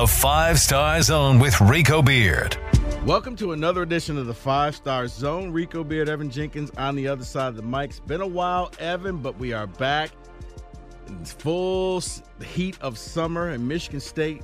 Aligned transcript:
The 0.00 0.06
Five 0.06 0.58
Star 0.58 1.02
Zone 1.02 1.38
with 1.38 1.60
Rico 1.60 2.00
Beard. 2.00 2.56
Welcome 3.04 3.36
to 3.36 3.52
another 3.52 3.82
edition 3.82 4.16
of 4.16 4.24
the 4.24 4.32
Five 4.32 4.74
Star 4.74 5.06
Zone. 5.06 5.50
Rico 5.50 5.84
Beard, 5.84 6.08
Evan 6.08 6.30
Jenkins 6.30 6.70
on 6.78 6.96
the 6.96 7.06
other 7.06 7.22
side 7.22 7.48
of 7.48 7.56
the 7.56 7.62
mic. 7.62 7.90
It's 7.90 8.00
been 8.00 8.22
a 8.22 8.26
while, 8.26 8.72
Evan, 8.78 9.18
but 9.18 9.38
we 9.38 9.52
are 9.52 9.66
back. 9.66 10.12
in 11.06 11.22
full 11.26 12.02
heat 12.42 12.78
of 12.80 12.96
summer 12.96 13.50
in 13.50 13.68
Michigan 13.68 14.00
State. 14.00 14.42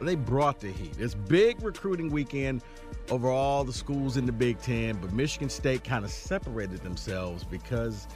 They 0.00 0.14
brought 0.14 0.60
the 0.60 0.70
heat. 0.70 0.94
It's 1.00 1.14
big 1.14 1.60
recruiting 1.64 2.08
weekend 2.08 2.62
over 3.10 3.28
all 3.28 3.64
the 3.64 3.72
schools 3.72 4.16
in 4.16 4.24
the 4.24 4.30
Big 4.30 4.60
Ten, 4.60 4.98
but 4.98 5.12
Michigan 5.12 5.48
State 5.48 5.82
kind 5.82 6.04
of 6.04 6.12
separated 6.12 6.80
themselves 6.82 7.42
because 7.42 8.06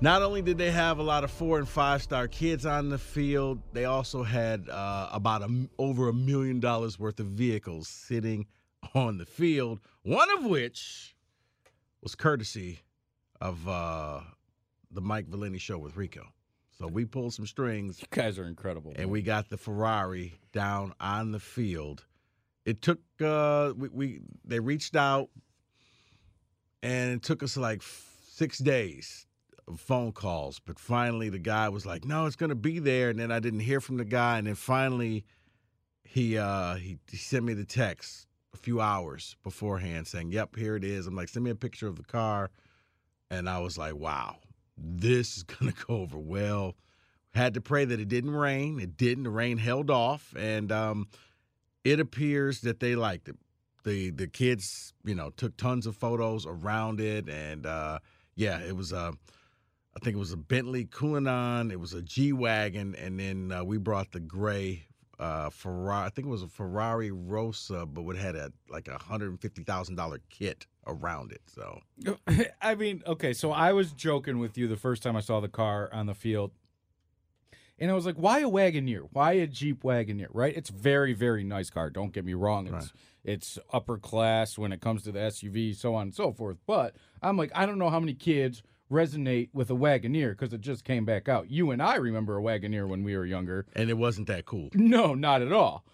not 0.00 0.22
only 0.22 0.42
did 0.42 0.58
they 0.58 0.70
have 0.70 0.98
a 0.98 1.02
lot 1.02 1.24
of 1.24 1.30
four 1.30 1.58
and 1.58 1.68
five 1.68 2.02
star 2.02 2.28
kids 2.28 2.66
on 2.66 2.88
the 2.88 2.98
field, 2.98 3.60
they 3.72 3.84
also 3.84 4.22
had 4.22 4.68
uh, 4.68 5.08
about 5.12 5.42
a, 5.42 5.68
over 5.78 6.08
a 6.08 6.12
million 6.12 6.60
dollars 6.60 6.98
worth 6.98 7.20
of 7.20 7.26
vehicles 7.26 7.88
sitting 7.88 8.46
on 8.94 9.18
the 9.18 9.26
field. 9.26 9.80
One 10.02 10.30
of 10.38 10.44
which 10.44 11.16
was 12.02 12.14
courtesy 12.14 12.80
of 13.40 13.66
uh, 13.68 14.20
the 14.90 15.00
Mike 15.00 15.26
Valenti 15.26 15.58
show 15.58 15.78
with 15.78 15.96
Rico. 15.96 16.26
So 16.78 16.88
we 16.88 17.04
pulled 17.04 17.32
some 17.32 17.46
strings. 17.46 18.00
You 18.00 18.08
guys 18.10 18.38
are 18.38 18.46
incredible. 18.46 18.92
And 18.96 19.10
we 19.10 19.22
got 19.22 19.48
the 19.48 19.56
Ferrari 19.56 20.34
down 20.52 20.92
on 21.00 21.30
the 21.30 21.40
field. 21.40 22.04
It 22.64 22.82
took 22.82 22.98
uh 23.22 23.72
we, 23.76 23.88
we 23.88 24.20
they 24.44 24.58
reached 24.58 24.96
out 24.96 25.28
and 26.82 27.12
it 27.12 27.22
took 27.22 27.42
us 27.42 27.56
like 27.56 27.82
six 27.82 28.58
days 28.58 29.26
phone 29.76 30.12
calls. 30.12 30.60
But 30.60 30.78
finally 30.78 31.28
the 31.28 31.38
guy 31.38 31.68
was 31.68 31.86
like, 31.86 32.04
No, 32.04 32.26
it's 32.26 32.36
gonna 32.36 32.54
be 32.54 32.78
there. 32.78 33.10
And 33.10 33.18
then 33.18 33.32
I 33.32 33.40
didn't 33.40 33.60
hear 33.60 33.80
from 33.80 33.96
the 33.96 34.04
guy. 34.04 34.38
And 34.38 34.46
then 34.46 34.54
finally 34.54 35.24
he 36.04 36.38
uh 36.38 36.74
he, 36.74 36.98
he 37.10 37.16
sent 37.16 37.44
me 37.44 37.54
the 37.54 37.64
text 37.64 38.26
a 38.52 38.56
few 38.56 38.80
hours 38.80 39.36
beforehand 39.42 40.06
saying, 40.06 40.32
Yep, 40.32 40.56
here 40.56 40.76
it 40.76 40.84
is. 40.84 41.06
I'm 41.06 41.16
like, 41.16 41.28
send 41.28 41.44
me 41.44 41.50
a 41.50 41.56
picture 41.56 41.88
of 41.88 41.96
the 41.96 42.04
car. 42.04 42.50
And 43.30 43.48
I 43.48 43.58
was 43.58 43.78
like, 43.78 43.96
Wow, 43.96 44.36
this 44.76 45.36
is 45.36 45.42
gonna 45.44 45.72
go 45.86 45.96
over 45.96 46.18
well. 46.18 46.74
Had 47.34 47.54
to 47.54 47.60
pray 47.60 47.84
that 47.84 47.98
it 47.98 48.08
didn't 48.08 48.34
rain. 48.36 48.78
It 48.78 48.96
didn't. 48.96 49.24
The 49.24 49.30
rain 49.30 49.58
held 49.58 49.90
off, 49.90 50.32
and 50.38 50.70
um, 50.70 51.08
it 51.82 51.98
appears 51.98 52.60
that 52.60 52.78
they 52.78 52.94
liked 52.94 53.28
it. 53.28 53.34
the 53.82 54.10
The 54.10 54.28
kids, 54.28 54.92
you 55.04 55.16
know, 55.16 55.30
took 55.30 55.56
tons 55.56 55.88
of 55.88 55.96
photos 55.96 56.46
around 56.46 57.00
it, 57.00 57.28
and 57.28 57.66
uh, 57.66 57.98
yeah, 58.36 58.60
it 58.60 58.76
was 58.76 58.92
a. 58.92 59.14
I 59.96 60.00
think 60.00 60.16
it 60.16 60.18
was 60.18 60.32
a 60.32 60.36
Bentley 60.36 60.84
Cullinan. 60.86 61.70
It 61.70 61.78
was 61.78 61.92
a 61.94 62.02
G 62.02 62.32
wagon, 62.32 62.94
and 62.96 63.18
then 63.18 63.52
uh, 63.52 63.64
we 63.64 63.78
brought 63.78 64.10
the 64.12 64.20
gray 64.20 64.86
uh, 65.20 65.50
Ferrari. 65.50 66.06
I 66.06 66.10
think 66.10 66.26
it 66.26 66.30
was 66.30 66.42
a 66.42 66.48
Ferrari 66.48 67.10
Roma, 67.12 67.86
but 67.86 68.08
it 68.10 68.16
had 68.16 68.34
a 68.34 68.52
like 68.68 68.88
a 68.88 68.98
hundred 68.98 69.30
and 69.30 69.40
fifty 69.40 69.62
thousand 69.62 69.94
dollar 69.94 70.20
kit 70.30 70.66
around 70.86 71.32
it. 71.32 71.42
So 71.46 71.80
I 72.60 72.74
mean, 72.74 73.02
okay, 73.06 73.32
so 73.32 73.52
I 73.52 73.72
was 73.72 73.92
joking 73.92 74.38
with 74.38 74.58
you 74.58 74.66
the 74.66 74.76
first 74.76 75.02
time 75.02 75.16
I 75.16 75.20
saw 75.20 75.40
the 75.40 75.48
car 75.48 75.88
on 75.92 76.06
the 76.06 76.14
field. 76.14 76.50
And 77.76 77.90
I 77.90 77.94
was 77.94 78.06
like, 78.06 78.14
why 78.14 78.38
a 78.38 78.48
Wagoneer? 78.48 79.08
Why 79.10 79.32
a 79.32 79.48
Jeep 79.48 79.82
Wagoneer? 79.82 80.28
Right? 80.32 80.56
It's 80.56 80.70
very, 80.70 81.12
very 81.12 81.42
nice 81.42 81.70
car. 81.70 81.90
Don't 81.90 82.12
get 82.12 82.24
me 82.24 82.32
wrong. 82.34 82.66
It's 82.66 82.72
Right. 82.72 82.90
it's 83.24 83.58
upper 83.72 83.98
class 83.98 84.56
when 84.56 84.72
it 84.72 84.80
comes 84.80 85.02
to 85.04 85.12
the 85.12 85.18
SUV, 85.18 85.74
so 85.74 85.94
on 85.96 86.02
and 86.02 86.14
so 86.14 86.32
forth. 86.32 86.56
But 86.66 86.94
I'm 87.20 87.36
like, 87.36 87.50
I 87.52 87.66
don't 87.66 87.78
know 87.78 87.90
how 87.90 87.98
many 87.98 88.14
kids 88.14 88.62
resonate 88.90 89.48
with 89.52 89.70
a 89.70 89.74
Wagoneer 89.74 90.30
because 90.30 90.52
it 90.52 90.60
just 90.60 90.84
came 90.84 91.04
back 91.04 91.28
out. 91.28 91.50
You 91.50 91.70
and 91.70 91.82
I 91.82 91.96
remember 91.96 92.38
a 92.38 92.42
Wagoneer 92.42 92.86
when 92.88 93.02
we 93.02 93.16
were 93.16 93.26
younger. 93.26 93.66
and 93.74 93.90
it 93.90 93.98
wasn't 93.98 94.26
that 94.28 94.44
cool. 94.46 94.70
No, 94.74 95.14
not 95.14 95.42
at 95.42 95.52
all. 95.52 95.84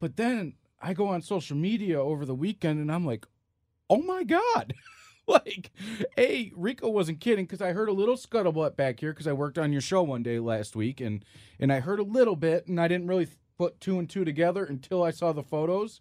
But 0.00 0.16
then 0.16 0.54
I 0.80 0.94
go 0.94 1.08
on 1.08 1.22
social 1.22 1.56
media 1.56 2.00
over 2.00 2.24
the 2.24 2.34
weekend 2.34 2.80
and 2.80 2.90
I'm 2.90 3.04
like, 3.04 3.26
oh 3.90 4.02
my 4.02 4.24
God. 4.24 4.74
like, 5.26 5.70
hey, 6.16 6.52
Rico 6.56 6.88
wasn't 6.88 7.20
kidding 7.20 7.44
because 7.44 7.60
I 7.60 7.72
heard 7.72 7.88
a 7.88 7.92
little 7.92 8.16
scuttlebutt 8.16 8.76
back 8.76 9.00
here 9.00 9.12
because 9.12 9.26
I 9.26 9.32
worked 9.32 9.58
on 9.58 9.72
your 9.72 9.82
show 9.82 10.02
one 10.02 10.22
day 10.22 10.38
last 10.38 10.74
week 10.74 11.00
and 11.00 11.24
and 11.60 11.72
I 11.72 11.80
heard 11.80 12.00
a 12.00 12.04
little 12.04 12.36
bit 12.36 12.66
and 12.66 12.80
I 12.80 12.88
didn't 12.88 13.08
really 13.08 13.28
put 13.58 13.80
two 13.80 13.98
and 13.98 14.08
two 14.08 14.24
together 14.24 14.64
until 14.64 15.02
I 15.02 15.10
saw 15.10 15.32
the 15.32 15.42
photos. 15.42 16.00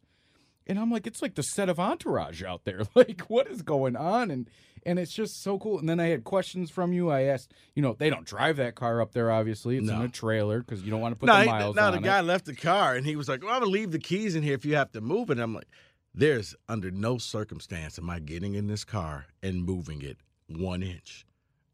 And 0.69 0.77
I'm 0.77 0.91
like, 0.91 1.07
it's 1.07 1.21
like 1.21 1.35
the 1.35 1.43
set 1.43 1.69
of 1.69 1.79
entourage 1.79 2.43
out 2.43 2.65
there. 2.65 2.81
Like, 2.95 3.21
what 3.21 3.47
is 3.47 3.61
going 3.61 3.95
on? 3.95 4.29
And 4.31 4.49
and 4.87 4.97
it's 4.97 5.11
just 5.13 5.43
so 5.43 5.59
cool. 5.59 5.77
And 5.77 5.87
then 5.87 5.99
I 5.99 6.07
had 6.07 6.23
questions 6.23 6.71
from 6.71 6.93
you. 6.93 7.09
I 7.11 7.23
asked, 7.23 7.53
you 7.75 7.81
know, 7.83 7.93
they 7.99 8.09
don't 8.09 8.25
drive 8.25 8.55
that 8.57 8.73
car 8.75 9.01
up 9.01 9.11
there, 9.11 9.29
obviously. 9.29 9.77
It's 9.77 9.89
in 9.89 10.01
a 10.01 10.07
trailer 10.07 10.59
because 10.61 10.81
you 10.81 10.89
don't 10.89 11.01
want 11.01 11.11
to 11.13 11.19
put 11.19 11.27
no, 11.27 11.35
the 11.35 11.41
he- 11.41 11.47
miles 11.47 11.75
no, 11.75 11.83
on 11.83 11.91
the 11.91 11.97
it. 11.99 12.03
guy 12.03 12.21
left 12.21 12.45
the 12.45 12.55
car 12.55 12.95
and 12.95 13.05
he 13.05 13.15
was 13.17 13.27
like, 13.27 13.43
"Well, 13.43 13.53
I'm 13.53 13.59
gonna 13.59 13.71
leave 13.71 13.91
the 13.91 13.99
keys 13.99 14.33
in 14.35 14.41
here 14.43 14.55
if 14.55 14.65
you 14.65 14.75
have 14.77 14.91
to 14.93 15.01
move 15.01 15.29
it." 15.29 15.33
And 15.33 15.41
I'm 15.41 15.53
like, 15.53 15.67
"There's 16.15 16.55
under 16.69 16.89
no 16.89 17.17
circumstance 17.17 17.99
am 17.99 18.09
I 18.09 18.19
getting 18.19 18.55
in 18.55 18.67
this 18.67 18.85
car 18.85 19.27
and 19.43 19.63
moving 19.65 20.01
it 20.01 20.17
one 20.47 20.81
inch, 20.81 21.25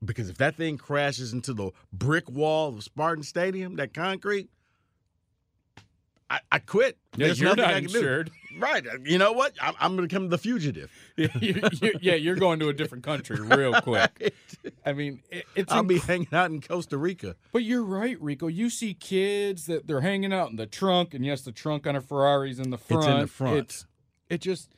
because 0.03 0.27
if 0.29 0.37
that 0.39 0.55
thing 0.57 0.77
crashes 0.77 1.31
into 1.33 1.53
the 1.53 1.69
brick 1.93 2.29
wall 2.31 2.69
of 2.69 2.83
Spartan 2.83 3.23
Stadium, 3.23 3.75
that 3.75 3.93
concrete, 3.93 4.49
I, 6.31 6.39
I 6.51 6.59
quit. 6.59 6.97
Yeah, 7.15 7.27
There's 7.27 7.39
you're 7.39 7.49
nothing 7.49 7.61
not 7.63 7.73
I 7.73 7.81
can 7.81 7.83
insured. 7.85 8.27
do. 8.27 8.31
Right? 8.57 8.85
Uh, 8.85 8.97
you 9.03 9.17
know 9.17 9.31
what? 9.31 9.53
I'm, 9.61 9.73
I'm 9.79 9.91
gonna 9.95 10.07
become 10.07 10.29
the 10.29 10.37
fugitive. 10.37 10.91
You- 11.17 11.29
you- 11.39 11.93
yeah, 12.01 12.15
you're 12.15 12.35
going 12.35 12.59
to 12.59 12.69
a 12.69 12.73
different 12.73 13.03
country 13.03 13.39
real 13.39 13.73
quick. 13.81 14.33
I 14.85 14.93
mean, 14.93 15.21
it, 15.29 15.45
it's 15.55 15.71
I'll 15.71 15.83
be 15.83 15.99
hanging 15.99 16.27
out 16.33 16.49
in 16.51 16.61
Costa 16.61 16.97
Rica. 16.97 17.35
but 17.51 17.63
you're 17.63 17.83
right, 17.83 18.19
Rico. 18.21 18.47
You 18.47 18.69
see 18.69 18.93
kids 18.93 19.65
that 19.67 19.87
they're 19.87 20.01
hanging 20.01 20.33
out 20.33 20.49
in 20.49 20.55
the 20.55 20.65
trunk, 20.65 21.13
and 21.13 21.25
yes, 21.25 21.41
the 21.41 21.51
trunk 21.51 21.85
on 21.87 21.95
a 21.95 22.01
Ferrari's 22.01 22.59
in 22.59 22.69
the 22.71 22.77
front. 22.77 23.03
It's 23.03 23.11
in 23.13 23.19
the 23.21 23.27
front. 23.27 23.57
It's, 23.57 23.85
it 24.29 24.41
just 24.41 24.73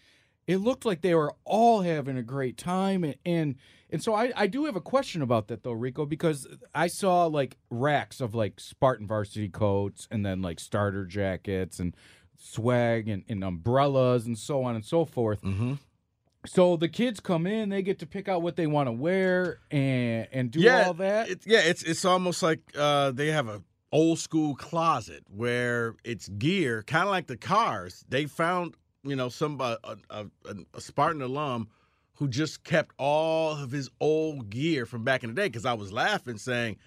it 0.47 0.57
looked 0.57 0.85
like 0.85 1.01
they 1.01 1.15
were 1.15 1.33
all 1.45 1.81
having 1.81 2.17
a 2.17 2.23
great 2.23 2.57
time, 2.57 3.03
and 3.03 3.15
and, 3.25 3.55
and 3.89 4.03
so 4.03 4.13
I, 4.13 4.31
I 4.35 4.47
do 4.47 4.65
have 4.65 4.75
a 4.75 4.81
question 4.81 5.21
about 5.21 5.47
that 5.47 5.63
though, 5.63 5.71
Rico, 5.71 6.05
because 6.05 6.47
I 6.73 6.87
saw 6.87 7.25
like 7.27 7.57
racks 7.69 8.19
of 8.21 8.35
like 8.35 8.59
Spartan 8.59 9.07
varsity 9.07 9.47
coats, 9.49 10.07
and 10.11 10.25
then 10.25 10.41
like 10.41 10.59
starter 10.59 11.05
jackets 11.05 11.79
and 11.79 11.95
swag 12.37 13.07
and, 13.07 13.23
and 13.27 13.43
umbrellas 13.43 14.25
and 14.25 14.37
so 14.37 14.63
on 14.63 14.75
and 14.75 14.85
so 14.85 15.05
forth. 15.05 15.41
Mm-hmm. 15.41 15.73
So 16.45 16.77
the 16.77 16.87
kids 16.87 17.19
come 17.19 17.47
in, 17.47 17.69
they 17.69 17.81
get 17.81 17.99
to 17.99 18.05
pick 18.05 18.27
out 18.27 18.41
what 18.41 18.55
they 18.55 18.67
want 18.67 18.87
to 18.87 18.91
wear 18.91 19.59
and 19.71 20.27
and 20.31 20.51
do 20.51 20.59
yeah, 20.59 20.85
all 20.85 20.93
that. 20.95 21.29
It's, 21.29 21.47
yeah, 21.47 21.59
it's 21.59 21.83
it's 21.83 22.05
almost 22.05 22.43
like 22.43 22.59
uh, 22.77 23.11
they 23.11 23.27
have 23.27 23.47
a 23.47 23.63
old 23.91 24.19
school 24.19 24.55
closet 24.55 25.23
where 25.33 25.95
it's 26.03 26.27
gear, 26.27 26.83
kind 26.83 27.03
of 27.03 27.09
like 27.09 27.27
the 27.27 27.37
cars. 27.37 28.05
They 28.09 28.25
found 28.25 28.75
you 29.03 29.15
know 29.15 29.29
some 29.29 29.59
uh, 29.59 29.77
a, 29.83 29.97
a, 30.09 30.25
a, 30.45 30.55
a 30.75 30.81
Spartan 30.81 31.21
alum 31.21 31.69
who 32.15 32.27
just 32.27 32.63
kept 32.63 32.93
all 32.97 33.57
of 33.57 33.71
his 33.71 33.89
old 33.99 34.49
gear 34.49 34.85
from 34.85 35.03
back 35.03 35.23
in 35.23 35.29
the 35.29 35.35
day. 35.35 35.47
Because 35.47 35.65
I 35.65 35.73
was 35.73 35.91
laughing, 35.91 36.37
saying 36.37 36.77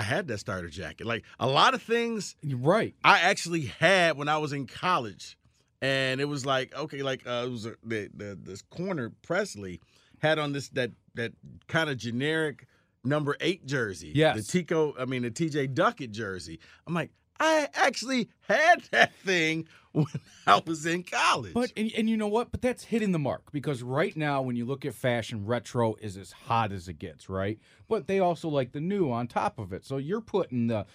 I 0.00 0.02
had 0.02 0.28
that 0.28 0.38
starter 0.38 0.68
jacket. 0.70 1.06
Like 1.06 1.24
a 1.38 1.46
lot 1.46 1.74
of 1.74 1.82
things 1.82 2.34
right. 2.42 2.94
I 3.04 3.20
actually 3.20 3.66
had 3.66 4.16
when 4.16 4.28
I 4.28 4.38
was 4.38 4.54
in 4.54 4.66
college, 4.66 5.36
and 5.82 6.22
it 6.22 6.24
was 6.24 6.46
like 6.46 6.74
okay, 6.74 7.02
like 7.02 7.26
uh, 7.26 7.44
it 7.44 7.50
was 7.50 7.66
a, 7.66 7.74
the 7.84 8.08
the 8.14 8.38
this 8.42 8.62
corner 8.62 9.12
Presley 9.20 9.78
had 10.20 10.38
on 10.38 10.52
this 10.52 10.70
that 10.70 10.92
that 11.16 11.32
kind 11.68 11.90
of 11.90 11.98
generic 11.98 12.66
number 13.04 13.36
eight 13.40 13.66
jersey. 13.66 14.12
yeah, 14.14 14.32
the 14.32 14.42
Tico. 14.42 14.94
I 14.98 15.04
mean 15.04 15.20
the 15.20 15.30
T.J. 15.30 15.66
Duckett 15.66 16.12
jersey. 16.12 16.60
I'm 16.86 16.94
like, 16.94 17.10
I 17.40 17.68
actually 17.74 18.28
had 18.42 18.82
that 18.92 19.14
thing 19.14 19.66
when 19.92 20.06
I 20.46 20.60
was 20.64 20.86
in 20.86 21.02
college. 21.02 21.54
But 21.54 21.72
and, 21.76 21.90
and 21.96 22.08
you 22.08 22.16
know 22.16 22.28
what? 22.28 22.52
But 22.52 22.62
that's 22.62 22.84
hitting 22.84 23.12
the 23.12 23.18
mark 23.18 23.50
because 23.50 23.82
right 23.82 24.16
now 24.16 24.42
when 24.42 24.56
you 24.56 24.66
look 24.66 24.84
at 24.84 24.94
fashion, 24.94 25.46
retro 25.46 25.96
is 26.00 26.16
as 26.16 26.32
hot 26.32 26.70
as 26.70 26.86
it 26.86 26.98
gets, 26.98 27.28
right? 27.28 27.58
But 27.88 28.06
they 28.06 28.20
also 28.20 28.48
like 28.48 28.72
the 28.72 28.80
new 28.80 29.10
on 29.10 29.26
top 29.26 29.58
of 29.58 29.72
it. 29.72 29.84
So 29.84 29.96
you're 29.96 30.20
putting 30.20 30.66
the 30.66 30.86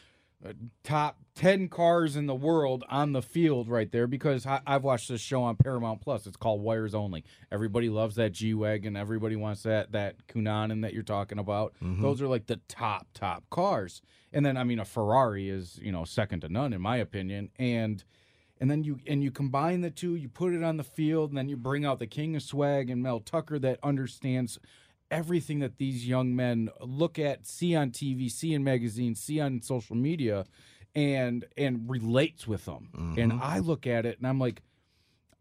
uh, 0.46 0.54
top 0.84 1.18
10 1.36 1.70
cars 1.70 2.16
in 2.16 2.28
the 2.28 2.36
world 2.36 2.84
on 2.90 3.14
the 3.14 3.22
field 3.22 3.68
right 3.68 3.92
there 3.92 4.06
because 4.06 4.46
I, 4.46 4.62
I've 4.68 4.84
watched 4.84 5.10
this 5.10 5.22
show 5.22 5.42
on 5.42 5.56
Paramount 5.56 6.02
Plus. 6.02 6.28
It's 6.28 6.38
called 6.38 6.62
Wires 6.62 6.94
Only. 6.94 7.24
Everybody 7.52 7.90
loves 7.90 8.16
that 8.16 8.34
G 8.34 8.54
Wagon. 8.54 8.96
Everybody 8.96 9.36
wants 9.36 9.64
that 9.64 9.94
that 9.94 10.28
Cullinan 10.28 10.82
that 10.82 10.94
you're 10.94 11.04
talking 11.04 11.40
about. 11.40 11.74
Those 12.02 12.22
are 12.22 12.28
like 12.28 12.46
the 12.46 12.60
top, 12.68 13.08
top 13.14 13.44
cars. 13.50 14.02
And 14.36 14.46
then, 14.46 14.58
I 14.58 14.66
mean, 14.66 14.80
a 14.80 14.86
Ferrari 14.86 15.50
is, 15.50 15.80
you 15.82 15.92
know, 15.92 16.04
second 16.04 16.42
to 16.42 16.50
none 16.50 16.74
in 16.74 16.82
my 16.82 16.98
opinion. 16.98 17.50
And 17.58 18.04
and 18.60 18.70
then 18.70 18.84
you 18.84 19.00
and 19.08 19.24
you 19.24 19.32
combine 19.32 19.82
the 19.82 19.90
two, 19.90 20.16
you 20.16 20.30
put 20.30 20.54
it 20.54 20.64
on 20.64 20.78
the 20.78 20.84
field, 20.84 21.32
and 21.32 21.38
then 21.38 21.50
you 21.50 21.58
bring 21.58 21.86
out 21.86 22.00
the 22.00 22.08
king 22.08 22.36
of 22.36 22.44
swag 22.44 22.90
and 22.90 23.02
Mel 23.02 23.20
Tucker 23.20 23.58
that 23.60 23.80
understands 23.82 24.60
everything 25.12 25.60
that 25.60 25.78
these 25.78 26.08
young 26.08 26.36
men 26.36 26.70
look 26.82 27.18
at, 27.20 27.46
see 27.46 27.76
on 27.76 27.92
TV, 27.92 28.30
see 28.30 28.54
in 28.54 28.64
magazines, 28.64 29.20
see 29.20 29.40
on 29.40 29.62
social 29.62 29.96
media, 29.96 30.46
and 30.94 31.46
and 31.58 31.90
relates 31.90 32.48
with 32.48 32.66
them. 32.66 32.90
And 33.18 33.32
mm-hmm. 33.34 33.44
I 33.44 33.60
look 33.60 33.88
at 33.88 34.06
it 34.06 34.18
and 34.18 34.28
I'm 34.28 34.40
like, 34.40 34.62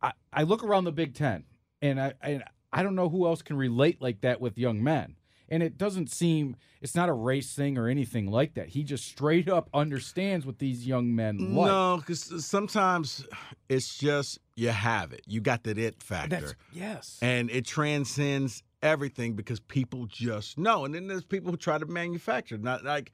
I, 0.03 0.13
I 0.33 0.43
look 0.43 0.65
around 0.65 0.85
the 0.85 0.93
Big 0.93 1.15
Ten, 1.15 1.45
and 1.83 2.01
I 2.01 2.15
and 2.21 2.45
I 2.73 2.83
don't 2.83 2.97
know 2.97 3.09
who 3.09 3.27
else 3.27 3.43
can 3.43 3.57
relate 3.57 4.03
like 4.03 4.23
that 4.23 4.41
with 4.41 4.59
young 4.59 4.83
men. 4.83 5.17
And 5.49 5.63
it 5.63 5.77
doesn't 5.77 6.11
seem 6.11 6.57
it's 6.81 6.95
not 6.95 7.09
a 7.09 7.13
race 7.13 7.55
thing 7.55 7.79
or 7.79 7.89
anything 7.89 8.31
like 8.31 8.55
that. 8.55 8.69
He 8.69 8.83
just 8.83 9.07
straight 9.07 9.49
up 9.49 9.69
understands 9.73 10.45
what 10.47 10.59
these 10.59 10.87
young 10.87 11.15
men 11.15 11.55
like. 11.55 11.67
No, 11.67 11.97
because 11.99 12.45
sometimes 12.45 13.27
it's 13.69 13.97
just 13.97 14.39
you 14.57 14.69
have 14.69 15.13
it. 15.13 15.23
You 15.27 15.41
got 15.41 15.65
that 15.65 15.79
it 15.79 16.03
factor. 16.03 16.41
That's 16.41 16.55
yes. 16.73 17.19
and 17.23 17.51
it 17.51 17.67
transcends 17.67 18.63
everything 18.83 19.35
because 19.35 19.61
people 19.61 20.07
just 20.07 20.59
know. 20.59 20.85
And 20.85 20.95
then 20.95 21.07
there's 21.07 21.25
people 21.25 21.51
who 21.51 21.57
try 21.57 21.79
to 21.79 21.87
manufacture. 21.87 22.59
Not 22.59 22.85
like 22.85 23.13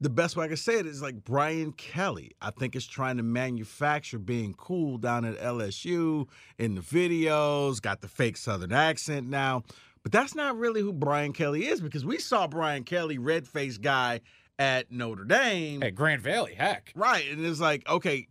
the 0.00 0.10
best 0.10 0.36
way 0.36 0.46
I 0.46 0.48
can 0.48 0.56
say 0.56 0.78
it 0.78 0.86
is 0.86 1.00
like 1.00 1.22
Brian 1.22 1.72
Kelly. 1.72 2.32
I 2.40 2.50
think 2.50 2.74
is 2.74 2.86
trying 2.86 3.18
to 3.18 3.22
manufacture 3.22 4.18
being 4.18 4.54
cool 4.54 4.98
down 4.98 5.24
at 5.24 5.38
LSU 5.38 6.26
in 6.58 6.74
the 6.74 6.80
videos, 6.80 7.80
got 7.80 8.00
the 8.00 8.08
fake 8.08 8.36
Southern 8.36 8.72
accent 8.72 9.28
now. 9.28 9.62
But 10.02 10.12
that's 10.12 10.34
not 10.34 10.56
really 10.58 10.80
who 10.80 10.92
Brian 10.92 11.32
Kelly 11.32 11.66
is 11.66 11.80
because 11.80 12.04
we 12.04 12.18
saw 12.18 12.46
Brian 12.48 12.82
Kelly, 12.84 13.18
red 13.18 13.46
faced 13.46 13.82
guy 13.82 14.20
at 14.58 14.90
Notre 14.90 15.24
Dame. 15.24 15.82
At 15.82 15.94
Grand 15.94 16.20
Valley, 16.22 16.54
heck. 16.54 16.92
Right. 16.96 17.30
And 17.30 17.44
it's 17.46 17.60
like, 17.60 17.88
okay, 17.88 18.26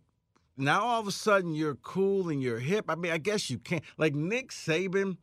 now 0.56 0.82
all 0.82 1.00
of 1.00 1.06
a 1.08 1.12
sudden 1.12 1.54
you're 1.54 1.76
cool 1.76 2.28
and 2.28 2.42
you're 2.42 2.58
hip. 2.58 2.86
I 2.88 2.94
mean, 2.94 3.10
I 3.12 3.18
guess 3.18 3.48
you 3.48 3.58
can't. 3.58 3.82
Like 3.96 4.14
Nick 4.14 4.50
Saban. 4.50 5.16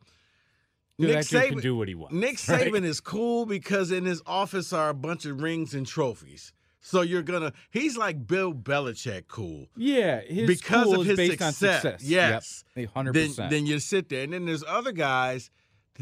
Dude, 0.98 1.08
Nick 1.08 1.16
that 1.16 1.28
dude 1.28 1.42
can 1.50 1.58
Saban, 1.58 1.62
do 1.62 1.76
what 1.76 1.88
he 1.88 1.94
wants. 1.94 2.14
Nick 2.14 2.38
right? 2.48 2.66
Saban 2.72 2.82
is 2.84 3.00
cool 3.00 3.46
because 3.46 3.90
in 3.90 4.04
his 4.04 4.20
office 4.26 4.72
are 4.72 4.90
a 4.90 4.94
bunch 4.94 5.24
of 5.26 5.40
rings 5.40 5.72
and 5.72 5.86
trophies. 5.86 6.52
So 6.82 7.02
you're 7.02 7.22
gonna 7.22 7.52
he's 7.70 7.96
like 7.96 8.26
Bill 8.26 8.52
Belichick 8.54 9.28
cool. 9.28 9.66
Yeah, 9.76 10.20
Because 10.46 10.84
cool 10.84 10.94
of 10.96 11.00
is 11.02 11.06
his 11.08 11.16
based 11.16 11.42
on 11.42 11.52
success, 11.52 11.82
success. 11.82 12.02
yes. 12.02 12.64
Yep, 12.74 12.90
hundred 12.90 13.14
Then 13.14 13.28
percent. 13.28 13.50
then 13.50 13.66
you 13.66 13.78
sit 13.78 14.08
there. 14.08 14.24
And 14.24 14.32
then 14.32 14.46
there's 14.46 14.64
other 14.66 14.92
guys 14.92 15.50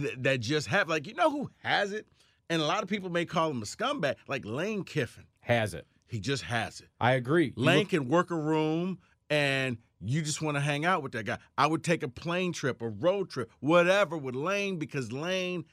th- 0.01 0.17
that 0.21 0.41
just 0.41 0.69
have 0.69 0.89
like 0.89 1.07
you 1.07 1.15
know 1.15 1.31
who 1.31 1.51
has 1.63 1.93
it? 1.93 2.07
And 2.51 2.63
a 2.63 2.65
lot 2.65 2.83
of 2.83 2.89
people 2.89 3.11
may 3.11 3.25
call 3.27 3.51
him 3.51 3.61
a 3.63 3.67
scumbag, 3.67 4.15
like 4.27 4.45
Lane 4.45 4.85
Kiffin. 4.85 5.25
Has 5.41 5.75
it? 5.75 5.87
He 6.07 6.21
just 6.21 6.45
has 6.45 6.81
it. 6.81 6.89
I 6.99 7.13
agree. 7.13 7.53
Lane 7.57 7.81
look- 7.81 7.89
can 7.91 8.09
work 8.09 8.31
a 8.31 8.37
room 8.37 8.99
and 9.29 9.77
you 10.01 10.23
just 10.23 10.41
want 10.41 10.57
to 10.57 10.61
hang 10.61 10.85
out 10.85 11.03
with 11.03 11.13
that 11.13 11.25
guy. 11.27 11.39
I 11.59 11.67
would 11.67 11.85
take 11.85 12.03
a 12.03 12.09
plane 12.09 12.53
trip, 12.53 12.81
a 12.81 12.89
road 12.89 13.29
trip, 13.31 13.51
whatever 13.61 14.17
with 14.17 14.35
Lane 14.35 14.79
because 14.79 15.13
Lane, 15.13 15.65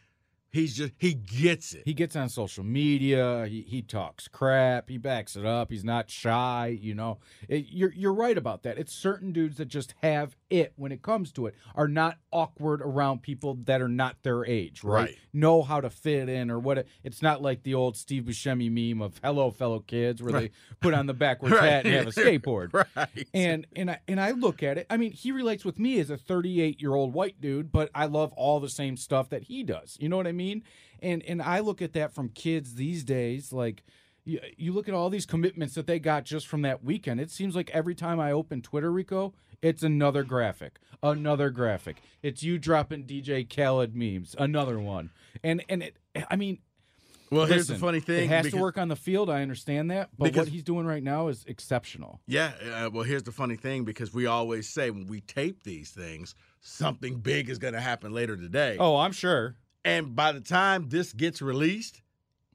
he's 0.55 0.75
just 0.75 0.93
he 0.97 1.13
gets 1.13 1.73
it. 1.73 1.83
He 1.85 1.93
gets 1.93 2.15
on 2.15 2.29
social 2.29 2.63
media. 2.63 3.45
He, 3.47 3.61
he 3.61 3.81
talks 3.81 4.27
crap. 4.27 4.89
He 4.89 4.97
backs 4.97 5.35
it 5.35 5.45
up. 5.45 5.69
He's 5.71 5.83
not 5.83 6.09
shy. 6.09 6.77
You 6.81 6.95
know, 6.95 7.19
It- 7.47 7.67
you're 7.69 7.93
you're 7.93 8.13
right 8.13 8.37
about 8.37 8.63
that. 8.63 8.77
It's 8.77 8.93
certain 8.93 9.31
dudes 9.31 9.57
that 9.57 9.67
just 9.67 9.93
have 10.01 10.35
it 10.49 10.73
when 10.75 10.91
it 10.91 11.01
comes 11.01 11.31
to 11.33 11.47
it. 11.47 11.55
Are 11.75 11.87
not 11.87 12.17
awkward 12.31 12.81
around 12.81 13.21
people 13.21 13.55
that 13.65 13.81
are 13.81 13.87
not 13.89 14.23
their 14.23 14.45
age. 14.45 14.83
Right. 14.83 14.95
Right. 14.95 15.15
Know 15.33 15.61
how 15.61 15.81
to 15.81 15.89
fit 15.89 16.29
in 16.29 16.49
or 16.49 16.57
what. 16.59 16.77
It, 16.79 16.87
it's 17.03 17.21
not 17.21 17.41
like 17.41 17.63
the 17.63 17.73
old 17.73 17.97
Steve 17.97 18.23
Buscemi 18.23 18.71
meme 18.71 19.01
of 19.01 19.19
"Hello, 19.21 19.51
fellow 19.51 19.79
kids," 19.81 20.23
where 20.23 20.31
they 20.31 20.51
put 20.79 20.93
on 20.93 21.05
the 21.05 21.13
backwards 21.13 21.55
Right. 21.59 21.69
hat 21.69 21.85
and 21.85 21.93
have 21.93 22.07
a 22.07 22.11
skateboard. 22.11 22.73
right. 22.95 23.27
And 23.33 23.67
and 23.75 23.91
I 23.91 23.99
and 24.07 24.19
I 24.21 24.31
look 24.31 24.63
at 24.63 24.77
it. 24.77 24.87
I 24.89 24.95
mean, 24.97 25.11
he 25.11 25.31
relates 25.33 25.65
with 25.65 25.77
me 25.77 25.99
as 25.99 26.09
a 26.09 26.17
38 26.17 26.81
year 26.81 26.93
old 26.95 27.13
white 27.13 27.41
dude, 27.41 27.71
but 27.73 27.89
I 27.93 28.05
love 28.05 28.31
all 28.33 28.59
the 28.61 28.69
same 28.69 28.95
stuff 28.95 29.29
that 29.29 29.43
he 29.43 29.61
does. 29.63 29.97
You 29.99 30.07
know 30.07 30.15
what 30.17 30.27
I 30.27 30.31
mean? 30.31 30.44
And 31.01 31.24
and 31.24 31.42
I 31.42 31.59
look 31.59 31.81
at 31.81 31.94
that 31.94 32.13
from 32.13 32.30
kids 32.30 32.75
these 32.75 33.03
days. 33.03 33.51
Like 33.51 33.83
you, 34.24 34.39
you 34.57 34.71
look 34.71 34.88
at 34.88 34.94
all 34.94 35.09
these 35.09 35.25
commitments 35.25 35.75
that 35.75 35.88
they 35.88 36.00
got 36.00 36.25
just 36.25 36.47
from 36.47 36.62
that 36.63 36.83
weekend. 36.83 37.19
It 37.19 37.30
seems 37.31 37.56
like 37.56 37.69
every 37.71 37.95
time 37.95 38.19
I 38.19 38.31
open 38.31 38.62
Twitter, 38.62 38.92
Rico, 38.92 39.33
it's 39.62 39.83
another 39.83 40.24
graphic, 40.24 40.80
another 41.03 41.50
graphic. 41.50 41.97
It's 42.24 42.42
you 42.44 42.57
dropping 42.57 43.06
DJ 43.06 43.47
Khaled 43.47 43.95
memes, 43.95 44.36
another 44.39 44.80
one. 44.80 45.12
And 45.44 45.63
and 45.69 45.83
it, 45.83 45.97
I 46.30 46.36
mean, 46.36 46.59
well, 47.31 47.45
here's 47.45 47.68
the 47.68 47.75
funny 47.75 48.00
thing. 48.00 48.25
It 48.25 48.30
has 48.30 48.45
because- 48.45 48.57
to 48.57 48.62
work 48.62 48.77
on 48.77 48.88
the 48.88 48.95
field. 48.95 49.30
I 49.30 49.41
understand 49.41 49.91
that, 49.91 50.09
but 50.18 50.25
Because- 50.25 50.48
what 50.48 50.53
he's 50.53 50.63
doing 50.63 50.86
right 50.86 51.03
now 51.03 51.27
is 51.27 51.44
exceptional. 51.48 52.21
Yeah, 52.27 52.53
uh, 52.62 52.89
well, 52.91 53.03
here's 53.03 53.24
the 53.24 53.31
funny 53.31 53.56
thing 53.56 53.83
because 53.83 54.13
we 54.13 54.25
always 54.25 54.69
say 54.69 54.89
when 54.89 55.07
we 55.07 55.21
tape 55.21 55.63
these 55.63 55.91
things, 55.91 56.36
something 56.62 57.19
big 57.19 57.50
is 57.50 57.57
going 57.57 57.74
to 57.74 57.81
happen 57.81 58.13
later 58.13 58.36
today. 58.38 58.77
Oh, 58.80 58.98
I'm 58.98 59.12
sure. 59.12 59.56
And 59.85 60.15
by 60.15 60.31
the 60.31 60.41
time 60.41 60.89
this 60.89 61.13
gets 61.13 61.41
released, 61.41 62.01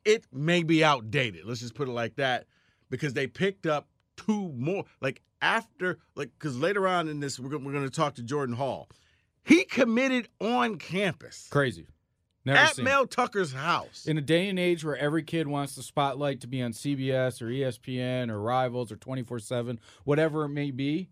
it 0.05 0.27
may 0.33 0.65
be 0.65 0.83
outdated. 0.85 1.47
Let's 1.47 1.61
just 1.61 1.75
put 1.75 1.89
it 1.89 1.93
like 1.93 2.17
that 2.17 2.47
because 2.91 3.15
they 3.15 3.29
picked 3.29 3.67
up 3.67 3.89
two 4.17 4.53
more. 4.57 4.85
Like 5.01 5.23
after, 5.41 5.99
like, 6.17 6.31
because 6.39 6.59
later 6.59 6.89
on 6.89 7.09
in 7.09 7.21
this, 7.21 7.39
we're, 7.39 7.57
we're 7.57 7.73
going 7.73 7.85
to 7.85 7.91
talk 7.91 8.17
to 8.17 8.23
Jordan 8.23 8.57
Hall. 8.57 8.89
He 9.45 9.65
committed 9.65 10.29
on 10.41 10.77
campus 10.77 11.49
Crazy. 11.51 11.87
Never 12.45 12.59
at 12.59 12.77
seen. 12.77 12.85
Mel 12.85 13.07
Tucker's 13.07 13.53
house. 13.53 14.07
in 14.07 14.19
a 14.19 14.23
day 14.23 14.49
and 14.49 14.59
age 14.59 14.85
where 14.85 14.97
every 14.97 15.23
kid 15.23 15.47
wants 15.47 15.77
the 15.77 15.83
spotlight 15.83 16.41
to 16.41 16.47
be 16.47 16.63
on 16.63 16.73
CBS 16.73 17.41
or 17.41 17.47
ESPN 17.47 18.31
or 18.31 18.41
Rivals 18.41 18.91
or 18.91 18.97
24/7, 18.97 19.79
whatever 20.05 20.45
it 20.45 20.49
may 20.49 20.71
be, 20.71 21.11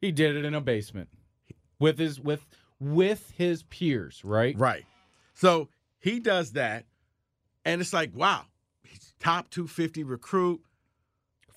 he 0.00 0.12
did 0.12 0.36
it 0.36 0.44
in 0.44 0.54
a 0.54 0.60
basement 0.60 1.08
with 1.78 1.98
his 1.98 2.20
with 2.20 2.46
with 2.78 3.32
his 3.36 3.64
peers, 3.64 4.22
right? 4.24 4.56
Right. 4.58 4.84
So 5.34 5.68
he 5.98 6.20
does 6.20 6.52
that, 6.52 6.84
and 7.64 7.80
it's 7.80 7.92
like, 7.92 8.14
wow, 8.14 8.44
he's 8.82 9.14
top 9.20 9.50
250 9.50 10.04
recruit. 10.04 10.60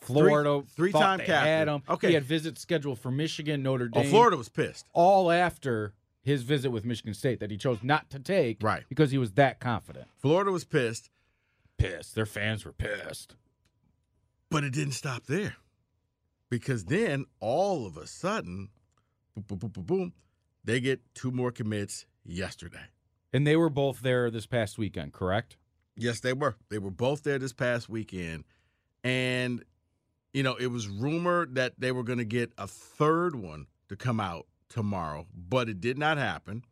Florida 0.02 0.64
Three- 0.76 0.92
they 0.92 1.00
captain. 1.00 1.82
Okay. 1.90 2.10
He 2.10 2.14
had 2.14 2.24
visits 2.24 2.62
scheduled 2.62 3.00
for 3.00 3.10
Michigan, 3.10 3.64
Notre 3.64 3.90
oh, 3.92 4.00
Dame. 4.02 4.08
Oh, 4.08 4.10
Florida 4.10 4.38
was 4.38 4.50
pissed. 4.50 4.86
all 4.94 5.32
after 5.32 5.94
his 6.22 6.44
visit 6.44 6.70
with 6.70 6.86
Michigan 6.86 7.14
State 7.14 7.40
that 7.40 7.50
he 7.50 7.58
chose 7.58 7.80
not 7.82 8.10
to 8.12 8.20
take 8.20 8.62
Right. 8.62 8.84
because 8.88 9.12
he 9.12 9.18
was 9.18 9.32
that 9.34 9.60
confident. 9.60 10.08
Florida 10.18 10.52
was 10.52 10.64
pissed, 10.64 11.10
Pissed. 11.78 12.16
Their 12.16 12.26
fans 12.26 12.64
were 12.66 12.72
pissed. 12.72 13.36
but 14.50 14.64
it 14.64 14.72
didn't 14.74 14.94
stop 14.94 15.26
there. 15.26 15.56
Because 16.50 16.86
then 16.86 17.26
all 17.40 17.86
of 17.86 17.98
a 17.98 18.08
sudden, 18.08 18.70
boom, 19.36 19.44
boom, 19.48 19.58
boom, 19.58 19.70
boom, 19.72 19.84
boom, 19.84 20.14
they 20.64 20.80
get 20.80 21.02
two 21.16 21.32
more 21.32 21.52
commits 21.52 22.06
yesterday. 22.24 22.86
And 23.36 23.46
they 23.46 23.58
were 23.58 23.70
both 23.70 24.00
there 24.00 24.32
this 24.32 24.46
past 24.46 24.78
weekend, 24.78 25.12
correct? 25.12 25.58
Yes, 25.98 26.22
they 26.22 26.32
were. 26.32 26.56
They 26.70 26.78
were 26.78 26.90
both 26.90 27.24
there 27.24 27.38
this 27.38 27.52
past 27.52 27.90
weekend. 27.90 28.46
And, 29.04 29.62
you 30.34 30.42
know, 30.42 30.56
it 30.56 30.68
was 30.68 30.88
rumored 30.88 31.56
that 31.56 31.74
they 31.78 31.92
were 31.92 32.04
going 32.04 32.20
to 32.20 32.24
get 32.26 32.54
a 32.58 32.66
third 32.66 33.36
one 33.36 33.68
to 33.90 33.98
come 33.98 34.22
out 34.22 34.48
tomorrow, 34.70 35.28
but 35.36 35.68
it 35.68 35.82
did 35.82 35.98
not 35.98 36.18
happen. 36.18 36.64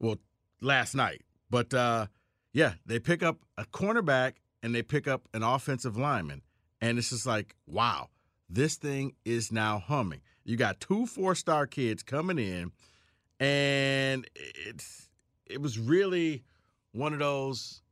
Well, 0.00 0.16
last 0.60 0.96
night. 0.96 1.22
But 1.50 1.72
uh 1.72 2.06
yeah, 2.52 2.72
they 2.84 2.98
pick 2.98 3.22
up 3.22 3.44
a 3.56 3.64
cornerback 3.64 4.32
and 4.64 4.74
they 4.74 4.82
pick 4.82 5.06
up 5.06 5.28
an 5.34 5.44
offensive 5.44 5.96
lineman. 5.96 6.42
And 6.80 6.98
it's 6.98 7.10
just 7.10 7.26
like, 7.26 7.54
wow, 7.64 8.08
this 8.50 8.74
thing 8.74 9.14
is 9.24 9.52
now 9.52 9.78
humming. 9.78 10.22
You 10.42 10.56
got 10.56 10.80
two 10.80 11.06
four-star 11.06 11.68
kids 11.68 12.02
coming 12.02 12.38
in, 12.38 12.72
and 13.38 14.28
it's 14.34 15.05
it 15.46 15.60
was 15.60 15.78
really 15.78 16.44
one 16.92 17.12
of 17.12 17.18
those 17.18 17.82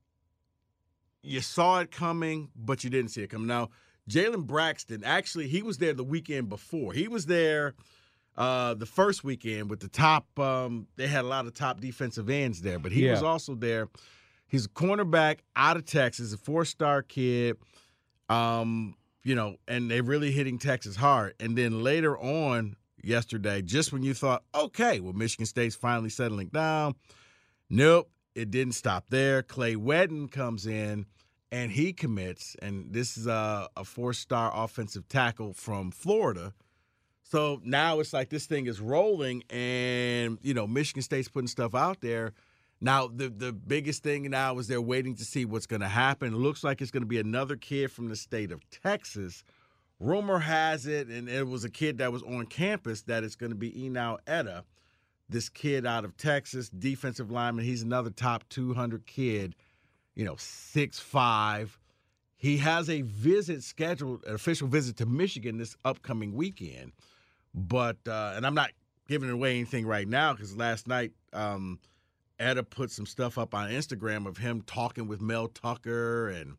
you 1.23 1.41
saw 1.41 1.81
it 1.81 1.91
coming, 1.91 2.51
but 2.55 2.85
you 2.85 2.91
didn't 2.91 3.11
see 3.11 3.23
it 3.23 3.31
coming. 3.31 3.47
Now, 3.47 3.71
Jalen 4.09 4.47
Braxton, 4.47 5.03
actually, 5.05 5.49
he 5.49 5.63
was 5.63 5.79
there 5.79 5.95
the 5.95 6.05
weekend 6.05 6.51
before. 6.51 6.93
He 6.93 7.09
was 7.09 7.27
there 7.27 7.75
uh, 8.37 8.75
the 8.75 8.87
first 8.87 9.25
weekend 9.25 9.71
with 9.71 9.81
the 9.81 9.89
top. 9.89 10.39
Um, 10.39 10.87
they 10.97 11.07
had 11.07 11.25
a 11.25 11.29
lot 11.29 11.47
of 11.47 11.55
top 11.55 11.81
defensive 11.81 12.29
ends 12.29 12.61
there, 12.61 12.79
but 12.79 12.93
he 12.93 13.09
was 13.09 13.23
also 13.23 13.55
there. 13.55 13.89
He's 14.47 14.67
a 14.67 14.69
cornerback 14.69 15.39
out 15.57 15.79
of 15.79 15.87
Texas, 15.87 16.35
a 16.35 16.37
four-star 16.37 17.03
kid. 17.03 17.57
Um, 18.29 18.95
you 19.23 19.35
know, 19.35 19.57
and 19.67 19.91
they're 19.91 20.03
really 20.03 20.31
hitting 20.31 20.59
Texas 20.59 20.97
hard. 20.97 21.35
And 21.41 21.57
then 21.57 21.83
later 21.83 22.19
on 22.19 22.77
yesterday, 23.03 23.63
just 23.63 23.93
when 23.93 24.03
you 24.03 24.13
thought, 24.13 24.45
okay, 24.55 25.01
well, 25.01 25.15
Michigan 25.15 25.47
State's 25.47 25.75
finally 25.75 26.11
settling 26.11 26.49
down, 26.49 26.95
nope, 27.71 28.11
it 28.35 28.51
didn't 28.51 28.75
stop 28.75 29.11
there. 29.11 29.43
Clay 29.43 29.75
Wedden 29.75 30.31
comes 30.31 30.67
in 30.67 31.07
and 31.53 31.71
he 31.71 31.93
commits, 31.93 32.57
and 32.61 32.93
this 32.93 33.17
is 33.17 33.27
a, 33.27 33.69
a 33.77 33.85
four-star 33.85 34.51
offensive 34.55 35.09
tackle 35.09 35.53
from 35.53 35.91
Florida. 35.93 36.53
So 37.23 37.61
now 37.65 38.01
it's 38.01 38.13
like 38.13 38.29
this 38.29 38.47
thing 38.47 38.67
is 38.67 38.81
rolling, 38.81 39.45
and 39.51 40.39
you 40.43 40.55
know 40.55 40.67
Michigan 40.67 41.03
State's 41.03 41.29
putting 41.29 41.49
stuff 41.49 41.75
out 41.75 42.01
there. 42.01 42.33
Now 42.81 43.07
the 43.07 43.29
the 43.29 43.53
biggest 43.53 44.03
thing 44.03 44.29
now 44.31 44.59
is 44.59 44.69
they're 44.69 44.81
waiting 44.81 45.15
to 45.17 45.25
see 45.25 45.45
what's 45.45 45.67
going 45.67 45.81
to 45.81 45.89
happen. 45.89 46.35
It 46.35 46.37
looks 46.37 46.63
like 46.63 46.83
it's 46.83 46.91
going 46.91 47.03
to 47.03 47.09
be 47.09 47.19
another 47.19 47.57
kid 47.57 47.91
from 47.91 48.09
the 48.09 48.17
state 48.17 48.53
of 48.53 48.69
Texas. 48.71 49.43
Rumor 50.01 50.41
has 50.41 50.87
it, 50.87 51.09
and 51.09 51.29
it 51.29 51.47
was 51.47 51.65
a 51.65 51.71
kid 51.71 51.99
that 51.99 52.13
was 52.13 52.23
on 52.23 52.47
campus 52.47 53.03
that 53.03 53.25
it's 53.25 53.37
going 53.37 53.51
to 53.51 53.57
be 53.57 53.71
Enow 53.73 54.19
Etta, 54.27 54.65
this 55.29 55.49
kid 55.49 55.87
out 55.87 56.05
of 56.05 56.17
Texas, 56.17 56.69
defensive 56.69 57.31
lineman. 57.31 57.65
He's 57.65 57.83
another 57.83 58.11
top 58.11 58.45
200 58.49 59.07
kid, 59.07 59.55
you 60.15 60.25
know, 60.25 60.37
six 60.39 60.99
five. 60.99 61.79
He 62.37 62.59
has 62.59 62.91
a 62.91 63.03
visit 63.03 63.63
scheduled, 63.63 64.25
an 64.27 64.35
official 64.35 64.69
visit 64.69 64.97
to 64.99 65.07
Michigan 65.07 65.57
this 65.57 65.77
upcoming 65.85 66.35
weekend. 66.35 66.93
But 67.55 67.97
uh, 68.07 68.35
and 68.37 68.47
I'm 68.47 68.55
not 68.55 68.73
giving 69.09 69.31
away 69.31 69.53
anything 69.53 69.87
right 69.87 70.09
now 70.09 70.33
because 70.33 70.57
last 70.57 70.87
night 70.87 71.13
um, 71.33 71.79
Etta 72.39 72.63
put 72.63 72.91
some 72.91 73.07
stuff 73.07 73.39
up 73.39 73.55
on 73.55 73.71
Instagram 73.71 74.27
of 74.27 74.39
him 74.39 74.63
talking 74.63 75.07
with 75.07 75.21
Mel 75.21 75.49
Tucker, 75.49 76.29
and 76.29 76.57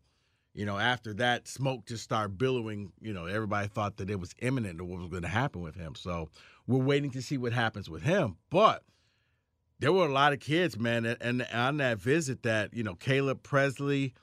you 0.55 0.65
know, 0.65 0.79
after 0.79 1.13
that, 1.15 1.49
smoke 1.49 1.85
just 1.85 2.05
started 2.05 2.37
billowing. 2.37 2.93
You 3.01 3.13
know, 3.13 3.25
everybody 3.25 3.67
thought 3.67 3.97
that 3.97 4.09
it 4.09 4.19
was 4.19 4.33
imminent 4.39 4.79
or 4.79 4.85
what 4.85 4.99
was 4.99 5.09
going 5.09 5.23
to 5.23 5.27
happen 5.27 5.61
with 5.61 5.75
him. 5.75 5.95
So 5.95 6.29
we're 6.65 6.79
waiting 6.79 7.11
to 7.11 7.21
see 7.21 7.37
what 7.37 7.51
happens 7.51 7.89
with 7.89 8.03
him. 8.03 8.37
But 8.49 8.81
there 9.79 9.91
were 9.91 10.05
a 10.05 10.13
lot 10.13 10.31
of 10.31 10.39
kids, 10.39 10.79
man, 10.79 11.05
and, 11.05 11.17
and 11.21 11.47
on 11.53 11.77
that 11.77 11.99
visit, 11.99 12.43
that 12.43 12.73
you 12.73 12.83
know, 12.83 12.95
Caleb 12.95 13.43
Presley, 13.43 14.13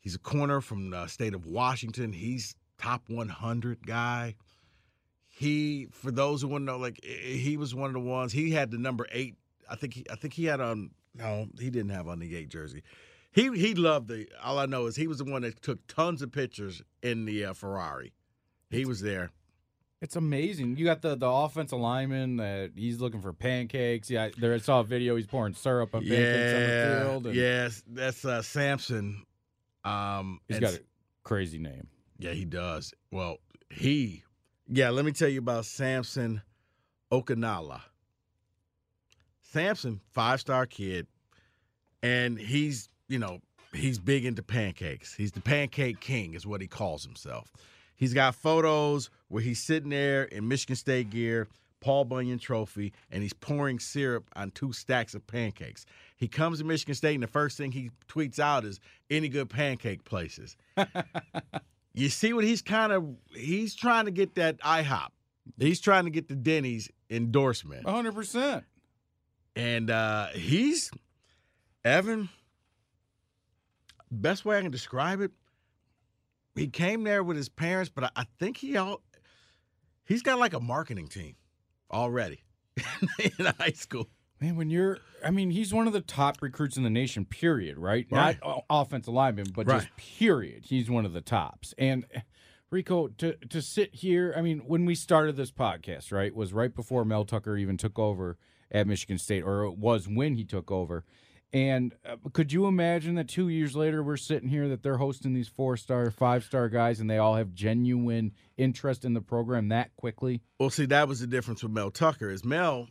he's 0.00 0.14
a 0.14 0.18
corner 0.18 0.60
from 0.60 0.90
the 0.90 1.06
state 1.06 1.32
of 1.32 1.46
Washington. 1.46 2.12
He's 2.12 2.54
top 2.78 3.04
100 3.08 3.86
guy. 3.86 4.34
He, 5.28 5.88
for 5.92 6.10
those 6.10 6.42
who 6.42 6.48
want 6.48 6.62
to 6.62 6.72
know, 6.72 6.78
like 6.78 7.02
he 7.02 7.56
was 7.56 7.74
one 7.74 7.88
of 7.88 7.94
the 7.94 8.00
ones. 8.00 8.32
He 8.32 8.50
had 8.50 8.70
the 8.70 8.76
number 8.76 9.06
eight. 9.12 9.36
I 9.70 9.76
think 9.76 9.94
he, 9.94 10.04
I 10.10 10.16
think 10.16 10.34
he 10.34 10.44
had 10.44 10.60
on. 10.60 10.90
No, 11.14 11.46
he 11.58 11.70
didn't 11.70 11.90
have 11.90 12.06
on 12.06 12.18
the 12.18 12.36
eight 12.36 12.50
jersey. 12.50 12.82
He 13.32 13.48
he 13.58 13.74
loved 13.74 14.08
the. 14.08 14.28
All 14.42 14.58
I 14.58 14.66
know 14.66 14.86
is 14.86 14.96
he 14.96 15.06
was 15.06 15.18
the 15.18 15.24
one 15.24 15.42
that 15.42 15.62
took 15.62 15.86
tons 15.86 16.22
of 16.22 16.32
pictures 16.32 16.82
in 17.02 17.24
the 17.24 17.46
uh, 17.46 17.52
Ferrari. 17.52 18.12
He 18.70 18.84
was 18.84 19.00
there. 19.00 19.30
It's 20.02 20.16
amazing. 20.16 20.76
You 20.76 20.84
got 20.84 21.02
the 21.02 21.14
the 21.14 21.28
offensive 21.28 21.78
lineman 21.78 22.36
that 22.36 22.72
he's 22.74 23.00
looking 23.00 23.20
for 23.20 23.32
pancakes. 23.32 24.10
Yeah, 24.10 24.30
there 24.38 24.54
I 24.54 24.58
saw 24.58 24.80
a 24.80 24.84
video. 24.84 25.16
He's 25.16 25.26
pouring 25.26 25.54
syrup 25.54 25.94
on 25.94 26.02
pancakes 26.02 26.54
on 26.54 26.60
the 26.60 27.04
field. 27.04 27.26
and 27.26 27.36
yes, 27.36 27.82
that's 27.86 28.24
uh, 28.24 28.42
Samson. 28.42 29.24
Um, 29.84 30.40
he's 30.48 30.58
got 30.58 30.74
a 30.74 30.82
crazy 31.22 31.58
name. 31.58 31.88
Yeah, 32.18 32.32
he 32.32 32.44
does. 32.44 32.92
Well, 33.10 33.38
he, 33.70 34.24
yeah, 34.68 34.90
let 34.90 35.04
me 35.04 35.12
tell 35.12 35.28
you 35.28 35.38
about 35.38 35.64
Samson 35.64 36.42
Okunlola. 37.12 37.80
Samson, 39.42 40.00
five 40.12 40.40
star 40.40 40.66
kid, 40.66 41.06
and 42.02 42.38
he's, 42.38 42.88
you 43.10 43.18
know, 43.18 43.40
he's 43.74 43.98
big 43.98 44.24
into 44.24 44.42
pancakes. 44.42 45.12
He's 45.14 45.32
the 45.32 45.40
pancake 45.40 46.00
king, 46.00 46.34
is 46.34 46.46
what 46.46 46.60
he 46.60 46.68
calls 46.68 47.04
himself. 47.04 47.52
He's 47.96 48.14
got 48.14 48.34
photos 48.34 49.10
where 49.28 49.42
he's 49.42 49.62
sitting 49.62 49.90
there 49.90 50.24
in 50.24 50.48
Michigan 50.48 50.76
State 50.76 51.10
gear, 51.10 51.48
Paul 51.80 52.04
Bunyan 52.04 52.38
trophy, 52.38 52.92
and 53.10 53.22
he's 53.22 53.32
pouring 53.32 53.78
syrup 53.78 54.30
on 54.36 54.52
two 54.52 54.72
stacks 54.72 55.14
of 55.14 55.26
pancakes. 55.26 55.84
He 56.16 56.28
comes 56.28 56.58
to 56.58 56.64
Michigan 56.64 56.94
State, 56.94 57.14
and 57.14 57.22
the 57.22 57.28
first 57.28 57.58
thing 57.58 57.72
he 57.72 57.90
tweets 58.08 58.38
out 58.38 58.64
is 58.64 58.80
any 59.10 59.28
good 59.28 59.50
pancake 59.50 60.04
places. 60.04 60.56
you 61.94 62.08
see 62.08 62.32
what 62.32 62.44
he's 62.44 62.62
kind 62.62 62.92
of 62.92 63.04
he's 63.34 63.74
trying 63.74 64.04
to 64.04 64.10
get 64.10 64.36
that 64.36 64.58
IHOP. 64.60 65.08
He's 65.58 65.80
trying 65.80 66.04
to 66.04 66.10
get 66.10 66.28
the 66.28 66.36
Denny's 66.36 66.90
endorsement. 67.10 67.84
100%. 67.86 68.62
And 69.56 69.90
uh 69.90 70.28
he's 70.28 70.90
Evan 71.84 72.28
best 74.10 74.44
way 74.44 74.58
I 74.58 74.62
can 74.62 74.70
describe 74.70 75.20
it, 75.20 75.30
he 76.54 76.68
came 76.68 77.04
there 77.04 77.22
with 77.22 77.36
his 77.36 77.48
parents, 77.48 77.90
but 77.94 78.04
I, 78.04 78.10
I 78.16 78.24
think 78.38 78.56
he 78.56 78.76
all 78.76 79.02
he's 80.04 80.22
got 80.22 80.38
like 80.38 80.52
a 80.52 80.60
marketing 80.60 81.08
team 81.08 81.36
already 81.90 82.42
in 83.38 83.46
high 83.58 83.72
school. 83.72 84.08
Man, 84.40 84.56
when 84.56 84.70
you're, 84.70 84.98
I 85.22 85.30
mean, 85.30 85.50
he's 85.50 85.74
one 85.74 85.86
of 85.86 85.92
the 85.92 86.00
top 86.00 86.40
recruits 86.40 86.78
in 86.78 86.82
the 86.82 86.88
nation, 86.88 87.26
period, 87.26 87.76
right? 87.76 88.06
Right. 88.10 88.38
Not 88.42 88.64
offensive 88.70 89.12
lineman, 89.12 89.48
but 89.54 89.66
Right. 89.66 89.82
just 89.82 89.96
period. 89.96 90.64
He's 90.64 90.88
one 90.88 91.04
of 91.04 91.12
the 91.12 91.20
tops. 91.20 91.74
And 91.76 92.06
Rico, 92.70 93.08
to 93.08 93.34
to 93.34 93.60
sit 93.60 93.94
here, 93.94 94.32
I 94.36 94.40
mean, 94.40 94.60
when 94.60 94.86
we 94.86 94.94
started 94.94 95.36
this 95.36 95.50
podcast, 95.52 96.10
right, 96.10 96.34
was 96.34 96.52
right 96.54 96.74
before 96.74 97.04
Mel 97.04 97.24
Tucker 97.24 97.56
even 97.56 97.76
took 97.76 97.98
over 97.98 98.38
at 98.70 98.86
Michigan 98.86 99.18
State, 99.18 99.42
or 99.42 99.64
it 99.64 99.76
was 99.76 100.08
when 100.08 100.36
he 100.36 100.44
took 100.44 100.70
over. 100.70 101.04
And 101.52 101.94
uh, 102.08 102.16
could 102.32 102.52
you 102.52 102.66
imagine 102.66 103.16
that 103.16 103.28
two 103.28 103.48
years 103.48 103.74
later 103.74 104.02
we're 104.02 104.16
sitting 104.16 104.48
here 104.48 104.68
that 104.68 104.82
they're 104.82 104.98
hosting 104.98 105.32
these 105.32 105.48
four 105.48 105.76
star, 105.76 106.10
five 106.10 106.44
star 106.44 106.68
guys, 106.68 107.00
and 107.00 107.10
they 107.10 107.18
all 107.18 107.34
have 107.34 107.52
genuine 107.52 108.32
interest 108.56 109.04
in 109.04 109.14
the 109.14 109.20
program 109.20 109.68
that 109.68 109.94
quickly? 109.96 110.42
Well, 110.58 110.70
see, 110.70 110.86
that 110.86 111.08
was 111.08 111.20
the 111.20 111.26
difference 111.26 111.62
with 111.62 111.72
Mel 111.72 111.90
Tucker. 111.90 112.30
Is 112.30 112.44
Mel 112.44 112.88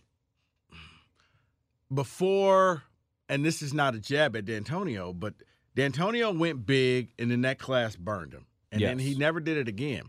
before, 1.94 2.84
and 3.30 3.46
this 3.46 3.62
is 3.62 3.74
not 3.74 3.96
a 3.96 4.00
jab 4.00 4.36
at 4.36 4.46
D'Antonio, 4.46 5.14
but 5.14 5.36
D'Antonio 5.76 6.34
went 6.34 6.66
big, 6.66 7.14
and 7.18 7.32
then 7.32 7.42
that 7.42 7.60
class 7.60 7.96
burned 7.96 8.34
him, 8.34 8.46
and 8.74 8.82
then 8.82 9.00
he 9.00 9.16
never 9.16 9.40
did 9.40 9.58
it 9.58 9.70
again. 9.70 10.04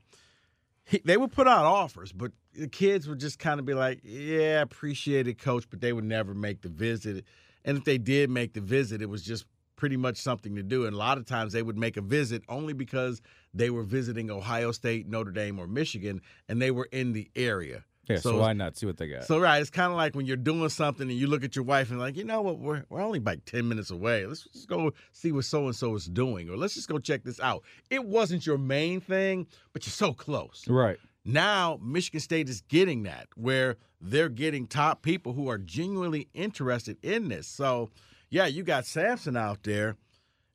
He, 0.85 1.00
they 1.04 1.16
would 1.16 1.30
put 1.30 1.47
out 1.47 1.64
offers, 1.64 2.11
but 2.11 2.33
the 2.52 2.66
kids 2.66 3.09
would 3.09 3.21
just 3.21 3.38
kind 3.38 3.61
of 3.61 3.66
be 3.66 3.75
like, 3.75 4.00
"Yeah, 4.02 4.62
appreciate 4.62 5.28
it, 5.28 5.38
coach," 5.38 5.71
but 5.71 5.80
they 5.80 5.92
would 5.92 6.04
never 6.04 6.35
make 6.35 6.62
the 6.62 6.69
visit. 6.69 7.25
And 7.64 7.79
if 7.79 7.85
they 7.85 7.99
did 7.99 8.31
make 8.31 8.52
the 8.55 8.61
visit, 8.61 9.02
it 9.02 9.09
was 9.09 9.23
just 9.23 9.45
pretty 9.76 9.97
much 9.97 10.17
something 10.19 10.55
to 10.57 10.62
do. 10.62 10.85
And 10.87 10.95
a 10.95 10.99
lot 10.99 11.19
of 11.19 11.25
times 11.26 11.52
they 11.52 11.62
would 11.62 11.79
make 11.79 11.97
a 11.97 12.02
visit 12.02 12.43
only 12.49 12.73
because 12.75 13.21
they 13.55 13.71
were 13.71 13.83
visiting 13.83 14.31
Ohio 14.31 14.73
State, 14.73 15.09
Notre 15.09 15.31
Dame, 15.33 15.59
or 15.59 15.67
Michigan, 15.67 16.21
and 16.49 16.61
they 16.61 16.71
were 16.71 16.88
in 16.93 17.12
the 17.12 17.31
area. 17.35 17.85
Yeah, 18.09 18.17
so, 18.17 18.33
So- 18.33 18.38
why 18.40 18.52
not 18.55 18.76
see 18.76 18.87
what 18.87 18.97
they 18.97 19.07
got? 19.09 19.25
So 19.25 19.38
right, 19.38 19.61
it's 19.61 19.71
kind 19.71 19.90
of 19.93 19.97
like 19.97 20.14
when 20.17 20.26
you're 20.26 20.37
doing 20.37 20.69
something 20.69 21.09
and 21.09 21.17
you 21.19 21.29
look 21.29 21.45
at 21.45 21.55
your 21.55 21.64
wife 21.64 21.90
and 21.90 22.00
like, 22.00 22.17
you 22.17 22.25
know 22.25 22.43
what, 22.43 22.59
we're 22.59 22.83
we're 22.88 23.00
only 23.02 23.21
like 23.21 23.45
ten 23.45 23.69
minutes 23.69 23.90
away. 23.90 24.26
Let's 24.26 24.45
just 24.52 24.69
go 24.69 24.93
see 25.12 25.31
what 25.33 25.45
so 25.45 25.67
and 25.67 25.76
so 25.76 25.95
is 25.95 26.07
doing, 26.07 26.49
or 26.50 26.57
let's 26.57 26.75
just 26.75 26.88
go 26.88 26.99
check 26.99 27.23
this 27.23 27.38
out. 27.40 27.62
It 27.88 28.05
wasn't 28.05 28.47
your 28.47 28.59
main 28.59 29.00
thing, 29.00 29.47
but 29.73 29.87
you're 29.87 29.93
so 29.93 30.12
close. 30.12 30.64
right. 30.69 30.99
Now 31.25 31.79
Michigan 31.83 32.21
State 32.21 32.49
is 32.49 32.62
getting 32.62 33.03
that, 33.05 33.29
where 33.35 33.77
they're 34.00 34.29
getting 34.29 34.67
top 34.67 35.03
people 35.03 35.33
who 35.33 35.49
are 35.49 35.59
genuinely 35.59 36.29
interested 36.35 36.97
in 37.03 37.29
this. 37.29 37.47
So 37.47 37.91
yeah, 38.31 38.47
you 38.47 38.62
got 38.62 38.87
Samson 38.87 39.37
out 39.37 39.62
there, 39.65 39.97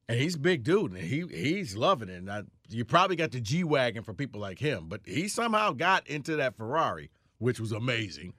and 0.08 0.20
he's 0.20 0.36
a 0.36 0.40
big 0.40 0.64
dude, 0.64 0.92
and 0.92 1.02
he 1.02 1.26
he's 1.30 1.76
loving 1.76 2.10
it. 2.10 2.24
And 2.24 2.48
you 2.70 2.86
probably 2.86 3.16
got 3.16 3.32
the 3.32 3.42
G 3.42 3.64
wagon 3.64 4.04
for 4.04 4.14
people 4.14 4.42
like 4.42 4.60
him, 4.60 4.86
but 4.88 5.02
he 5.06 5.28
somehow 5.28 5.72
got 5.72 6.08
into 6.08 6.38
that 6.38 6.56
Ferrari, 6.56 7.12
which 7.38 7.60
was 7.60 7.72
amazing. 7.72 8.34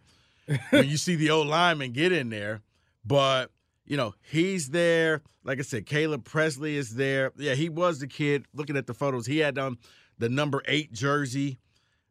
when 0.71 0.89
you 0.89 0.97
see 0.97 1.17
the 1.17 1.31
old 1.31 1.49
lineman 1.49 1.93
get 1.93 2.13
in 2.13 2.31
there, 2.31 2.63
but 3.05 3.51
you 3.85 3.97
know 3.97 4.15
he's 4.23 4.71
there. 4.71 5.23
Like 5.45 5.59
I 5.59 5.63
said, 5.63 5.87
Caleb 5.87 6.25
Presley 6.25 6.77
is 6.77 6.95
there. 6.97 7.33
Yeah, 7.37 7.55
he 7.55 7.69
was 7.69 8.01
the 8.01 8.07
kid. 8.07 8.47
Looking 8.53 8.77
at 8.77 8.87
the 8.87 8.95
photos, 8.95 9.27
he 9.27 9.39
had 9.39 9.59
um 9.59 9.79
the 10.19 10.29
number 10.29 10.63
eight 10.67 10.93
jersey 10.93 11.59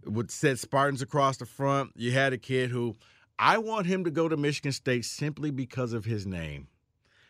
with 0.05 0.31
set 0.31 0.59
Spartans 0.59 1.01
across 1.01 1.37
the 1.37 1.45
front. 1.45 1.91
You 1.95 2.11
had 2.11 2.33
a 2.33 2.37
kid 2.37 2.69
who 2.71 2.95
I 3.37 3.57
want 3.57 3.87
him 3.87 4.03
to 4.05 4.11
go 4.11 4.29
to 4.29 4.37
Michigan 4.37 4.71
State 4.71 5.05
simply 5.05 5.51
because 5.51 5.93
of 5.93 6.05
his 6.05 6.25
name. 6.25 6.67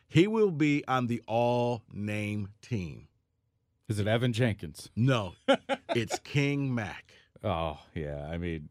He 0.08 0.28
will 0.28 0.52
be 0.52 0.84
on 0.88 1.08
the 1.08 1.22
all 1.28 1.82
name 1.92 2.50
team. 2.62 3.08
Is 3.88 4.00
it 4.00 4.08
Evan 4.08 4.34
Jenkins? 4.34 4.90
No, 4.96 5.34
it's 5.90 6.20
King 6.20 6.74
Mack. 6.74 7.14
Oh 7.44 7.80
yeah, 7.94 8.28
I 8.32 8.38
mean, 8.38 8.70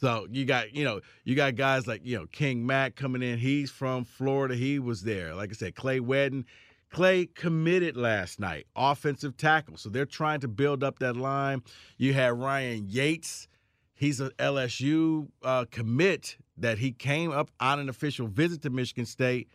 So 0.00 0.26
you 0.30 0.44
got, 0.44 0.74
you 0.74 0.84
know, 0.84 1.00
you 1.24 1.34
got 1.34 1.56
guys 1.56 1.86
like, 1.86 2.02
you 2.04 2.16
know, 2.16 2.26
King 2.26 2.64
Mack 2.66 2.94
coming 2.96 3.22
in. 3.22 3.38
He's 3.38 3.70
from 3.70 4.04
Florida. 4.04 4.54
He 4.54 4.78
was 4.78 5.02
there. 5.02 5.34
Like 5.34 5.50
I 5.50 5.54
said, 5.54 5.74
Clay 5.74 6.00
Wedden. 6.00 6.44
Clay 6.90 7.26
committed 7.26 7.96
last 7.96 8.40
night, 8.40 8.66
offensive 8.74 9.36
tackle. 9.36 9.76
So 9.76 9.88
they're 9.88 10.06
trying 10.06 10.40
to 10.40 10.48
build 10.48 10.82
up 10.82 10.98
that 10.98 11.16
line. 11.16 11.62
You 11.96 12.12
had 12.12 12.38
Ryan 12.38 12.86
Yates. 12.88 13.48
He's 13.94 14.18
an 14.20 14.30
LSU 14.38 15.28
uh, 15.42 15.66
commit 15.70 16.36
that 16.56 16.78
he 16.78 16.92
came 16.92 17.30
up 17.30 17.50
on 17.60 17.78
an 17.78 17.88
official 17.88 18.26
visit 18.26 18.62
to 18.62 18.70
Michigan 18.70 19.06
State. 19.06 19.48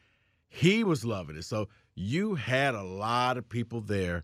He 0.47 0.83
was 0.83 1.03
loving 1.03 1.35
it. 1.35 1.43
So 1.43 1.67
you 1.93 2.35
had 2.35 2.73
a 2.73 2.83
lot 2.83 3.37
of 3.37 3.49
people 3.49 3.81
there. 3.81 4.23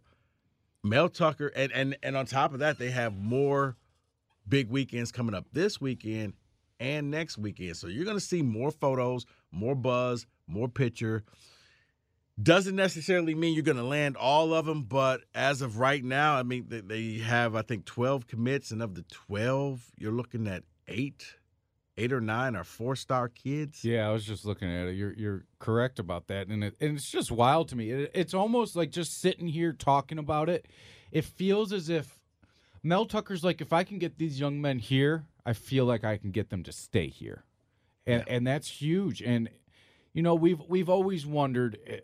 Mel 0.83 1.09
Tucker, 1.09 1.51
and 1.55 1.71
and 1.73 1.97
and 2.01 2.17
on 2.17 2.25
top 2.25 2.53
of 2.53 2.59
that, 2.59 2.79
they 2.79 2.89
have 2.89 3.15
more 3.15 3.75
big 4.47 4.69
weekends 4.69 5.11
coming 5.11 5.35
up 5.35 5.45
this 5.53 5.79
weekend 5.79 6.33
and 6.79 7.11
next 7.11 7.37
weekend. 7.37 7.77
So 7.77 7.87
you're 7.87 8.05
going 8.05 8.17
to 8.17 8.23
see 8.23 8.41
more 8.41 8.71
photos, 8.71 9.25
more 9.51 9.75
buzz, 9.75 10.25
more 10.47 10.67
picture. 10.67 11.23
Doesn't 12.41 12.75
necessarily 12.75 13.35
mean 13.35 13.53
you're 13.53 13.63
going 13.63 13.77
to 13.77 13.83
land 13.83 14.17
all 14.17 14.53
of 14.53 14.65
them, 14.65 14.83
but 14.83 15.21
as 15.35 15.61
of 15.61 15.77
right 15.77 16.03
now, 16.03 16.35
I 16.35 16.43
mean, 16.43 16.65
they, 16.69 16.81
they 16.81 17.17
have, 17.19 17.55
I 17.55 17.61
think, 17.61 17.85
12 17.85 18.27
commits, 18.27 18.71
and 18.71 18.81
of 18.81 18.95
the 18.95 19.03
12, 19.03 19.91
you're 19.97 20.11
looking 20.11 20.47
at 20.47 20.63
eight, 20.87 21.35
eight 21.97 22.13
or 22.13 22.21
nine 22.21 22.55
are 22.55 22.63
four 22.63 22.95
star 22.95 23.29
kids. 23.29 23.83
yeah, 23.83 24.07
I 24.07 24.11
was 24.11 24.25
just 24.25 24.45
looking 24.45 24.69
at 24.69 24.87
it. 24.87 24.95
You're 24.95 25.13
you're 25.13 25.45
correct 25.59 25.99
about 25.99 26.27
that, 26.27 26.47
and 26.47 26.63
it, 26.63 26.75
and 26.79 26.97
it's 26.97 27.09
just 27.09 27.31
wild 27.31 27.69
to 27.69 27.75
me. 27.75 27.91
It, 27.91 28.11
it's 28.13 28.33
almost 28.33 28.75
like 28.75 28.91
just 28.91 29.19
sitting 29.19 29.47
here 29.47 29.73
talking 29.73 30.17
about 30.17 30.49
it. 30.49 30.67
It 31.11 31.25
feels 31.25 31.73
as 31.73 31.89
if 31.89 32.19
Mel 32.83 33.05
Tucker's 33.05 33.43
like, 33.43 33.61
if 33.61 33.73
I 33.73 33.83
can 33.83 33.99
get 33.99 34.17
these 34.17 34.39
young 34.39 34.61
men 34.61 34.79
here, 34.79 35.25
I 35.45 35.53
feel 35.53 35.85
like 35.85 36.03
I 36.03 36.17
can 36.17 36.31
get 36.31 36.49
them 36.49 36.63
to 36.63 36.71
stay 36.71 37.07
here, 37.07 37.43
and 38.05 38.23
and 38.27 38.47
that's 38.47 38.81
huge. 38.81 39.21
And 39.21 39.49
you 40.13 40.23
know, 40.23 40.35
we've 40.35 40.61
we've 40.67 40.89
always 40.89 41.25
wondered, 41.25 41.77
eh, 41.85 41.99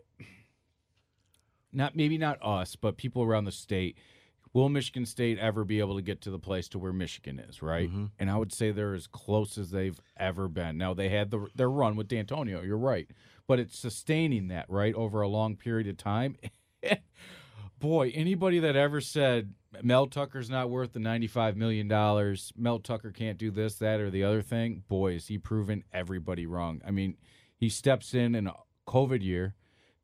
not 1.72 1.96
maybe 1.96 2.18
not 2.18 2.38
us, 2.42 2.76
but 2.76 2.96
people 2.96 3.22
around 3.22 3.44
the 3.44 3.52
state. 3.52 3.96
Will 4.54 4.70
Michigan 4.70 5.04
State 5.04 5.38
ever 5.38 5.62
be 5.62 5.78
able 5.78 5.96
to 5.96 6.02
get 6.02 6.22
to 6.22 6.30
the 6.30 6.38
place 6.38 6.68
to 6.70 6.78
where 6.78 6.92
Michigan 6.92 7.38
is, 7.38 7.60
right? 7.60 7.90
Mhm. 7.90 8.10
And 8.18 8.30
I 8.30 8.38
would 8.38 8.52
say 8.52 8.70
they're 8.70 8.94
as 8.94 9.06
close 9.06 9.58
as 9.58 9.70
they've 9.70 10.00
ever 10.16 10.48
been. 10.48 10.78
Now 10.78 10.94
they 10.94 11.10
had 11.10 11.30
the, 11.30 11.48
their 11.54 11.70
run 11.70 11.96
with 11.96 12.08
D'Antonio, 12.08 12.62
you're 12.62 12.78
right, 12.78 13.08
but 13.46 13.58
it's 13.58 13.78
sustaining 13.78 14.48
that 14.48 14.64
right 14.70 14.94
over 14.94 15.20
a 15.20 15.28
long 15.28 15.54
period 15.56 15.86
of 15.86 15.98
time. 15.98 16.36
Boy, 17.78 18.10
anybody 18.14 18.58
that 18.58 18.74
ever 18.74 19.00
said 19.00 19.54
Mel 19.82 20.06
Tucker's 20.08 20.50
not 20.50 20.70
worth 20.70 20.94
the 20.94 20.98
$95 20.98 21.54
million, 21.54 21.86
Mel 22.56 22.78
Tucker 22.80 23.12
can't 23.12 23.38
do 23.38 23.50
this, 23.50 23.74
that, 23.76 24.00
or 24.00 24.10
the 24.10 24.24
other 24.24 24.42
thing, 24.42 24.82
boy, 24.88 25.12
is 25.12 25.28
he 25.28 25.38
proven 25.38 25.84
everybody 25.92 26.46
wrong. 26.46 26.80
I 26.84 26.90
mean, 26.90 27.16
he 27.56 27.68
steps 27.68 28.14
in 28.14 28.34
in 28.34 28.46
a 28.48 28.54
COVID 28.88 29.22
year, 29.22 29.54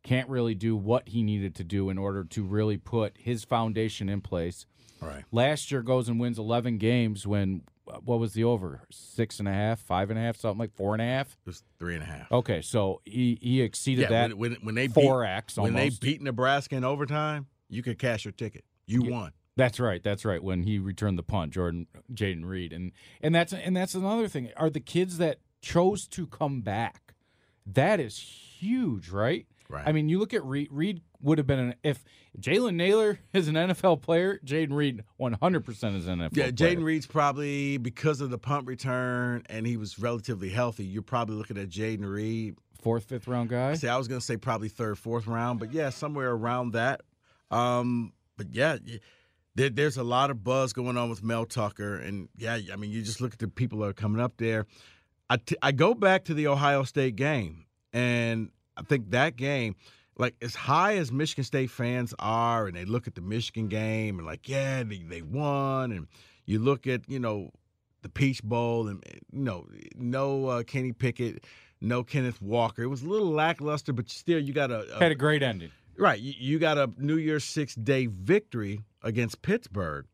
can't 0.04 0.28
really 0.28 0.54
do 0.54 0.76
what 0.76 1.08
he 1.08 1.22
needed 1.22 1.54
to 1.56 1.64
do 1.64 1.90
in 1.90 1.98
order 1.98 2.22
to 2.22 2.44
really 2.44 2.76
put 2.76 3.16
his 3.18 3.42
foundation 3.42 4.08
in 4.08 4.20
place. 4.20 4.66
Right. 5.00 5.24
Last 5.32 5.72
year 5.72 5.82
goes 5.82 6.08
and 6.08 6.20
wins 6.20 6.38
11 6.38 6.78
games 6.78 7.26
when, 7.26 7.62
uh, 7.88 7.98
what 8.04 8.20
was 8.20 8.34
the 8.34 8.44
over? 8.44 8.82
Six 8.90 9.38
and 9.38 9.48
a 9.48 9.52
half, 9.52 9.80
five 9.80 10.10
and 10.10 10.18
a 10.18 10.22
half, 10.22 10.36
something 10.36 10.58
like 10.58 10.74
four 10.74 10.94
and 10.94 11.02
a 11.02 11.06
half? 11.06 11.32
It 11.32 11.46
was 11.46 11.62
three 11.78 11.94
and 11.94 12.02
a 12.02 12.06
half. 12.06 12.30
Okay, 12.30 12.60
so 12.62 13.00
he, 13.04 13.38
he 13.42 13.60
exceeded 13.62 14.02
yeah, 14.02 14.08
that 14.28 14.38
when, 14.38 14.52
when, 14.52 14.60
when 14.62 14.74
they 14.74 14.86
beat, 14.86 15.04
4X 15.04 15.58
when 15.58 15.74
they 15.74 15.90
beat 15.90 16.22
Nebraska 16.22 16.76
in 16.76 16.84
overtime, 16.84 17.46
you 17.68 17.82
could 17.82 17.98
cash 17.98 18.24
your 18.24 18.32
ticket. 18.32 18.64
You 18.86 19.04
Yeah. 19.04 19.10
won. 19.10 19.32
That's 19.56 19.78
right. 19.78 20.02
That's 20.02 20.24
right. 20.24 20.42
When 20.42 20.64
he 20.64 20.78
returned 20.80 21.16
the 21.16 21.22
punt, 21.22 21.52
Jordan 21.52 21.86
Jayden 22.12 22.44
Reed, 22.44 22.72
and 22.72 22.90
and 23.20 23.32
that's 23.32 23.52
and 23.52 23.76
that's 23.76 23.94
another 23.94 24.26
thing. 24.26 24.50
Are 24.56 24.68
the 24.68 24.80
kids 24.80 25.18
that 25.18 25.38
chose 25.62 26.08
to 26.08 26.26
come 26.26 26.60
back? 26.60 27.14
That 27.64 28.00
is 28.00 28.18
huge, 28.18 29.10
right? 29.10 29.46
Right. 29.74 29.84
I 29.86 29.92
mean, 29.92 30.08
you 30.08 30.18
look 30.18 30.32
at 30.34 30.44
Reed. 30.44 30.68
Reed 30.70 31.02
would 31.20 31.38
have 31.38 31.46
been 31.46 31.58
an 31.58 31.74
if 31.82 32.04
Jalen 32.40 32.74
Nailor 32.76 33.18
is 33.32 33.48
an 33.48 33.54
NFL 33.54 34.02
player. 34.02 34.40
Jayden 34.44 34.72
Reed, 34.72 35.04
one 35.16 35.32
hundred 35.34 35.64
percent 35.64 35.96
is 35.96 36.06
an 36.06 36.18
NFL. 36.20 36.36
Yeah. 36.36 36.50
Jayden 36.50 36.84
Reed's 36.84 37.06
probably 37.06 37.76
because 37.78 38.20
of 38.20 38.30
the 38.30 38.38
punt 38.38 38.66
return 38.66 39.42
and 39.48 39.66
he 39.66 39.76
was 39.76 39.98
relatively 39.98 40.50
healthy. 40.50 40.84
You're 40.84 41.02
probably 41.02 41.36
looking 41.36 41.58
at 41.58 41.68
Jayden 41.68 42.04
Reed. 42.08 42.56
fourth, 42.82 43.04
fifth 43.04 43.26
round 43.26 43.48
guy. 43.50 43.74
See, 43.74 43.88
I 43.88 43.96
was 43.96 44.08
gonna 44.08 44.20
say 44.20 44.36
probably 44.36 44.68
third, 44.68 44.98
fourth 44.98 45.26
round, 45.26 45.58
but 45.58 45.72
yeah, 45.72 45.90
somewhere 45.90 46.30
around 46.30 46.72
that. 46.72 47.02
Um, 47.50 48.12
but 48.36 48.48
yeah, 48.52 48.78
there, 49.54 49.70
there's 49.70 49.96
a 49.96 50.02
lot 50.04 50.30
of 50.30 50.42
buzz 50.42 50.72
going 50.72 50.96
on 50.96 51.08
with 51.08 51.22
Mel 51.22 51.44
Tucker, 51.46 51.96
and 51.96 52.28
yeah, 52.36 52.58
I 52.72 52.76
mean, 52.76 52.90
you 52.90 53.02
just 53.02 53.20
look 53.20 53.32
at 53.32 53.38
the 53.38 53.48
people 53.48 53.78
that 53.80 53.86
are 53.86 53.92
coming 53.92 54.20
up 54.20 54.36
there. 54.38 54.66
I, 55.30 55.36
t- 55.38 55.56
I 55.62 55.72
go 55.72 55.94
back 55.94 56.24
to 56.26 56.34
the 56.34 56.48
Ohio 56.48 56.82
State 56.82 57.16
game, 57.16 57.64
and 57.92 58.50
I 58.76 58.82
think 58.82 59.10
that 59.10 59.36
game, 59.36 59.76
like 60.18 60.34
as 60.42 60.54
high 60.54 60.96
as 60.96 61.12
Michigan 61.12 61.44
State 61.44 61.70
fans 61.70 62.14
are, 62.18 62.66
and 62.66 62.76
they 62.76 62.84
look 62.84 63.06
at 63.06 63.14
the 63.14 63.20
Michigan 63.20 63.68
game 63.68 64.18
and 64.18 64.26
like, 64.26 64.48
yeah, 64.48 64.82
they, 64.82 64.98
they 64.98 65.22
won, 65.22 65.92
and 65.92 66.06
you 66.46 66.58
look 66.58 66.86
at 66.86 67.08
you 67.08 67.18
know 67.18 67.50
the 68.02 68.08
Peach 68.08 68.42
Bowl, 68.42 68.88
and 68.88 69.02
you 69.32 69.40
know 69.40 69.66
no 69.96 70.46
uh, 70.46 70.62
Kenny 70.62 70.92
Pickett, 70.92 71.44
no 71.80 72.02
Kenneth 72.02 72.40
Walker. 72.40 72.82
It 72.82 72.88
was 72.88 73.02
a 73.02 73.08
little 73.08 73.30
lackluster, 73.30 73.92
but 73.92 74.08
still, 74.08 74.38
you 74.38 74.52
got 74.52 74.70
a, 74.70 74.96
a 74.96 74.98
Had 74.98 75.12
a 75.12 75.16
great 75.16 75.42
ending. 75.42 75.70
Right. 75.96 76.20
You, 76.20 76.34
you 76.36 76.58
got 76.58 76.78
a 76.78 76.90
New 76.98 77.16
Year's 77.16 77.44
Six 77.44 77.74
day 77.74 78.06
victory 78.06 78.80
against 79.02 79.42
Pittsburgh. 79.42 80.06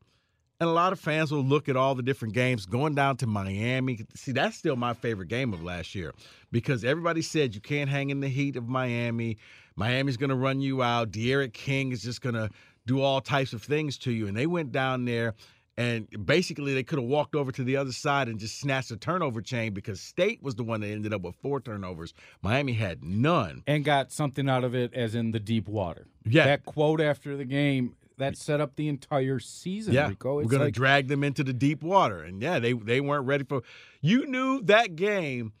And 0.61 0.69
a 0.69 0.73
lot 0.73 0.93
of 0.93 0.99
fans 0.99 1.31
will 1.31 1.43
look 1.43 1.69
at 1.69 1.75
all 1.75 1.95
the 1.95 2.03
different 2.03 2.35
games 2.35 2.67
going 2.67 2.93
down 2.93 3.17
to 3.17 3.25
Miami. 3.25 4.05
See, 4.13 4.31
that's 4.31 4.55
still 4.55 4.75
my 4.75 4.93
favorite 4.93 5.27
game 5.27 5.53
of 5.53 5.63
last 5.63 5.95
year 5.95 6.13
because 6.51 6.85
everybody 6.85 7.23
said 7.23 7.55
you 7.55 7.61
can't 7.61 7.89
hang 7.89 8.11
in 8.11 8.19
the 8.19 8.27
heat 8.27 8.55
of 8.55 8.69
Miami. 8.69 9.39
Miami's 9.75 10.17
going 10.17 10.29
to 10.29 10.35
run 10.35 10.61
you 10.61 10.83
out. 10.83 11.09
D'Eriq 11.09 11.51
King 11.51 11.91
is 11.91 12.03
just 12.03 12.21
going 12.21 12.35
to 12.35 12.47
do 12.85 13.01
all 13.01 13.21
types 13.21 13.53
of 13.53 13.63
things 13.63 13.97
to 13.97 14.11
you. 14.11 14.27
And 14.27 14.37
they 14.37 14.45
went 14.45 14.71
down 14.71 15.05
there 15.05 15.33
and 15.77 16.07
basically 16.27 16.75
they 16.75 16.83
could 16.83 16.99
have 16.99 17.07
walked 17.07 17.33
over 17.33 17.51
to 17.51 17.63
the 17.63 17.75
other 17.75 17.91
side 17.91 18.27
and 18.27 18.37
just 18.37 18.59
snatched 18.59 18.91
a 18.91 18.97
turnover 18.97 19.41
chain 19.41 19.73
because 19.73 19.99
State 19.99 20.43
was 20.43 20.53
the 20.53 20.63
one 20.63 20.81
that 20.81 20.89
ended 20.89 21.11
up 21.11 21.23
with 21.23 21.33
four 21.41 21.59
turnovers. 21.59 22.13
Miami 22.43 22.73
had 22.73 23.03
none. 23.03 23.63
and 23.65 23.83
got 23.83 24.11
something 24.11 24.47
out 24.47 24.63
of 24.63 24.75
it, 24.75 24.93
as 24.93 25.15
in 25.15 25.31
the 25.31 25.39
deep 25.39 25.67
water. 25.67 26.05
Yeah. 26.23 26.45
That 26.45 26.65
quote 26.65 27.01
after 27.01 27.35
the 27.35 27.45
game 27.45 27.95
that 28.17 28.37
set 28.37 28.61
up 28.61 28.75
the 28.75 28.87
entire 28.87 29.39
season. 29.39 29.93
Yeah, 29.93 30.09
Rico. 30.09 30.35
we're 30.35 30.41
It's 30.43 30.51
gonna 30.51 30.65
like, 30.65 30.73
drag 30.73 31.07
them 31.07 31.23
into 31.23 31.43
the 31.43 31.53
deep 31.53 31.81
water, 31.83 32.21
and 32.23 32.41
yeah, 32.41 32.59
they 32.59 32.73
they 32.73 33.01
weren't 33.01 33.25
ready 33.25 33.43
for. 33.43 33.61
You 34.01 34.25
knew 34.27 34.61
that 34.63 34.95
game. 34.95 35.53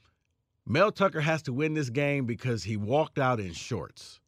Mel 0.67 0.91
Tucker 0.91 1.21
has 1.21 1.41
to 1.43 1.53
win 1.53 1.73
this 1.73 1.89
game 1.89 2.25
because 2.25 2.63
he 2.63 2.77
walked 2.77 3.17
out 3.17 3.39
in 3.39 3.51
shorts, 3.53 4.19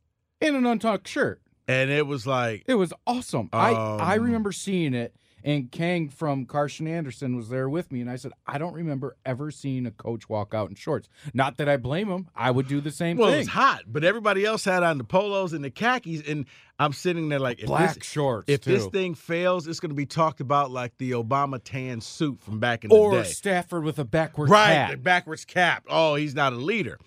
in 0.42 0.56
an 0.56 0.66
untucked 0.66 1.08
shirt. 1.08 1.42
and 1.68 1.90
it 1.92 2.08
was 2.08 2.26
like, 2.28 2.64
It 2.68 2.74
was 2.76 2.92
awesome. 3.08 3.50
I 3.54 3.72
I 3.72 4.18
Um, 4.18 4.24
remember 4.24 4.52
seeing 4.52 4.94
it, 4.96 5.16
and 5.44 5.72
Kang 5.72 6.10
from 6.10 6.46
Carson 6.46 6.88
Anderson 6.88 7.36
was 7.36 7.50
there 7.50 7.70
with 7.70 7.92
me, 7.92 8.02
and 8.02 8.10
I 8.10 8.16
said, 8.16 8.32
I 8.48 8.58
don't 8.58 8.74
remember 8.74 9.18
ever 9.26 9.52
seeing 9.52 9.86
a 9.86 9.92
coach 9.92 10.30
walk 10.30 10.54
out 10.54 10.70
in 10.70 10.76
shorts. 10.76 11.10
Not 11.34 11.58
that 11.58 11.68
I 11.68 11.78
blame 11.78 12.10
him. 12.10 12.30
I 12.36 12.52
would 12.52 12.68
do 12.68 12.82
the 12.82 12.92
same 12.92 13.18
well, 13.18 13.32
thing. 13.32 13.42
it's 13.42 13.50
hot, 13.50 13.84
but 13.88 14.04
everybody 14.04 14.46
else 14.46 14.66
had 14.66 14.84
on 14.84 14.98
the 14.98 15.04
polos 15.04 15.54
and 15.54 15.64
the 15.64 15.70
khakis, 15.70 16.22
and 16.28 16.46
I'm 16.80 16.94
sitting 16.94 17.30
there 17.30 17.40
like, 17.40 17.60
if 17.60 17.68
Black 17.68 17.96
this, 17.96 18.06
shorts 18.06 18.50
if 18.50 18.62
too. 18.62 18.72
this 18.72 18.86
thing 18.88 19.16
fails, 19.16 19.68
it's 19.68 19.80
going 19.80 19.92
to 19.92 19.96
be 19.96 20.06
talked 20.06 20.42
about 20.42 20.72
like 20.72 20.98
the 20.98 21.12
Obama 21.12 21.60
tan 21.64 22.02
suit 22.02 22.42
from 22.42 22.60
back 22.60 22.84
in 22.84 22.92
or 22.92 23.12
the 23.12 23.18
day. 23.18 23.22
Or 23.22 23.26
Stafford 23.26 23.84
with 23.84 24.00
a 24.00 24.06
backward 24.06 24.50
right, 24.50 24.74
cap. 24.74 24.92
the 24.92 24.98
backwards 24.98 25.46
cap. 25.46 25.84
Oh, 25.90 26.16
he's 26.16 26.36
not 26.36 26.54
a 26.54 26.58
leader. 26.58 26.98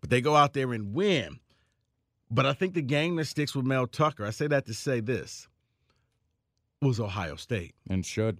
But 0.00 0.10
they 0.10 0.20
go 0.20 0.36
out 0.36 0.52
there 0.52 0.72
and 0.72 0.92
win. 0.92 1.38
But 2.30 2.46
I 2.46 2.52
think 2.52 2.74
the 2.74 2.82
game 2.82 3.16
that 3.16 3.26
sticks 3.26 3.54
with 3.54 3.64
Mel 3.64 3.86
Tucker, 3.86 4.26
I 4.26 4.30
say 4.30 4.46
that 4.48 4.66
to 4.66 4.74
say 4.74 5.00
this, 5.00 5.48
was 6.84 7.00
Ohio 7.00 7.36
State. 7.36 7.74
and 7.88 8.04
should. 8.06 8.38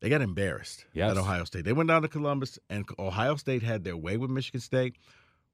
They 0.00 0.08
got 0.08 0.20
embarrassed 0.22 0.84
Yes. 0.92 1.10
at 1.10 1.16
Ohio 1.18 1.44
State. 1.44 1.64
They 1.64 1.72
went 1.72 1.88
down 1.88 2.02
to 2.02 2.08
Columbus, 2.08 2.58
and 2.70 2.84
Ohio 2.98 3.34
State 3.36 3.62
had 3.64 3.82
their 3.84 3.96
way 3.96 4.16
with 4.16 4.30
Michigan 4.30 4.60
State. 4.60 4.96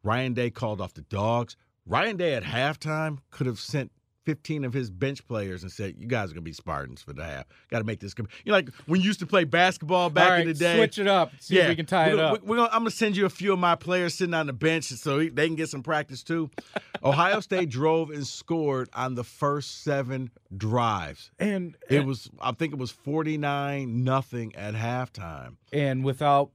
Ryan 0.03 0.35
Day 0.35 0.51
called 0.51 0.81
off 0.83 0.93
the 0.93 1.01
dogs. 1.03 1.57
Ryan 1.87 2.17
Day 2.19 2.35
at 2.35 2.43
halftime 2.45 3.19
could 3.31 3.47
have 3.47 3.59
sent 3.59 3.91
15 4.25 4.65
of 4.65 4.73
his 4.73 4.91
bench 4.91 5.27
players 5.27 5.63
and 5.63 5.71
said, 5.71 5.95
You 5.99 6.07
guys 6.07 6.25
are 6.31 6.35
going 6.35 6.37
to 6.37 6.41
be 6.43 6.53
Spartans 6.53 7.03
for 7.03 7.13
the 7.13 7.25
half. 7.25 7.45
Got 7.71 7.79
to 7.81 7.85
make 7.85 8.01
this. 8.01 8.15
com-" 8.15 8.29
You 8.45 8.53
know, 8.53 8.57
like 8.59 8.71
when 8.87 9.01
you 9.01 9.07
used 9.07 9.21
to 9.21 9.27
play 9.27 9.45
basketball 9.45 10.11
back 10.11 10.31
right, 10.31 10.41
in 10.43 10.49
the 10.49 10.55
day. 10.55 10.77
switch 10.77 10.99
it 10.99 11.07
up. 11.07 11.33
See 11.41 11.59
if 11.59 11.69
we 11.69 11.77
can 11.77 11.87
tie 11.87 12.09
we're 12.09 12.15
it 12.15 12.17
gonna- 12.17 12.35
up. 12.35 12.43
We're 12.45 12.57
gonna, 12.57 12.69
I'm 12.73 12.81
going 12.81 12.91
to 12.91 12.97
send 12.97 13.17
you 13.17 13.27
a 13.27 13.31
few 13.31 13.53
of 13.53 13.59
my 13.59 13.75
players 13.75 14.15
sitting 14.15 14.35
on 14.35 14.47
the 14.47 14.53
bench 14.53 14.85
so 14.87 15.19
they 15.19 15.47
can 15.47 15.57
get 15.57 15.69
some 15.69 15.83
practice 15.83 16.23
too. 16.23 16.51
Ohio 17.05 17.41
State 17.41 17.69
drove 17.69 18.11
and 18.11 18.27
scored 18.27 18.89
on 18.95 19.15
the 19.15 19.25
first 19.25 19.83
seven 19.83 20.31
drives. 20.57 21.31
and 21.39 21.77
It 21.91 21.97
eh 21.99 22.05
was, 22.05 22.31
I 22.41 22.53
think 22.53 22.73
it 22.73 22.79
was 22.79 22.91
49 22.91 24.05
nothing 24.05 24.55
at 24.57 24.75
halftime. 24.75 25.57
and 25.73 26.03
without 26.05 26.51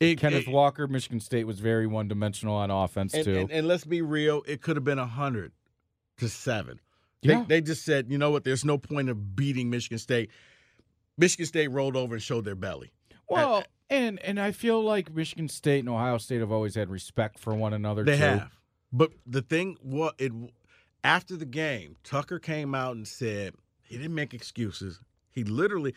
It, 0.00 0.16
Kenneth 0.18 0.46
it- 0.46 0.50
Walker, 0.52 0.86
Michigan 0.86 1.20
State 1.20 1.44
was 1.46 1.60
very 1.60 1.86
one 1.86 2.08
dimensional 2.08 2.56
on 2.56 2.70
offense 2.70 3.14
and, 3.14 3.24
too. 3.24 3.36
and, 3.38 3.50
and 3.50 3.66
let's 3.68 3.84
be 3.84 4.02
real, 4.02 4.42
it 4.46 4.60
could 4.60 4.76
have 4.76 4.84
been 4.84 4.98
100 4.98 5.52
to 6.18 6.28
7. 6.28 6.80
Yeah. 7.22 7.40
They, 7.40 7.44
they 7.46 7.60
just 7.60 7.84
said, 7.84 8.10
you 8.10 8.18
know 8.18 8.30
what, 8.30 8.44
there's 8.44 8.64
no 8.64 8.78
point 8.78 9.08
of 9.08 9.34
beating 9.34 9.70
Michigan 9.70 9.98
State. 9.98 10.30
Michigan 11.16 11.46
State 11.46 11.68
rolled 11.68 11.96
over 11.96 12.14
and 12.14 12.22
showed 12.22 12.44
their 12.44 12.54
belly. 12.54 12.92
well, 13.28 13.64
and 13.90 14.18
and 14.22 14.40
I 14.40 14.52
feel 14.52 14.82
like 14.82 15.14
Michigan 15.14 15.48
State 15.48 15.80
and 15.80 15.88
Ohio 15.88 16.18
State 16.18 16.40
have 16.40 16.50
always 16.50 16.74
had 16.74 16.90
respect 16.90 17.38
for 17.38 17.54
one 17.54 17.72
another. 17.72 18.02
They 18.02 18.16
too. 18.16 18.24
have. 18.24 18.50
But 18.92 19.12
the 19.26 19.42
thing 19.42 19.76
what 19.82 20.14
it 20.18 20.32
after 21.02 21.36
the 21.36 21.44
game, 21.44 21.96
Tucker 22.02 22.38
came 22.38 22.74
out 22.74 22.96
and 22.96 23.06
said 23.06 23.54
he 23.82 23.96
didn't 23.96 24.14
make 24.14 24.34
excuses. 24.34 25.00
He 25.30 25.44
literally 25.44 25.94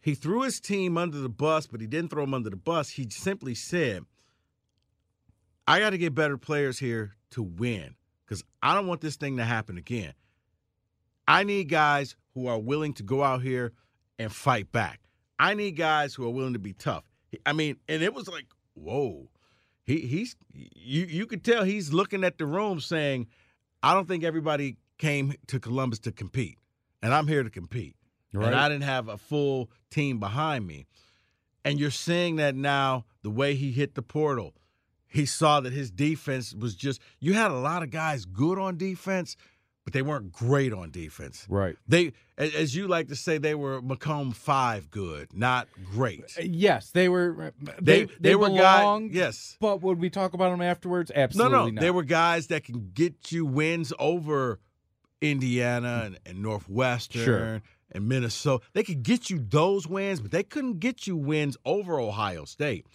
he 0.00 0.14
threw 0.14 0.42
his 0.42 0.60
team 0.60 0.96
under 0.96 1.18
the 1.18 1.28
bus, 1.28 1.66
but 1.66 1.80
he 1.80 1.86
didn't 1.86 2.10
throw 2.10 2.24
them 2.24 2.34
under 2.34 2.50
the 2.50 2.56
bus. 2.56 2.90
He 2.90 3.08
simply 3.10 3.54
said, 3.54 4.04
I 5.66 5.78
got 5.78 5.90
to 5.90 5.98
get 5.98 6.14
better 6.14 6.38
players 6.38 6.78
here 6.78 7.16
to 7.30 7.42
win 7.42 7.94
because 8.30 8.44
I 8.62 8.74
don't 8.74 8.86
want 8.86 9.00
this 9.00 9.16
thing 9.16 9.38
to 9.38 9.44
happen 9.44 9.76
again. 9.76 10.14
I 11.26 11.42
need 11.42 11.64
guys 11.64 12.14
who 12.34 12.46
are 12.46 12.60
willing 12.60 12.94
to 12.94 13.02
go 13.02 13.24
out 13.24 13.42
here 13.42 13.72
and 14.20 14.32
fight 14.32 14.70
back. 14.70 15.00
I 15.40 15.54
need 15.54 15.72
guys 15.72 16.14
who 16.14 16.24
are 16.26 16.30
willing 16.30 16.52
to 16.52 16.60
be 16.60 16.72
tough. 16.72 17.02
I 17.44 17.52
mean, 17.52 17.76
and 17.88 18.02
it 18.02 18.14
was 18.14 18.28
like, 18.28 18.46
whoa. 18.74 19.28
He 19.84 20.00
he's 20.00 20.36
you 20.52 21.06
you 21.06 21.26
could 21.26 21.42
tell 21.42 21.64
he's 21.64 21.92
looking 21.92 22.22
at 22.22 22.38
the 22.38 22.46
room 22.46 22.78
saying, 22.78 23.26
I 23.82 23.94
don't 23.94 24.06
think 24.06 24.22
everybody 24.22 24.76
came 24.98 25.34
to 25.48 25.58
Columbus 25.58 25.98
to 26.00 26.12
compete. 26.12 26.58
And 27.02 27.12
I'm 27.12 27.26
here 27.26 27.42
to 27.42 27.50
compete. 27.50 27.96
Right. 28.32 28.46
And 28.46 28.54
I 28.54 28.68
didn't 28.68 28.84
have 28.84 29.08
a 29.08 29.18
full 29.18 29.70
team 29.90 30.20
behind 30.20 30.66
me. 30.66 30.86
And 31.64 31.80
you're 31.80 31.90
seeing 31.90 32.36
that 32.36 32.54
now 32.54 33.06
the 33.22 33.30
way 33.30 33.56
he 33.56 33.72
hit 33.72 33.96
the 33.96 34.02
portal. 34.02 34.54
He 35.10 35.26
saw 35.26 35.60
that 35.60 35.72
his 35.72 35.90
defense 35.90 36.54
was 36.54 36.74
just 36.74 37.00
you 37.18 37.34
had 37.34 37.50
a 37.50 37.58
lot 37.58 37.82
of 37.82 37.90
guys 37.90 38.24
good 38.24 38.58
on 38.58 38.76
defense, 38.78 39.36
but 39.84 39.92
they 39.92 40.02
weren't 40.02 40.30
great 40.32 40.72
on 40.72 40.90
defense. 40.90 41.46
right. 41.48 41.76
They 41.88 42.12
as 42.38 42.74
you 42.74 42.88
like 42.88 43.08
to 43.08 43.16
say 43.16 43.36
they 43.36 43.54
were 43.54 43.82
Macomb 43.82 44.30
5 44.32 44.90
good, 44.90 45.34
not 45.34 45.68
great. 45.92 46.24
Uh, 46.38 46.42
yes, 46.44 46.90
they 46.90 47.08
were. 47.10 47.52
Uh, 47.66 47.72
they 47.82 48.04
They 48.04 48.14
they, 48.20 48.34
were 48.36 48.48
belonged, 48.48 49.10
guys 49.10 49.16
yes. 49.16 49.56
But 49.60 49.82
would 49.82 49.98
we 50.00 50.08
talk 50.08 50.32
about 50.32 50.50
them 50.50 50.62
afterwards? 50.62 51.10
No, 51.14 51.22
Absolutely 51.22 51.56
no, 51.58 51.66
not. 51.70 51.80
they 51.82 51.90
were 51.90 52.02
guys 52.04 52.46
that 52.46 52.64
can 52.64 52.92
get 52.94 53.30
you 53.32 53.44
wins 53.44 53.92
over 53.98 54.58
Indiana 55.20 56.02
and, 56.06 56.18
and 56.24 56.42
Northwestern 56.42 57.24
Sure. 57.24 57.62
and 57.92 58.08
Minnesota. 58.08 58.64
They 58.72 58.82
could 58.82 59.02
get 59.02 59.28
you 59.30 59.38
those 59.38 59.86
wins, 59.86 60.20
but 60.20 60.30
they 60.30 60.42
couldn't 60.42 60.78
get 60.80 61.06
you 61.06 61.16
wins 61.16 61.56
over 61.64 62.00
Ohio 62.00 62.44
State. 62.44 62.86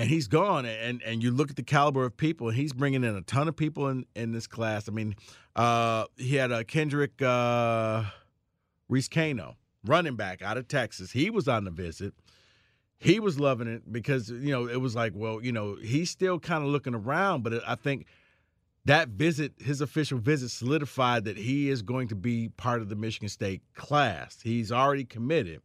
And 0.00 0.08
he's 0.08 0.28
gone. 0.28 0.64
And 0.64 1.02
and 1.02 1.22
you 1.22 1.30
look 1.30 1.50
at 1.50 1.56
the 1.56 1.62
caliber 1.62 2.06
of 2.06 2.16
people, 2.16 2.48
and 2.48 2.56
he's 2.56 2.72
bringing 2.72 3.04
in 3.04 3.14
a 3.14 3.20
ton 3.20 3.48
of 3.48 3.56
people 3.56 3.88
in 3.88 4.06
in 4.16 4.32
this 4.32 4.46
class. 4.46 4.88
I 4.88 4.92
mean, 4.92 5.14
uh, 5.54 6.06
he 6.16 6.36
had 6.36 6.50
a 6.50 6.64
Kedrick 6.64 7.20
uh, 7.20 8.08
Reescano, 8.90 9.56
running 9.84 10.16
back 10.16 10.40
out 10.40 10.56
of 10.56 10.68
Texas. 10.68 11.12
He 11.12 11.28
was 11.28 11.48
on 11.48 11.64
the 11.64 11.70
visit. 11.70 12.14
He 12.98 13.20
was 13.20 13.38
loving 13.38 13.68
it 13.68 13.92
because 13.92 14.30
you 14.30 14.50
know 14.50 14.66
it 14.66 14.80
was 14.80 14.94
like, 14.96 15.12
well, 15.14 15.44
you 15.44 15.52
know, 15.52 15.76
he's 15.76 16.08
still 16.08 16.38
kind 16.38 16.64
of 16.64 16.70
looking 16.70 16.94
around, 16.94 17.42
but 17.42 17.62
I 17.68 17.74
think 17.74 18.06
that 18.86 19.08
visit, 19.08 19.52
his 19.58 19.82
official 19.82 20.18
visit, 20.18 20.50
solidified 20.50 21.24
that 21.24 21.36
he 21.36 21.68
is 21.68 21.82
going 21.82 22.08
to 22.08 22.14
be 22.14 22.48
part 22.48 22.80
of 22.80 22.88
the 22.88 22.96
Michigan 22.96 23.28
State 23.28 23.60
class. 23.74 24.38
He's 24.42 24.72
already 24.72 25.04
committed, 25.04 25.60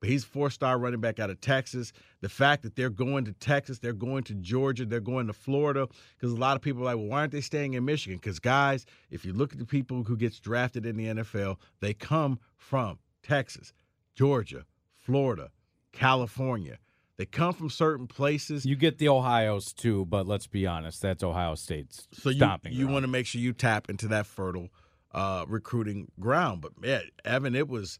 but 0.00 0.08
he's 0.08 0.24
four 0.24 0.50
star 0.50 0.78
running 0.78 1.00
back 1.00 1.20
out 1.20 1.30
of 1.30 1.40
Texas. 1.40 1.92
The 2.20 2.28
fact 2.28 2.62
that 2.62 2.74
they're 2.74 2.90
going 2.90 3.26
to 3.26 3.32
Texas, 3.32 3.78
they're 3.78 3.92
going 3.92 4.24
to 4.24 4.34
Georgia, 4.34 4.84
they're 4.84 5.00
going 5.00 5.26
to 5.26 5.32
Florida, 5.32 5.88
because 6.16 6.32
a 6.32 6.36
lot 6.36 6.56
of 6.56 6.62
people 6.62 6.82
are 6.82 6.86
like, 6.86 6.96
well, 6.96 7.06
why 7.06 7.20
aren't 7.20 7.32
they 7.32 7.40
staying 7.40 7.74
in 7.74 7.84
Michigan? 7.84 8.18
Because 8.18 8.38
guys, 8.38 8.86
if 9.10 9.24
you 9.24 9.32
look 9.32 9.52
at 9.52 9.58
the 9.58 9.66
people 9.66 10.02
who 10.04 10.16
gets 10.16 10.40
drafted 10.40 10.86
in 10.86 10.96
the 10.96 11.06
NFL, 11.06 11.56
they 11.80 11.94
come 11.94 12.40
from 12.56 12.98
Texas, 13.22 13.72
Georgia, 14.14 14.64
Florida, 14.94 15.50
California. 15.92 16.78
They 17.16 17.26
come 17.26 17.52
from 17.52 17.68
certain 17.68 18.06
places. 18.06 18.64
You 18.64 18.76
get 18.76 18.96
the 18.96 19.08
Ohio's 19.10 19.74
too, 19.74 20.06
but 20.06 20.26
let's 20.26 20.46
be 20.46 20.66
honest, 20.66 21.02
that's 21.02 21.22
Ohio 21.22 21.54
State's 21.54 22.08
so 22.12 22.30
you, 22.30 22.36
stomping. 22.36 22.72
you 22.72 22.84
ground. 22.84 22.92
want 22.94 23.02
to 23.02 23.08
make 23.08 23.26
sure 23.26 23.42
you 23.42 23.52
tap 23.52 23.90
into 23.90 24.08
that 24.08 24.24
fertile 24.24 24.70
uh, 25.12 25.44
recruiting 25.46 26.10
ground. 26.18 26.62
But 26.62 26.80
man, 26.80 27.02
Evan, 27.24 27.54
it 27.54 27.68
was 27.68 27.98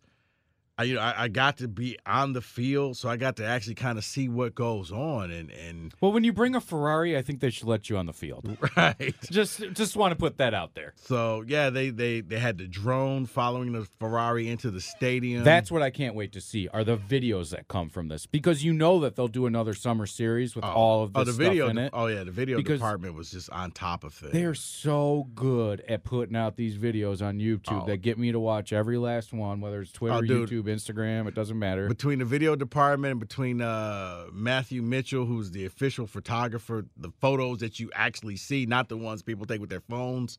I, 0.80 0.84
you 0.84 0.94
know, 0.94 1.02
I, 1.02 1.24
I 1.24 1.28
got 1.28 1.58
to 1.58 1.68
be 1.68 1.98
on 2.06 2.32
the 2.32 2.40
field, 2.40 2.96
so 2.96 3.10
I 3.10 3.18
got 3.18 3.36
to 3.36 3.44
actually 3.44 3.74
kind 3.74 3.98
of 3.98 4.04
see 4.04 4.30
what 4.30 4.54
goes 4.54 4.90
on, 4.90 5.30
and 5.30 5.50
and 5.50 5.92
Well, 6.00 6.10
when 6.10 6.24
you 6.24 6.32
bring 6.32 6.54
a 6.54 6.60
Ferrari, 6.60 7.18
I 7.18 7.22
think 7.22 7.40
they 7.40 7.50
should 7.50 7.68
let 7.68 7.90
you 7.90 7.98
on 7.98 8.06
the 8.06 8.14
field. 8.14 8.56
right. 8.76 9.14
just 9.30 9.60
just 9.74 9.94
want 9.94 10.12
to 10.12 10.16
put 10.16 10.38
that 10.38 10.54
out 10.54 10.74
there. 10.74 10.94
So 10.96 11.44
yeah, 11.46 11.68
they 11.68 11.90
they 11.90 12.22
they 12.22 12.38
had 12.38 12.56
the 12.56 12.66
drone 12.66 13.26
following 13.26 13.72
the 13.72 13.86
Ferrari 13.98 14.48
into 14.48 14.70
the 14.70 14.80
stadium. 14.80 15.44
That's 15.44 15.70
what 15.70 15.82
I 15.82 15.90
can't 15.90 16.14
wait 16.14 16.32
to 16.32 16.40
see 16.40 16.66
are 16.68 16.82
the 16.82 16.96
videos 16.96 17.50
that 17.50 17.68
come 17.68 17.90
from 17.90 18.08
this 18.08 18.24
because 18.24 18.64
you 18.64 18.72
know 18.72 19.00
that 19.00 19.16
they'll 19.16 19.28
do 19.28 19.44
another 19.44 19.74
summer 19.74 20.06
series 20.06 20.56
with 20.56 20.64
oh, 20.64 20.68
all 20.68 21.02
of 21.02 21.10
oh, 21.14 21.24
this 21.24 21.36
the 21.36 21.44
video. 21.44 21.66
stuff 21.66 21.70
in 21.72 21.78
it. 21.78 21.90
Oh 21.92 22.06
yeah, 22.06 22.24
the 22.24 22.30
video 22.30 22.58
department 22.62 23.14
was 23.14 23.30
just 23.30 23.50
on 23.50 23.70
top 23.70 24.02
of 24.02 24.14
things. 24.14 24.32
They're 24.32 24.54
so 24.54 25.28
good 25.34 25.82
at 25.88 26.04
putting 26.04 26.36
out 26.36 26.56
these 26.56 26.78
videos 26.78 27.20
on 27.20 27.38
YouTube 27.38 27.82
Oh. 27.82 27.86
that 27.86 27.98
get 27.98 28.18
me 28.18 28.32
to 28.32 28.40
watch 28.40 28.72
every 28.72 28.96
last 28.96 29.32
one, 29.32 29.60
whether 29.60 29.82
it's 29.82 29.92
Twitter, 29.92 30.14
Oh, 30.14 30.22
dude. 30.22 30.48
YouTube, 30.48 30.69
Instagram. 30.70 31.26
It 31.26 31.34
doesn't 31.34 31.58
matter. 31.58 31.88
between 31.88 32.18
the 32.18 32.24
video 32.24 32.56
department 32.56 33.12
and 33.12 33.20
between 33.20 33.60
uh, 33.60 34.26
Matthew 34.32 34.82
Mitchell, 34.82 35.26
who's 35.26 35.50
the 35.50 35.66
official 35.66 36.06
photographer, 36.06 36.84
the 36.96 37.10
photos 37.20 37.58
that 37.58 37.78
you 37.80 37.90
actually 37.94 38.36
see, 38.36 38.66
not 38.66 38.88
the 38.88 38.96
ones 38.96 39.22
people 39.22 39.46
take 39.46 39.60
with 39.60 39.70
their 39.70 39.82
phones. 39.82 40.38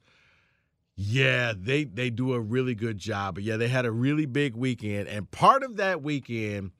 Yeah, 0.95 1.53
they 1.57 1.85
they 1.85 2.09
do 2.09 2.33
a 2.33 2.39
really 2.39 2.75
good 2.75 2.97
job. 2.97 3.35
But 3.35 3.43
yeah, 3.43 3.57
they 3.57 3.67
had 3.67 3.85
a 3.85 3.91
really 3.91 4.25
big 4.25 4.55
weekend, 4.55 5.07
and 5.07 5.29
part 5.31 5.63
of 5.63 5.77
that 5.77 6.01
weekend, 6.03 6.71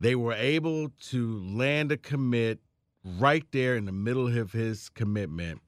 they 0.00 0.14
were 0.14 0.32
able 0.34 0.90
to 1.10 1.40
land 1.40 1.92
a 1.92 1.96
commit 1.96 2.60
right 3.04 3.44
there 3.52 3.76
in 3.76 3.84
the 3.84 3.92
middle 3.92 4.28
of 4.38 4.52
his 4.52 4.88
commitment. 4.90 5.60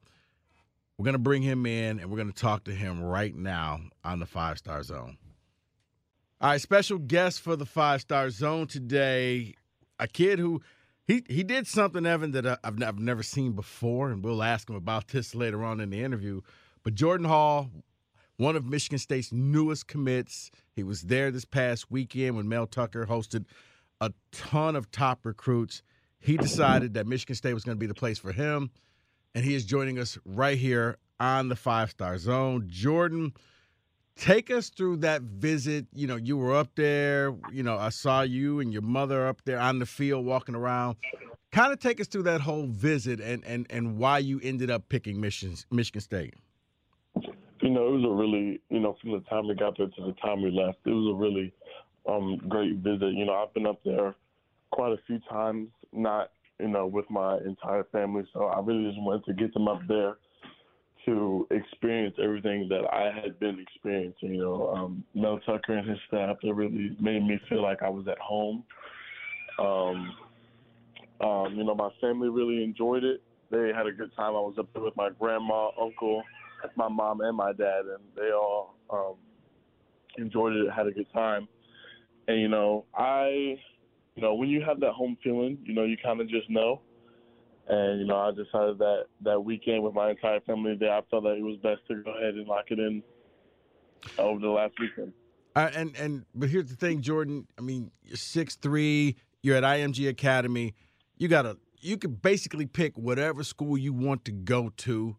We're 0.97 1.05
gonna 1.05 1.19
bring 1.19 1.43
him 1.43 1.66
in, 1.66 1.99
and 1.99 2.11
we're 2.11 2.19
gonna 2.19 2.33
talk 2.33 2.64
to 2.64 2.75
him 2.75 3.03
right 3.03 3.35
now 3.35 3.81
on 4.05 4.21
the 4.21 4.27
Five 4.27 4.59
Star 4.59 4.83
Zone. 4.83 5.16
All 6.40 6.48
right, 6.48 6.61
special 6.61 6.96
guest 6.98 7.42
for 7.42 7.55
the 7.55 7.66
Five 7.66 8.00
Star 8.00 8.31
Zone 8.31 8.66
today, 8.66 9.55
a 9.98 10.09
kid 10.09 10.38
who 10.38 10.62
he 11.07 11.22
he 11.29 11.42
did 11.42 11.66
something, 11.66 12.07
Evan, 12.07 12.31
that 12.31 12.46
I- 12.46 12.57
I've, 12.64 12.83
I've 12.83 12.98
never 12.98 13.22
seen 13.22 13.53
before, 13.53 14.11
and 14.11 14.24
we'll 14.24 14.42
ask 14.42 14.68
him 14.70 14.76
about 14.76 15.09
this 15.09 15.35
later 15.35 15.62
on 15.62 15.81
in 15.81 15.90
the 15.90 16.03
interview. 16.03 16.40
But 16.83 16.94
Jordan 16.94 17.26
Hall, 17.26 17.68
one 18.38 18.57
of 18.57 18.64
Michigan 18.64 18.98
State's 18.98 19.33
newest 19.33 19.87
commits, 19.87 20.50
he 20.74 20.83
was 20.83 21.03
there 21.03 21.31
this 21.31 21.44
past 21.44 21.90
weekend 21.90 22.37
when 22.37 22.48
Mel 22.48 22.66
Tucker 22.66 23.05
hosted 23.05 23.44
a 24.00 24.11
ton 24.33 24.76
of 24.76 24.90
top 24.90 25.26
recruits. 25.26 25.83
He 26.20 26.38
decided 26.38 26.94
that 26.94 27.07
Michigan 27.07 27.35
State 27.37 27.53
was 27.53 27.64
going 27.64 27.76
to 27.76 27.81
be 27.81 27.87
the 27.87 27.92
place 27.92 28.18
for 28.18 28.33
him, 28.33 28.70
and 29.35 29.44
he 29.44 29.55
is 29.55 29.66
joining 29.66 29.98
us 29.98 30.16
right 30.24 30.57
here 30.57 30.96
on 31.18 31.50
the 31.50 31.57
Five 31.57 31.90
Star 31.90 32.16
Zone. 32.16 32.64
Jordan, 32.66 33.35
take 34.20 34.50
us 34.50 34.68
through 34.68 34.98
that 34.98 35.22
visit. 35.22 35.87
You 35.94 36.06
know, 36.06 36.16
you 36.16 36.37
were 36.37 36.54
up 36.54 36.68
there. 36.76 37.35
You 37.52 37.62
know, 37.62 37.76
I 37.76 37.88
saw 37.88 38.22
you 38.22 38.61
and 38.61 38.72
your 38.72 38.83
mother 38.83 39.26
up 39.26 39.42
there 39.44 39.59
on 39.59 39.78
the 39.78 39.87
field 39.87 40.24
walking 40.24 40.54
around. 40.54 40.96
Kind 41.50 41.72
of 41.72 41.80
take 41.80 42.00
us 42.00 42.06
through 42.06 42.24
that 42.24 42.42
whole 42.42 42.66
visit 42.66 43.20
and 43.20 43.44
and 43.44 43.66
and 43.70 43.98
why 43.98 44.18
you 44.18 44.38
ended 44.42 44.70
up 44.70 44.88
picking 44.88 45.20
Michigan 45.20 45.56
Michigan 45.70 46.00
State. 46.00 46.35
You 47.62 47.70
know, 47.70 47.88
it 47.88 47.92
was 47.98 48.04
a 48.04 48.14
really, 48.14 48.61
you 48.70 48.80
know, 48.80 48.96
from 49.02 49.12
the 49.12 49.20
time 49.28 49.48
we 49.48 49.54
got 49.54 49.76
there 49.76 49.88
to 49.88 50.02
the 50.02 50.14
time 50.22 50.42
we 50.42 50.50
left, 50.50 50.78
it 50.87 50.90
was 50.90 51.14
a 51.14 51.18
really 51.18 51.52
um, 52.09 52.40
great 52.48 52.76
visit. 52.76 53.12
You 53.12 53.26
know, 53.26 53.35
I've 53.35 53.52
been 53.52 53.66
up 53.66 53.80
there 53.85 54.14
quite 54.70 54.92
a 54.92 54.98
few 55.06 55.18
times, 55.28 55.68
not, 55.92 56.30
you 56.59 56.68
know, 56.68 56.87
with 56.87 57.11
my 57.11 57.37
entire 57.38 57.85
family. 57.92 58.22
So 58.33 58.44
I 58.44 58.61
really 58.61 58.88
just 58.88 59.02
wanted 59.02 59.26
to 59.26 59.35
get 59.35 59.52
them 59.52 59.68
up 59.68 59.83
there 59.88 60.16
to 61.07 61.47
experience 61.51 62.15
everything 62.23 62.69
that 62.69 62.83
I 62.93 63.11
had 63.13 63.39
been 63.41 63.59
experiencing. 63.59 64.35
You 64.35 64.43
know, 64.43 64.73
um, 64.75 65.05
Mel 65.15 65.41
Tucker 65.47 65.75
and 65.75 65.89
his 65.89 65.99
staff, 66.09 66.37
they 66.43 66.51
really 66.51 66.97
made 67.01 67.25
me 67.25 67.41
feel 67.49 67.63
like 67.63 67.83
I 67.83 67.89
was 67.89 68.07
at 68.09 68.19
home. 68.19 68.65
Um, 69.59 70.15
um, 71.21 71.55
you 71.55 71.65
know, 71.65 71.75
my 71.75 71.91
family 72.01 72.29
really 72.29 72.63
enjoyed 72.65 73.05
it. 73.05 73.23
They 73.51 73.73
had 73.75 73.87
a 73.87 73.93
good 73.93 74.15
time. 74.15 74.29
I 74.29 74.41
was 74.41 74.55
up 74.59 74.73
there 74.73 74.83
with 74.83 74.97
my 74.97 75.11
grandma, 75.11 75.71
uncle, 75.81 76.23
my 76.77 76.89
mom, 76.89 77.21
and 77.21 77.37
my 77.37 77.53
dad, 77.53 77.81
and 77.87 78.03
they 78.17 78.31
all 78.33 78.75
um, 78.91 79.15
enjoyed 80.19 80.55
it, 80.55 80.71
had 80.71 80.87
a 80.87 80.93
good 80.93 81.11
time. 81.13 81.49
And 82.29 82.41
you 82.41 82.49
know, 82.49 82.85
I, 82.95 83.59
you 84.15 84.23
know, 84.23 84.35
when 84.35 84.49
you 84.49 84.63
have 84.63 84.81
that 84.81 84.93
home 84.93 85.17
feeling, 85.23 85.59
you 85.65 85.75
know, 85.75 85.85
you 85.85 85.97
kind 86.03 86.21
of 86.21 86.29
just 86.29 86.49
know. 86.49 86.81
And 87.72 88.00
you 88.00 88.06
know, 88.06 88.16
I 88.16 88.30
decided 88.30 88.78
that 88.78 89.04
that 89.22 89.44
weekend 89.44 89.85
with 89.85 89.94
my 89.94 90.11
entire 90.11 90.40
family 90.40 90.76
there, 90.78 90.92
I 90.92 91.02
felt 91.09 91.22
that 91.22 91.37
it 91.37 91.42
was 91.42 91.56
best 91.62 91.80
to 91.87 92.02
go 92.02 92.11
ahead 92.11 92.35
and 92.35 92.48
lock 92.48 92.64
it 92.68 92.80
in 92.80 93.00
over 94.18 94.40
the 94.40 94.48
last 94.48 94.74
weekend. 94.80 95.12
Uh, 95.54 95.70
and 95.76 95.94
and 95.96 96.24
but 96.35 96.48
here's 96.48 96.68
the 96.68 96.74
thing, 96.74 97.00
Jordan. 97.00 97.46
I 97.56 97.62
mean, 97.62 97.92
you're 98.02 98.16
six 98.16 98.56
three. 98.56 99.14
You're 99.42 99.56
at 99.56 99.62
IMG 99.62 100.09
Academy. 100.09 100.74
You 101.16 101.28
got 101.28 101.42
to 101.42 101.59
you 101.78 101.96
could 101.96 102.20
basically 102.20 102.66
pick 102.66 102.98
whatever 102.98 103.44
school 103.44 103.78
you 103.78 103.92
want 103.92 104.24
to 104.24 104.33
go 104.33 104.70
to. 104.78 105.16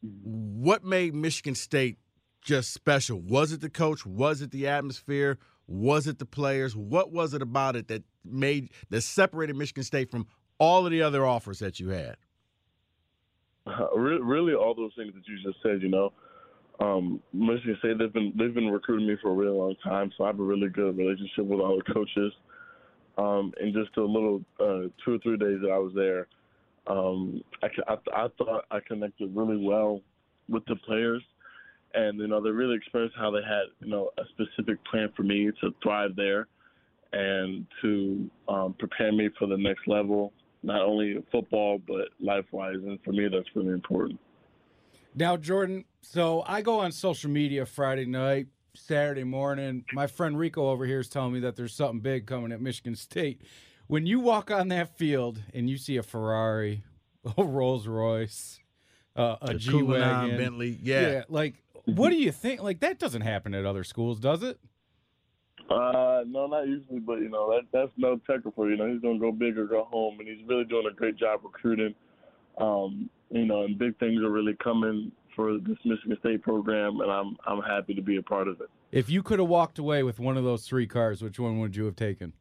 What 0.00 0.84
made 0.84 1.12
Michigan 1.12 1.56
State 1.56 1.98
just 2.40 2.72
special? 2.72 3.20
Was 3.20 3.50
it 3.50 3.60
the 3.60 3.70
coach? 3.70 4.06
Was 4.06 4.42
it 4.42 4.52
the 4.52 4.68
atmosphere? 4.68 5.38
Was 5.66 6.06
it 6.06 6.20
the 6.20 6.26
players? 6.26 6.76
What 6.76 7.10
was 7.10 7.34
it 7.34 7.42
about 7.42 7.74
it 7.74 7.88
that 7.88 8.04
made 8.24 8.70
that 8.90 9.00
separated 9.00 9.56
Michigan 9.56 9.82
State 9.82 10.10
from 10.10 10.28
all 10.64 10.86
of 10.86 10.92
the 10.92 11.02
other 11.02 11.26
offers 11.26 11.58
that 11.58 11.78
you 11.78 11.90
had? 11.90 12.16
Re- 13.96 14.20
really, 14.20 14.54
all 14.54 14.74
those 14.74 14.92
things 14.96 15.12
that 15.14 15.26
you 15.26 15.36
just 15.42 15.62
said. 15.62 15.82
You 15.82 15.88
know, 15.88 16.12
um, 16.80 17.20
Michigan 17.32 17.76
State 17.78 17.98
they've 17.98 18.12
been 18.12 18.32
they've 18.36 18.54
been 18.54 18.68
recruiting 18.68 19.06
me 19.06 19.16
for 19.22 19.30
a 19.30 19.34
really 19.34 19.56
long 19.56 19.74
time, 19.82 20.10
so 20.16 20.24
I 20.24 20.28
have 20.28 20.40
a 20.40 20.42
really 20.42 20.68
good 20.68 20.96
relationship 20.96 21.44
with 21.44 21.60
all 21.60 21.76
the 21.76 21.92
coaches. 21.92 22.32
Um, 23.16 23.52
and 23.60 23.72
just 23.72 23.96
a 23.96 24.02
little 24.02 24.42
uh, 24.58 24.90
two 25.04 25.14
or 25.14 25.18
three 25.18 25.36
days 25.36 25.60
that 25.62 25.70
I 25.70 25.78
was 25.78 25.92
there, 25.94 26.26
um, 26.88 27.42
I, 27.62 27.68
I, 27.86 28.24
I 28.24 28.28
thought 28.36 28.64
I 28.72 28.80
connected 28.80 29.34
really 29.36 29.56
well 29.56 30.00
with 30.48 30.64
the 30.66 30.74
players, 30.76 31.22
and 31.94 32.18
you 32.18 32.26
know 32.26 32.42
they 32.42 32.50
really 32.50 32.74
experienced 32.74 33.16
how 33.16 33.30
they 33.30 33.42
had 33.42 33.66
you 33.80 33.90
know 33.90 34.10
a 34.18 34.22
specific 34.30 34.84
plan 34.84 35.10
for 35.16 35.22
me 35.22 35.50
to 35.60 35.74
thrive 35.82 36.16
there, 36.16 36.48
and 37.12 37.66
to 37.82 38.28
um, 38.48 38.74
prepare 38.78 39.12
me 39.12 39.30
for 39.38 39.46
the 39.46 39.56
next 39.56 39.86
level, 39.86 40.32
not 40.64 40.82
only 40.82 41.22
football 41.30 41.80
but 41.86 42.08
life 42.20 42.46
wise, 42.52 42.76
and 42.76 42.98
for 43.04 43.12
me 43.12 43.28
that's 43.28 43.48
really 43.54 43.72
important. 43.72 44.18
Now, 45.14 45.36
Jordan, 45.36 45.84
so 46.02 46.42
I 46.46 46.62
go 46.62 46.80
on 46.80 46.90
social 46.90 47.30
media 47.30 47.66
Friday 47.66 48.06
night, 48.06 48.48
Saturday 48.74 49.22
morning. 49.24 49.84
My 49.92 50.08
friend 50.08 50.36
Rico 50.36 50.68
over 50.68 50.86
here 50.86 51.00
is 51.00 51.08
telling 51.08 51.32
me 51.32 51.40
that 51.40 51.54
there's 51.54 51.74
something 51.74 52.00
big 52.00 52.26
coming 52.26 52.50
at 52.50 52.60
Michigan 52.60 52.96
State. 52.96 53.42
When 53.86 54.06
you 54.06 54.18
walk 54.18 54.50
on 54.50 54.68
that 54.68 54.96
field 54.96 55.40
and 55.52 55.70
you 55.70 55.76
see 55.76 55.96
a 55.96 56.02
Ferrari, 56.02 56.82
a 57.38 57.44
Rolls 57.44 57.86
Royce, 57.86 58.58
uh, 59.14 59.36
a 59.40 59.52
The 59.52 59.58
G 59.58 59.70
Cullinan, 59.70 60.00
wagon, 60.00 60.36
Bentley, 60.36 60.78
yeah. 60.82 61.22
like 61.28 61.62
what 61.84 62.10
do 62.10 62.16
you 62.16 62.32
think? 62.32 62.62
Like 62.62 62.80
that 62.80 62.98
doesn't 62.98 63.22
happen 63.22 63.54
at 63.54 63.64
other 63.64 63.84
schools, 63.84 64.18
does 64.18 64.42
it? 64.42 64.58
Uh, 65.70 66.22
no, 66.26 66.46
not 66.46 66.66
usually, 66.66 67.00
but 67.00 67.20
you 67.20 67.28
know 67.28 67.50
that 67.50 67.62
that's 67.72 67.92
no 67.96 68.20
Tucker 68.26 68.50
for 68.54 68.66
you. 68.66 68.72
You 68.72 68.78
know 68.78 68.92
he's 68.92 69.00
gonna 69.00 69.18
go 69.18 69.32
big 69.32 69.56
or 69.58 69.66
go 69.66 69.84
home, 69.84 70.20
and 70.20 70.28
he's 70.28 70.46
really 70.46 70.64
doing 70.64 70.86
a 70.90 70.94
great 70.94 71.16
job 71.16 71.40
recruiting. 71.42 71.94
Um, 72.58 73.08
you 73.30 73.46
know, 73.46 73.64
and 73.64 73.78
big 73.78 73.98
things 73.98 74.22
are 74.22 74.30
really 74.30 74.56
coming 74.62 75.10
for 75.34 75.58
this 75.58 75.78
Michigan 75.84 76.16
State 76.20 76.42
program, 76.42 77.00
and 77.00 77.10
I'm 77.10 77.36
I'm 77.46 77.62
happy 77.62 77.94
to 77.94 78.02
be 78.02 78.18
a 78.18 78.22
part 78.22 78.48
of 78.48 78.60
it. 78.60 78.68
If 78.92 79.08
you 79.08 79.22
could 79.22 79.38
have 79.38 79.48
walked 79.48 79.78
away 79.78 80.02
with 80.02 80.20
one 80.20 80.36
of 80.36 80.44
those 80.44 80.66
three 80.66 80.86
cars, 80.86 81.22
which 81.22 81.38
one 81.40 81.58
would 81.60 81.74
you 81.74 81.86
have 81.86 81.96
taken? 81.96 82.34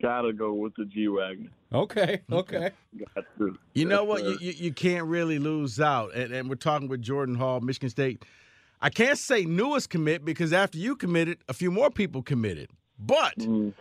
gotta 0.00 0.32
go 0.32 0.52
with 0.52 0.74
the 0.76 0.84
G 0.84 1.08
wagon. 1.08 1.50
Okay, 1.72 2.22
okay. 2.32 2.70
Got 3.14 3.24
to. 3.38 3.58
You 3.74 3.84
know 3.84 4.04
what? 4.04 4.22
You, 4.22 4.38
you, 4.40 4.52
you 4.52 4.72
can't 4.72 5.06
really 5.06 5.38
lose 5.38 5.80
out. 5.80 6.14
And, 6.14 6.32
and 6.32 6.48
we're 6.48 6.56
talking 6.56 6.88
with 6.88 7.02
Jordan 7.02 7.34
Hall, 7.34 7.60
Michigan 7.60 7.90
State. 7.90 8.24
I 8.80 8.90
can't 8.90 9.18
say 9.18 9.44
newest 9.44 9.90
commit 9.90 10.24
because 10.24 10.52
after 10.52 10.78
you 10.78 10.94
committed, 10.96 11.38
a 11.48 11.52
few 11.52 11.70
more 11.70 11.90
people 11.90 12.22
committed. 12.22 12.70
But 12.98 13.36
Mhm. 13.38 13.74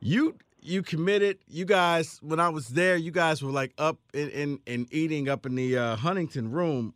you 0.00 0.36
you 0.60 0.82
committed. 0.82 1.38
You 1.46 1.64
guys, 1.66 2.18
when 2.22 2.40
I 2.40 2.48
was 2.48 2.68
there, 2.68 2.96
you 2.96 3.10
guys 3.10 3.42
were 3.42 3.50
like 3.50 3.72
up 3.78 3.98
in 4.12 4.30
in, 4.30 4.58
in 4.66 4.86
eating 4.90 5.28
up 5.28 5.44
in 5.44 5.54
the 5.56 5.76
uh, 5.76 5.96
Huntington 5.96 6.50
room. 6.50 6.94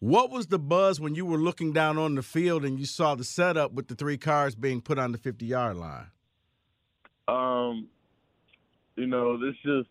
What 0.00 0.30
was 0.30 0.48
the 0.48 0.58
buzz 0.58 1.00
when 1.00 1.14
you 1.14 1.24
were 1.24 1.38
looking 1.38 1.72
down 1.72 1.96
on 1.96 2.14
the 2.16 2.22
field 2.22 2.64
and 2.64 2.78
you 2.78 2.84
saw 2.84 3.14
the 3.14 3.24
setup 3.24 3.72
with 3.72 3.88
the 3.88 3.94
three 3.94 4.18
cars 4.18 4.54
being 4.54 4.82
put 4.82 4.98
on 4.98 5.12
the 5.12 5.18
fifty 5.18 5.46
yard 5.46 5.76
line? 5.76 6.08
Um, 7.28 7.88
you 8.96 9.06
know, 9.06 9.38
this 9.38 9.54
just 9.64 9.88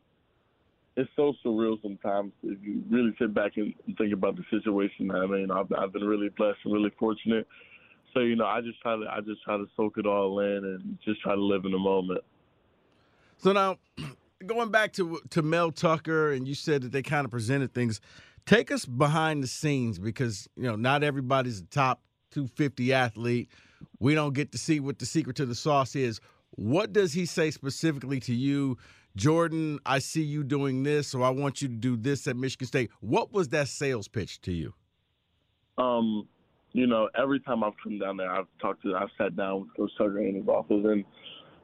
it's 0.97 1.09
so 1.15 1.33
surreal 1.43 1.81
sometimes 1.81 2.31
if 2.43 2.57
you 2.63 2.81
really 2.89 3.13
sit 3.19 3.33
back 3.33 3.53
and 3.57 3.73
think 3.97 4.13
about 4.13 4.37
the 4.37 4.43
situation. 4.49 5.11
I 5.11 5.25
mean, 5.25 5.51
I've, 5.51 5.71
I've 5.77 5.91
been 5.91 6.05
really 6.05 6.29
blessed 6.29 6.59
and 6.63 6.73
really 6.73 6.91
fortunate. 6.97 7.47
So 8.13 8.21
you 8.21 8.35
know, 8.35 8.45
I 8.45 8.61
just 8.61 8.81
try 8.81 8.95
to 8.95 9.05
I 9.11 9.19
just 9.19 9.43
try 9.43 9.57
to 9.57 9.65
soak 9.75 9.97
it 9.97 10.05
all 10.05 10.39
in 10.39 10.63
and 10.63 10.97
just 11.03 11.21
try 11.21 11.35
to 11.35 11.41
live 11.41 11.65
in 11.65 11.71
the 11.71 11.77
moment. 11.77 12.21
So 13.37 13.51
now, 13.51 13.77
going 14.45 14.71
back 14.71 14.93
to 14.93 15.19
to 15.31 15.41
Mel 15.41 15.71
Tucker, 15.71 16.31
and 16.31 16.47
you 16.47 16.55
said 16.55 16.83
that 16.83 16.91
they 16.91 17.01
kind 17.01 17.25
of 17.25 17.31
presented 17.31 17.73
things. 17.73 17.99
Take 18.45 18.71
us 18.71 18.85
behind 18.85 19.41
the 19.43 19.47
scenes 19.47 19.99
because 19.99 20.47
you 20.55 20.63
know 20.63 20.75
not 20.75 21.03
everybody's 21.03 21.59
a 21.59 21.65
top 21.65 22.01
250 22.31 22.93
athlete. 22.93 23.49
We 23.99 24.15
don't 24.15 24.33
get 24.33 24.51
to 24.53 24.57
see 24.57 24.79
what 24.79 24.99
the 24.99 25.05
secret 25.05 25.35
to 25.37 25.45
the 25.45 25.55
sauce 25.55 25.95
is. 25.95 26.21
What 26.51 26.93
does 26.93 27.11
he 27.11 27.25
say 27.25 27.51
specifically 27.51 28.19
to 28.21 28.33
you, 28.33 28.77
Jordan? 29.15 29.79
I 29.85 29.99
see 29.99 30.23
you 30.23 30.43
doing 30.43 30.83
this, 30.83 31.07
so 31.07 31.23
I 31.23 31.29
want 31.29 31.61
you 31.61 31.67
to 31.67 31.73
do 31.75 31.95
this 31.95 32.27
at 32.27 32.35
Michigan 32.35 32.67
State. 32.67 32.91
What 32.99 33.31
was 33.31 33.49
that 33.49 33.67
sales 33.67 34.07
pitch 34.07 34.41
to 34.41 34.51
you? 34.51 34.73
Um, 35.77 36.27
you 36.73 36.87
know, 36.87 37.09
every 37.17 37.39
time 37.39 37.63
I've 37.63 37.73
come 37.81 37.99
down 37.99 38.17
there, 38.17 38.31
I've 38.31 38.47
talked 38.61 38.83
to, 38.83 38.95
I've 38.95 39.09
sat 39.17 39.35
down 39.35 39.61
with 39.61 39.75
Coach 39.77 39.91
Tucker 39.97 40.19
in 40.19 40.35
his 40.35 40.47
office, 40.47 40.85
and 40.85 41.05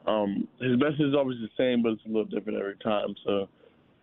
um, 0.06 0.48
his 0.60 0.78
message 0.78 1.00
is 1.00 1.14
always 1.14 1.38
the 1.40 1.50
same, 1.56 1.82
but 1.82 1.92
it's 1.92 2.02
a 2.04 2.08
little 2.08 2.24
different 2.24 2.58
every 2.58 2.76
time. 2.76 3.14
So, 3.24 3.48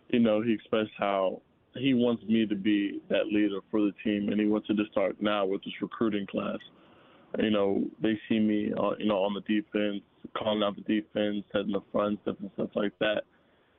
you 0.08 0.20
know, 0.20 0.40
he 0.40 0.52
expressed 0.52 0.92
how 0.98 1.42
he 1.74 1.94
wants 1.94 2.22
me 2.24 2.46
to 2.46 2.54
be 2.54 3.00
that 3.08 3.26
leader 3.26 3.60
for 3.70 3.80
the 3.80 3.92
team, 4.04 4.28
and 4.28 4.40
he 4.40 4.46
wants 4.46 4.68
it 4.70 4.74
to 4.74 4.84
start 4.90 5.16
now 5.20 5.46
with 5.46 5.62
this 5.64 5.74
recruiting 5.80 6.26
class. 6.26 6.58
You 7.38 7.50
know, 7.50 7.84
they 8.02 8.18
see 8.28 8.40
me, 8.40 8.72
uh, 8.76 8.92
you 8.98 9.06
know, 9.06 9.18
on 9.18 9.34
the 9.34 9.40
defense, 9.42 10.02
calling 10.36 10.62
out 10.62 10.74
the 10.74 10.82
defense, 10.82 11.44
setting 11.52 11.72
the 11.72 11.80
front, 11.92 12.18
stuff 12.22 12.36
and 12.40 12.50
stuff 12.54 12.70
like 12.74 12.92
that. 12.98 13.22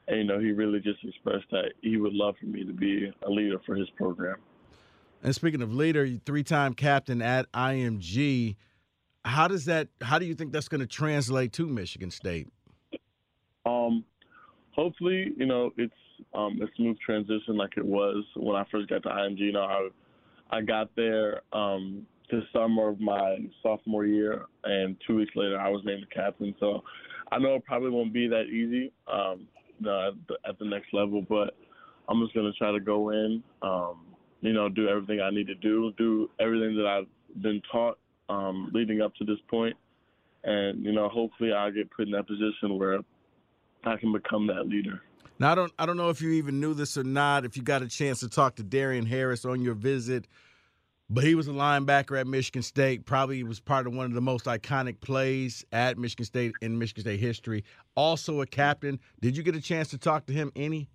And 0.08 0.18
you 0.18 0.24
know, 0.24 0.40
he 0.40 0.52
really 0.52 0.80
just 0.80 1.04
expressed 1.04 1.46
that 1.52 1.74
he 1.82 1.98
would 1.98 2.14
love 2.14 2.36
for 2.40 2.48
me 2.48 2.64
to 2.66 2.74
be 2.74 3.12
a 3.26 3.30
leader 3.30 3.58
for 3.66 3.76
his 3.76 3.90
program. 3.92 4.38
And 5.24 5.36
speaking 5.36 5.62
of 5.62 5.74
leader, 5.74 6.10
three-time 6.26 6.74
captain 6.74 7.22
at 7.22 7.52
IMG. 7.52 8.56
How 9.24 9.48
does 9.48 9.66
that? 9.66 9.88
How 10.02 10.18
do 10.18 10.26
you 10.26 10.34
think 10.34 10.52
that's 10.52 10.68
going 10.68 10.82
to 10.82 10.88
translate 10.88 11.54
to 11.54 11.68
Michigan 11.68 12.10
State? 12.10 12.48
Um, 13.68 14.04
hopefully, 14.72 15.32
you 15.38 15.46
know, 15.46 15.72
it's 15.78 15.94
um, 16.34 16.60
a 16.62 16.66
smooth 16.76 16.98
transition 17.00 17.56
like 17.56 17.78
it 17.78 17.86
was 17.86 18.24
when 18.36 18.56
I 18.56 18.66
first 18.72 18.90
got 18.90 19.04
to 19.04 19.10
IMG. 19.10 19.40
You 19.40 19.52
know, 19.52 19.62
I 19.62 19.90
I 20.50 20.62
got 20.62 20.90
there 20.96 21.42
um, 21.54 22.08
the 22.32 22.42
summer 22.52 22.90
of 22.90 23.00
my 23.00 23.38
sophomore 23.62 24.06
year, 24.06 24.46
and 24.64 24.98
two 25.06 25.18
weeks 25.18 25.36
later, 25.36 25.60
I 25.60 25.70
was 25.70 25.82
named 25.86 26.04
the 26.04 26.16
captain. 26.16 26.56
So 26.60 26.84
I 27.32 27.38
know 27.38 27.56
it 27.56 27.66
probably 27.66 27.92
won't 27.92 28.14
be 28.14 28.28
that 28.28 28.46
easy 28.48 28.92
um, 29.12 29.48
the, 29.82 30.12
at 30.48 30.58
the 30.60 30.66
next 30.66 30.94
level, 30.94 31.22
but 31.28 31.56
I'm 32.10 32.22
just 32.24 32.34
gonna 32.34 32.54
try 32.54 32.72
to 32.72 32.80
go 32.80 33.10
in, 33.10 33.44
um, 33.62 34.06
you 34.42 34.54
know, 34.54 34.70
do 34.70 34.88
everything 34.88 35.22
I 35.22 35.30
need 35.30 35.48
to 35.48 35.56
do, 35.56 35.94
do 35.98 36.30
everything 36.40 36.76
that 36.78 36.86
I've 36.86 37.42
been 37.42 37.62
taught 37.72 37.98
um, 38.30 38.72
leading 38.74 39.02
up 39.02 39.14
to 39.16 39.26
this 39.26 39.40
point, 39.50 39.76
and 40.44 40.84
you 40.84 40.92
know, 40.92 41.10
hopefully, 41.10 41.54
I 41.54 41.70
get 41.70 41.92
put 41.92 42.08
in 42.08 42.12
that 42.12 42.28
position 42.28 42.78
where 42.78 43.00
I 43.86 43.98
can 43.98 44.12
become 44.12 44.48
that 44.48 44.68
leader. 44.68 45.02
Now 45.40 45.54
I 45.54 45.56
don't 45.56 45.74
I 45.80 45.86
don't 45.86 45.98
know 45.98 46.10
if 46.10 46.22
you 46.22 46.32
even 46.32 46.60
knew 46.60 46.74
this 46.74 46.98
or 46.98 47.04
not. 47.04 47.46
If 47.46 47.58
you 47.58 47.64
got 47.64 47.82
a 47.82 47.88
chance 47.88 48.20
to 48.20 48.30
talk 48.30 48.56
to 48.58 48.64
Darien 48.64 49.06
Harris 49.06 49.44
on 49.44 49.62
your 49.62 49.74
visit, 49.74 50.28
but 51.12 51.26
he 51.26 51.36
was 51.36 51.50
a 51.50 51.52
linebacker 51.52 52.18
at 52.20 52.26
Michigan 52.26 52.62
State. 52.62 53.06
Probably 53.06 53.44
was 53.44 53.60
part 53.60 53.86
of 53.86 53.94
one 53.94 54.06
of 54.06 54.14
the 54.14 54.22
most 54.22 54.46
iconic 54.46 55.02
plays 55.02 55.66
at 55.74 55.98
Michigan 55.98 56.26
State 56.26 56.54
in 56.62 56.80
Michigan 56.80 57.04
State 57.04 57.20
history. 57.20 57.66
Also 57.96 58.40
a 58.40 58.46
captain. 58.48 58.98
Did 59.20 59.36
you 59.36 59.44
get 59.44 59.54
a 59.54 59.62
chance 59.62 59.90
to 59.90 59.98
talk 59.98 60.26
to 60.28 60.34
him 60.34 60.54
any? 60.56 60.90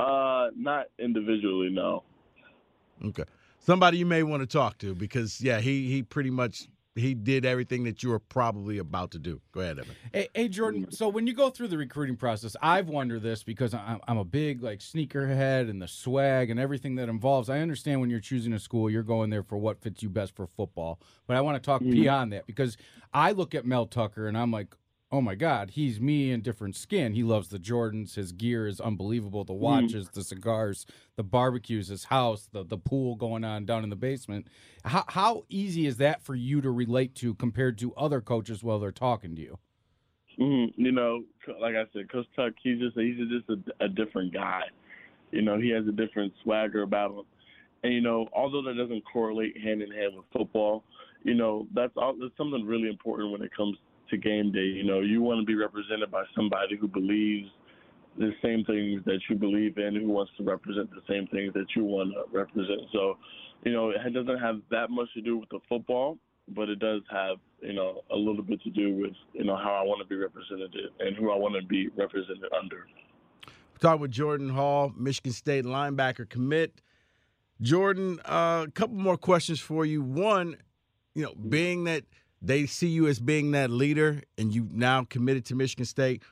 Uh, 0.00 0.48
not 0.56 0.86
individually, 0.98 1.70
no. 1.70 2.02
Okay. 3.04 3.24
Somebody 3.60 3.98
you 3.98 4.06
may 4.06 4.24
want 4.24 4.42
to 4.42 4.46
talk 4.46 4.78
to 4.78 4.94
because 4.94 5.40
yeah, 5.40 5.60
he 5.60 5.88
he 5.88 6.02
pretty 6.02 6.30
much 6.30 6.66
he 6.98 7.14
did 7.14 7.44
everything 7.44 7.84
that 7.84 8.02
you 8.02 8.10
were 8.10 8.18
probably 8.18 8.78
about 8.78 9.10
to 9.12 9.18
do. 9.18 9.40
Go 9.52 9.60
ahead, 9.60 9.78
Evan. 9.78 9.94
Hey, 10.12 10.28
hey, 10.34 10.48
Jordan. 10.48 10.90
So 10.90 11.08
when 11.08 11.26
you 11.26 11.34
go 11.34 11.50
through 11.50 11.68
the 11.68 11.78
recruiting 11.78 12.16
process, 12.16 12.56
I've 12.62 12.88
wondered 12.88 13.22
this 13.22 13.42
because 13.42 13.74
I'm, 13.74 14.00
I'm 14.06 14.18
a 14.18 14.24
big 14.24 14.62
like 14.62 14.80
sneakerhead 14.80 15.68
and 15.68 15.80
the 15.80 15.88
swag 15.88 16.50
and 16.50 16.58
everything 16.58 16.96
that 16.96 17.08
involves. 17.08 17.48
I 17.48 17.60
understand 17.60 18.00
when 18.00 18.10
you're 18.10 18.20
choosing 18.20 18.52
a 18.52 18.58
school, 18.58 18.90
you're 18.90 19.02
going 19.02 19.30
there 19.30 19.42
for 19.42 19.58
what 19.58 19.80
fits 19.80 20.02
you 20.02 20.08
best 20.08 20.34
for 20.36 20.46
football. 20.46 21.00
But 21.26 21.36
I 21.36 21.40
want 21.40 21.62
to 21.62 21.66
talk 21.66 21.80
mm-hmm. 21.80 21.92
beyond 21.92 22.32
that 22.32 22.46
because 22.46 22.76
I 23.12 23.32
look 23.32 23.54
at 23.54 23.64
Mel 23.64 23.86
Tucker 23.86 24.26
and 24.26 24.36
I'm 24.36 24.50
like, 24.50 24.74
oh 25.10 25.20
my 25.20 25.34
God, 25.34 25.70
he's 25.70 26.00
me 26.00 26.30
in 26.30 26.42
different 26.42 26.76
skin. 26.76 27.14
He 27.14 27.22
loves 27.22 27.48
the 27.48 27.58
Jordans. 27.58 28.14
His 28.14 28.32
gear 28.32 28.66
is 28.66 28.80
unbelievable. 28.80 29.44
The 29.44 29.54
watches, 29.54 30.08
the 30.10 30.22
cigars, 30.22 30.86
the 31.16 31.22
barbecues, 31.22 31.88
his 31.88 32.04
house, 32.04 32.48
the 32.50 32.64
the 32.64 32.78
pool 32.78 33.16
going 33.16 33.44
on 33.44 33.64
down 33.64 33.84
in 33.84 33.90
the 33.90 33.96
basement. 33.96 34.48
How 34.84 35.04
how 35.08 35.44
easy 35.48 35.86
is 35.86 35.96
that 35.98 36.22
for 36.22 36.34
you 36.34 36.60
to 36.60 36.70
relate 36.70 37.14
to 37.16 37.34
compared 37.34 37.78
to 37.78 37.94
other 37.94 38.20
coaches 38.20 38.62
while 38.62 38.78
they're 38.78 38.92
talking 38.92 39.34
to 39.36 39.42
you? 39.42 39.58
Mhm. 40.38 40.72
You 40.76 40.92
know, 40.92 41.24
like 41.60 41.74
I 41.74 41.84
said, 41.92 42.10
Coach 42.10 42.26
Tuck, 42.36 42.52
he's 42.62 42.78
just 42.78 42.96
he's 42.96 43.16
just 43.16 43.48
a, 43.48 43.84
a 43.84 43.88
different 43.88 44.32
guy. 44.32 44.62
You 45.32 45.42
know, 45.42 45.58
he 45.58 45.70
has 45.70 45.86
a 45.86 45.92
different 45.92 46.32
swagger 46.42 46.82
about 46.82 47.12
him, 47.12 47.24
and 47.82 47.92
you 47.92 48.00
know, 48.00 48.28
although 48.32 48.62
that 48.62 48.74
doesn't 48.74 49.02
correlate 49.12 49.58
hand 49.60 49.82
in 49.82 49.90
hand 49.90 50.16
with 50.16 50.24
football, 50.32 50.84
you 51.24 51.34
know, 51.34 51.66
that's 51.74 51.92
all. 51.96 52.14
That's 52.18 52.36
something 52.36 52.64
really 52.64 52.88
important 52.88 53.32
when 53.32 53.42
it 53.42 53.50
comes 53.54 53.76
to 54.10 54.16
game 54.16 54.52
day. 54.52 54.60
You 54.60 54.84
know, 54.84 55.00
you 55.00 55.22
want 55.22 55.40
to 55.40 55.46
be 55.46 55.54
represented 55.54 56.10
by 56.10 56.24
somebody 56.34 56.76
who 56.76 56.88
believes 56.88 57.48
the 58.18 58.32
same 58.42 58.64
things 58.64 59.02
that 59.04 59.20
you 59.30 59.36
believe 59.36 59.78
in, 59.78 59.94
who 59.94 60.08
wants 60.08 60.32
to 60.36 60.42
represent 60.42 60.90
the 60.90 61.02
same 61.08 61.26
things 61.28 61.52
that 61.54 61.66
you 61.76 61.84
want 61.84 62.12
to 62.12 62.36
represent. 62.36 62.80
So, 62.92 63.16
you 63.64 63.72
know, 63.72 63.90
it 63.90 64.12
doesn't 64.12 64.38
have 64.38 64.60
that 64.70 64.90
much 64.90 65.08
to 65.14 65.20
do 65.20 65.38
with 65.38 65.48
the 65.50 65.60
football, 65.68 66.18
but 66.48 66.68
it 66.68 66.80
does 66.80 67.02
have, 67.10 67.36
you 67.60 67.74
know, 67.74 68.02
a 68.10 68.16
little 68.16 68.42
bit 68.42 68.60
to 68.62 68.70
do 68.70 68.94
with, 68.94 69.12
you 69.32 69.44
know, 69.44 69.56
how 69.56 69.72
I 69.72 69.82
want 69.82 70.00
to 70.02 70.08
be 70.08 70.16
represented 70.16 70.74
and 70.98 71.16
who 71.16 71.30
I 71.30 71.36
want 71.36 71.54
to 71.60 71.66
be 71.66 71.88
represented 71.96 72.50
under. 72.58 72.86
Talk 73.80 74.00
with 74.00 74.10
Jordan 74.10 74.48
Hall, 74.48 74.92
Michigan 74.96 75.32
State 75.32 75.64
linebacker 75.64 76.28
commit. 76.28 76.80
Jordan, 77.60 78.18
uh, 78.24 78.64
a 78.66 78.70
couple 78.72 78.96
more 78.96 79.16
questions 79.16 79.60
for 79.60 79.84
you. 79.84 80.02
One, 80.02 80.56
you 81.14 81.22
know, 81.22 81.34
being 81.34 81.84
that 81.84 82.04
they 82.40 82.66
see 82.66 82.88
you 82.88 83.06
as 83.06 83.18
being 83.18 83.52
that 83.52 83.70
leader 83.70 84.22
and 84.36 84.54
you 84.54 84.68
now 84.70 85.04
committed 85.04 85.44
to 85.46 85.54
Michigan 85.54 85.84
State, 85.84 86.22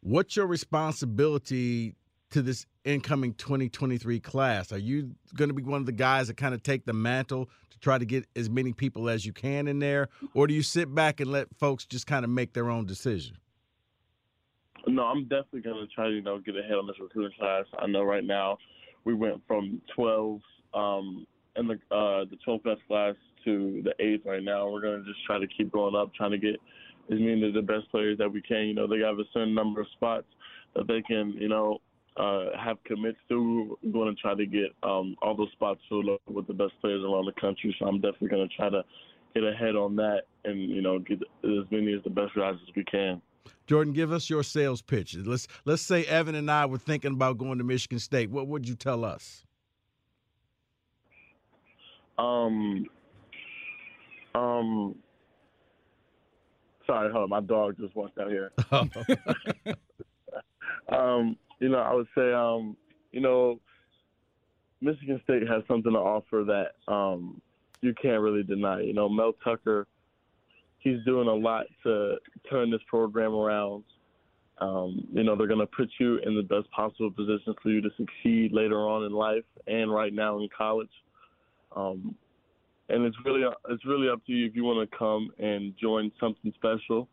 what's 0.00 0.36
your 0.36 0.46
responsibility 0.46 1.94
to 2.30 2.42
this 2.42 2.66
incoming 2.84 3.34
2023 3.34 4.20
class? 4.20 4.72
Are 4.72 4.78
you 4.78 5.14
going 5.34 5.48
to 5.48 5.54
be 5.54 5.62
one 5.62 5.80
of 5.80 5.86
the 5.86 5.92
guys 5.92 6.28
that 6.28 6.36
kind 6.36 6.54
of 6.54 6.62
take 6.62 6.84
the 6.84 6.92
mantle 6.92 7.48
to 7.70 7.78
try 7.78 7.98
to 7.98 8.04
get 8.04 8.26
as 8.36 8.50
many 8.50 8.72
people 8.72 9.08
as 9.08 9.24
you 9.24 9.32
can 9.32 9.68
in 9.68 9.78
there? 9.78 10.08
Or 10.34 10.46
do 10.46 10.54
you 10.54 10.62
sit 10.62 10.94
back 10.94 11.20
and 11.20 11.30
let 11.30 11.48
folks 11.56 11.84
just 11.84 12.06
kind 12.06 12.24
of 12.24 12.30
make 12.30 12.52
their 12.52 12.70
own 12.70 12.86
decision? 12.86 13.38
No, 14.86 15.04
I'm 15.04 15.24
definitely 15.24 15.62
going 15.62 15.84
to 15.84 15.92
try 15.92 16.08
to, 16.08 16.14
you 16.14 16.22
know, 16.22 16.38
get 16.38 16.56
ahead 16.56 16.74
on 16.74 16.86
this 16.86 16.96
recruiting 17.00 17.36
class. 17.38 17.64
I 17.78 17.86
know 17.86 18.02
right 18.02 18.22
now 18.22 18.58
we 19.04 19.14
went 19.14 19.42
from 19.46 19.80
12 19.94 20.40
um, 20.74 21.26
in 21.56 21.66
the 21.66 21.74
uh, 21.90 22.24
the 22.24 22.36
12th 22.46 22.62
best 22.62 22.80
class 22.86 23.14
to 23.46 23.82
the 23.82 23.94
eighth 24.04 24.26
right 24.26 24.42
now. 24.42 24.68
We're 24.68 24.82
going 24.82 25.02
to 25.02 25.10
just 25.10 25.24
try 25.24 25.38
to 25.38 25.46
keep 25.46 25.72
going 25.72 25.96
up, 25.96 26.14
trying 26.14 26.32
to 26.32 26.38
get 26.38 26.56
as 27.10 27.18
many 27.18 27.46
of 27.46 27.54
the 27.54 27.62
best 27.62 27.90
players 27.90 28.18
that 28.18 28.30
we 28.30 28.42
can. 28.42 28.66
You 28.66 28.74
know, 28.74 28.86
they 28.86 28.98
have 28.98 29.18
a 29.18 29.24
certain 29.32 29.54
number 29.54 29.80
of 29.80 29.86
spots 29.94 30.26
that 30.74 30.86
they 30.86 31.00
can, 31.02 31.32
you 31.38 31.48
know, 31.48 31.78
uh, 32.16 32.46
have 32.62 32.76
commits 32.84 33.18
to. 33.28 33.78
We're 33.82 33.92
going 33.92 34.14
to 34.14 34.20
try 34.20 34.34
to 34.34 34.46
get 34.46 34.74
um, 34.82 35.16
all 35.22 35.34
those 35.36 35.52
spots 35.52 35.80
filled 35.88 36.10
up 36.10 36.20
with 36.28 36.46
the 36.46 36.54
best 36.54 36.72
players 36.80 37.02
around 37.02 37.26
the 37.26 37.40
country. 37.40 37.74
So 37.78 37.86
I'm 37.86 38.00
definitely 38.00 38.28
going 38.28 38.48
to 38.48 38.54
try 38.54 38.68
to 38.68 38.82
get 39.34 39.44
ahead 39.44 39.76
on 39.76 39.96
that 39.96 40.22
and, 40.44 40.60
you 40.70 40.82
know, 40.82 40.98
get 40.98 41.22
as 41.44 41.70
many 41.70 41.94
as 41.94 42.02
the 42.04 42.10
best 42.10 42.34
guys 42.34 42.54
as 42.54 42.74
we 42.74 42.84
can. 42.84 43.22
Jordan, 43.66 43.92
give 43.92 44.12
us 44.12 44.30
your 44.30 44.42
sales 44.42 44.82
pitch. 44.82 45.16
Let's 45.16 45.46
let's 45.64 45.82
say 45.82 46.04
Evan 46.04 46.34
and 46.34 46.50
I 46.50 46.66
were 46.66 46.78
thinking 46.78 47.12
about 47.12 47.38
going 47.38 47.58
to 47.58 47.64
Michigan 47.64 47.98
State. 47.98 48.30
What 48.30 48.48
would 48.48 48.68
you 48.68 48.74
tell 48.74 49.04
us? 49.04 49.44
Um, 52.18 52.86
um, 54.36 54.96
Sorry, 56.86 57.10
hold 57.10 57.24
on. 57.24 57.30
My 57.30 57.40
dog 57.40 57.76
just 57.78 57.96
walked 57.96 58.18
out 58.18 58.30
here. 58.30 58.52
um, 60.88 61.36
you 61.58 61.68
know, 61.68 61.78
I 61.78 61.92
would 61.92 62.06
say, 62.16 62.32
um, 62.32 62.76
you 63.10 63.20
know, 63.20 63.60
Michigan 64.80 65.20
State 65.24 65.48
has 65.48 65.62
something 65.66 65.92
to 65.92 65.98
offer 65.98 66.44
that 66.46 66.92
um, 66.92 67.40
you 67.80 67.92
can't 68.00 68.20
really 68.20 68.44
deny. 68.44 68.82
You 68.82 68.92
know, 68.92 69.08
Mel 69.08 69.32
Tucker, 69.42 69.86
he's 70.78 71.02
doing 71.04 71.26
a 71.28 71.34
lot 71.34 71.66
to 71.82 72.16
turn 72.48 72.70
this 72.70 72.82
program 72.86 73.34
around. 73.34 73.82
Um, 74.58 75.06
you 75.12 75.24
know, 75.24 75.36
they're 75.36 75.48
going 75.48 75.60
to 75.60 75.66
put 75.66 75.90
you 75.98 76.18
in 76.18 76.36
the 76.36 76.42
best 76.42 76.70
possible 76.70 77.10
position 77.10 77.54
for 77.62 77.70
you 77.70 77.80
to 77.82 77.90
succeed 77.96 78.52
later 78.52 78.88
on 78.88 79.04
in 79.04 79.12
life 79.12 79.44
and 79.66 79.92
right 79.92 80.14
now 80.14 80.38
in 80.38 80.48
college. 80.56 80.88
Um, 81.74 82.14
and 82.88 83.04
it's 83.04 83.16
really 83.24 83.42
it's 83.68 83.84
really 83.84 84.08
up 84.08 84.24
to 84.26 84.32
you 84.32 84.46
if 84.46 84.54
you 84.54 84.64
want 84.64 84.88
to 84.88 84.96
come 84.96 85.30
and 85.38 85.74
join 85.80 86.12
something 86.20 86.52
special. 86.54 87.08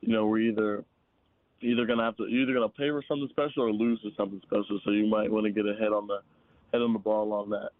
You 0.00 0.12
know, 0.12 0.26
we're 0.26 0.40
either 0.40 0.84
either 1.60 1.86
gonna 1.86 2.04
have 2.04 2.16
to 2.16 2.26
you're 2.28 2.42
either 2.42 2.54
gonna 2.54 2.68
pay 2.68 2.90
for 2.90 3.02
something 3.06 3.28
special 3.30 3.64
or 3.64 3.72
lose 3.72 4.00
for 4.02 4.10
something 4.16 4.40
special. 4.44 4.80
So 4.84 4.90
you 4.90 5.06
might 5.06 5.30
want 5.30 5.46
to 5.46 5.52
get 5.52 5.66
ahead 5.66 5.92
on 5.92 6.06
the 6.06 6.20
head 6.72 6.82
on 6.82 6.92
the 6.92 6.98
ball 6.98 7.32
on 7.32 7.50
that. 7.50 7.70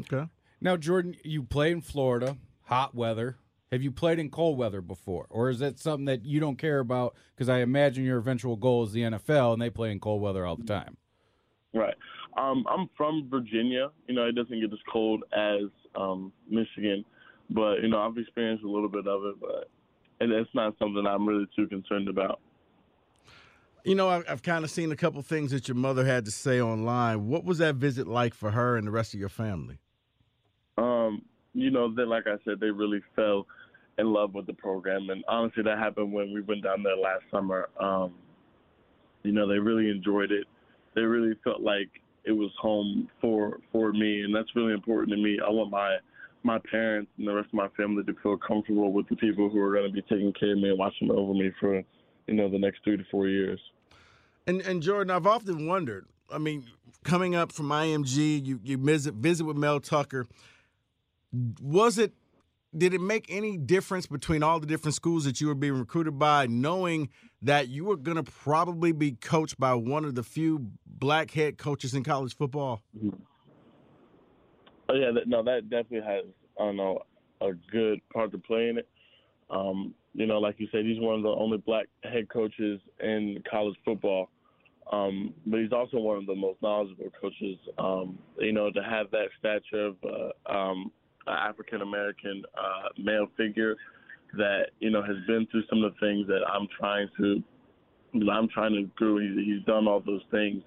Okay. 0.00 0.28
Now, 0.60 0.76
Jordan, 0.76 1.16
you 1.24 1.42
play 1.42 1.72
in 1.72 1.80
Florida, 1.80 2.36
hot 2.64 2.94
weather. 2.94 3.36
Have 3.72 3.82
you 3.82 3.90
played 3.90 4.18
in 4.18 4.30
cold 4.30 4.58
weather 4.58 4.82
before, 4.82 5.26
or 5.30 5.48
is 5.48 5.58
that 5.60 5.78
something 5.78 6.04
that 6.04 6.26
you 6.26 6.40
don't 6.40 6.56
care 6.56 6.78
about? 6.78 7.16
Because 7.34 7.48
I 7.48 7.60
imagine 7.60 8.04
your 8.04 8.18
eventual 8.18 8.56
goal 8.56 8.84
is 8.84 8.92
the 8.92 9.00
NFL, 9.00 9.54
and 9.54 9.62
they 9.62 9.70
play 9.70 9.90
in 9.90 9.98
cold 9.98 10.20
weather 10.20 10.44
all 10.44 10.56
the 10.56 10.64
time. 10.64 10.98
Right. 11.72 11.94
Um, 12.36 12.66
I'm 12.68 12.90
from 12.96 13.28
Virginia. 13.30 13.90
You 14.06 14.14
know, 14.14 14.26
it 14.26 14.34
doesn't 14.34 14.60
get 14.60 14.72
as 14.72 14.78
cold 14.90 15.24
as 15.32 15.62
um, 15.94 16.32
Michigan, 16.48 17.04
but 17.50 17.82
you 17.82 17.88
know, 17.88 18.00
I've 18.00 18.16
experienced 18.16 18.64
a 18.64 18.68
little 18.70 18.88
bit 18.88 19.06
of 19.06 19.24
it, 19.24 19.40
but 19.40 19.68
and 20.20 20.32
it's 20.32 20.50
not 20.54 20.74
something 20.78 21.04
I'm 21.06 21.26
really 21.26 21.48
too 21.56 21.66
concerned 21.66 22.08
about. 22.08 22.40
You 23.84 23.96
know, 23.96 24.08
I've, 24.08 24.24
I've 24.28 24.42
kind 24.42 24.64
of 24.64 24.70
seen 24.70 24.92
a 24.92 24.96
couple 24.96 25.20
things 25.22 25.50
that 25.50 25.66
your 25.66 25.74
mother 25.74 26.04
had 26.04 26.24
to 26.26 26.30
say 26.30 26.60
online. 26.60 27.26
What 27.26 27.44
was 27.44 27.58
that 27.58 27.74
visit 27.74 28.06
like 28.06 28.32
for 28.32 28.52
her 28.52 28.76
and 28.76 28.86
the 28.86 28.92
rest 28.92 29.12
of 29.12 29.18
your 29.18 29.28
family? 29.28 29.78
Um, 30.78 31.22
you 31.52 31.70
know, 31.70 31.92
then 31.92 32.08
like 32.08 32.26
I 32.26 32.36
said, 32.44 32.60
they 32.60 32.70
really 32.70 33.00
fell 33.16 33.46
in 33.98 34.12
love 34.12 34.34
with 34.34 34.46
the 34.46 34.54
program, 34.54 35.10
and 35.10 35.24
honestly, 35.28 35.62
that 35.64 35.78
happened 35.78 36.12
when 36.12 36.32
we 36.32 36.40
went 36.40 36.62
down 36.62 36.82
there 36.82 36.96
last 36.96 37.24
summer. 37.30 37.68
Um, 37.78 38.14
you 39.22 39.32
know, 39.32 39.48
they 39.48 39.58
really 39.58 39.90
enjoyed 39.90 40.32
it. 40.32 40.46
They 40.94 41.02
really 41.02 41.36
felt 41.44 41.60
like 41.60 41.90
it 42.24 42.32
was 42.32 42.50
home 42.60 43.08
for 43.20 43.58
for 43.72 43.92
me, 43.92 44.22
and 44.22 44.34
that's 44.34 44.54
really 44.54 44.72
important 44.72 45.10
to 45.10 45.16
me. 45.16 45.38
I 45.44 45.50
want 45.50 45.70
my 45.70 45.96
my 46.44 46.58
parents 46.70 47.10
and 47.18 47.26
the 47.26 47.34
rest 47.34 47.48
of 47.48 47.54
my 47.54 47.68
family 47.76 48.02
to 48.04 48.14
feel 48.22 48.36
comfortable 48.36 48.92
with 48.92 49.08
the 49.08 49.16
people 49.16 49.48
who 49.48 49.60
are 49.60 49.72
going 49.72 49.86
to 49.86 49.92
be 49.92 50.02
taking 50.02 50.32
care 50.32 50.52
of 50.52 50.58
me 50.58 50.70
and 50.70 50.78
watching 50.78 51.10
over 51.10 51.32
me 51.32 51.50
for 51.60 51.82
you 52.26 52.34
know 52.34 52.48
the 52.48 52.58
next 52.58 52.82
three 52.84 52.96
to 52.96 53.04
four 53.10 53.28
years. 53.28 53.60
And 54.46 54.60
and 54.62 54.82
Jordan, 54.82 55.10
I've 55.10 55.26
often 55.26 55.66
wondered. 55.66 56.06
I 56.30 56.38
mean, 56.38 56.64
coming 57.04 57.34
up 57.34 57.52
from 57.52 57.68
IMG, 57.68 58.44
you 58.44 58.60
you 58.62 58.78
visit 58.78 59.14
visit 59.14 59.44
with 59.44 59.56
Mel 59.56 59.80
Tucker. 59.80 60.26
Was 61.60 61.98
it? 61.98 62.12
Did 62.76 62.94
it 62.94 63.00
make 63.00 63.26
any 63.28 63.58
difference 63.58 64.06
between 64.06 64.42
all 64.42 64.58
the 64.58 64.66
different 64.66 64.94
schools 64.94 65.24
that 65.24 65.40
you 65.40 65.46
were 65.46 65.54
being 65.54 65.74
recruited 65.74 66.18
by, 66.18 66.46
knowing 66.46 67.10
that 67.42 67.68
you 67.68 67.84
were 67.84 67.96
going 67.96 68.16
to 68.16 68.22
probably 68.22 68.92
be 68.92 69.12
coached 69.12 69.60
by 69.60 69.74
one 69.74 70.04
of 70.06 70.14
the 70.14 70.22
few 70.22 70.70
black 70.86 71.30
head 71.32 71.58
coaches 71.58 71.94
in 71.94 72.02
college 72.02 72.34
football? 72.36 72.82
Oh 74.88 74.94
yeah, 74.94 75.10
no, 75.26 75.42
that 75.42 75.68
definitely 75.68 76.06
has 76.06 76.24
I 76.58 76.64
don't 76.64 76.76
know 76.76 77.02
a 77.40 77.52
good 77.70 78.00
part 78.12 78.32
to 78.32 78.38
play 78.38 78.68
in 78.68 78.78
it. 78.78 78.88
Um, 79.50 79.94
you 80.14 80.26
know, 80.26 80.38
like 80.38 80.56
you 80.58 80.68
said, 80.72 80.84
he's 80.84 81.00
one 81.00 81.16
of 81.16 81.22
the 81.22 81.28
only 81.28 81.58
black 81.58 81.86
head 82.04 82.28
coaches 82.28 82.80
in 83.00 83.42
college 83.50 83.76
football. 83.84 84.28
Um, 84.90 85.34
but 85.46 85.60
he's 85.60 85.72
also 85.72 85.98
one 85.98 86.18
of 86.18 86.26
the 86.26 86.34
most 86.34 86.60
knowledgeable 86.62 87.10
coaches. 87.20 87.58
Um, 87.78 88.18
you 88.38 88.52
know, 88.52 88.70
to 88.70 88.82
have 88.82 89.10
that 89.12 89.28
stature 89.38 89.86
of 89.86 89.96
uh, 90.04 90.52
um, 90.52 90.90
an 91.26 91.34
African 91.34 91.82
American 91.82 92.42
uh, 92.58 92.88
male 92.98 93.26
figure 93.36 93.76
that 94.34 94.70
you 94.80 94.90
know 94.90 95.02
has 95.02 95.16
been 95.26 95.46
through 95.50 95.64
some 95.68 95.82
of 95.84 95.92
the 95.94 96.00
things 96.00 96.26
that 96.26 96.40
I'm 96.48 96.68
trying 96.78 97.08
to, 97.18 97.42
I'm 98.30 98.48
trying 98.48 98.72
to 98.72 98.90
do. 98.98 99.18
He's, 99.18 99.46
he's 99.46 99.64
done 99.64 99.86
all 99.86 100.00
those 100.00 100.22
things, 100.30 100.62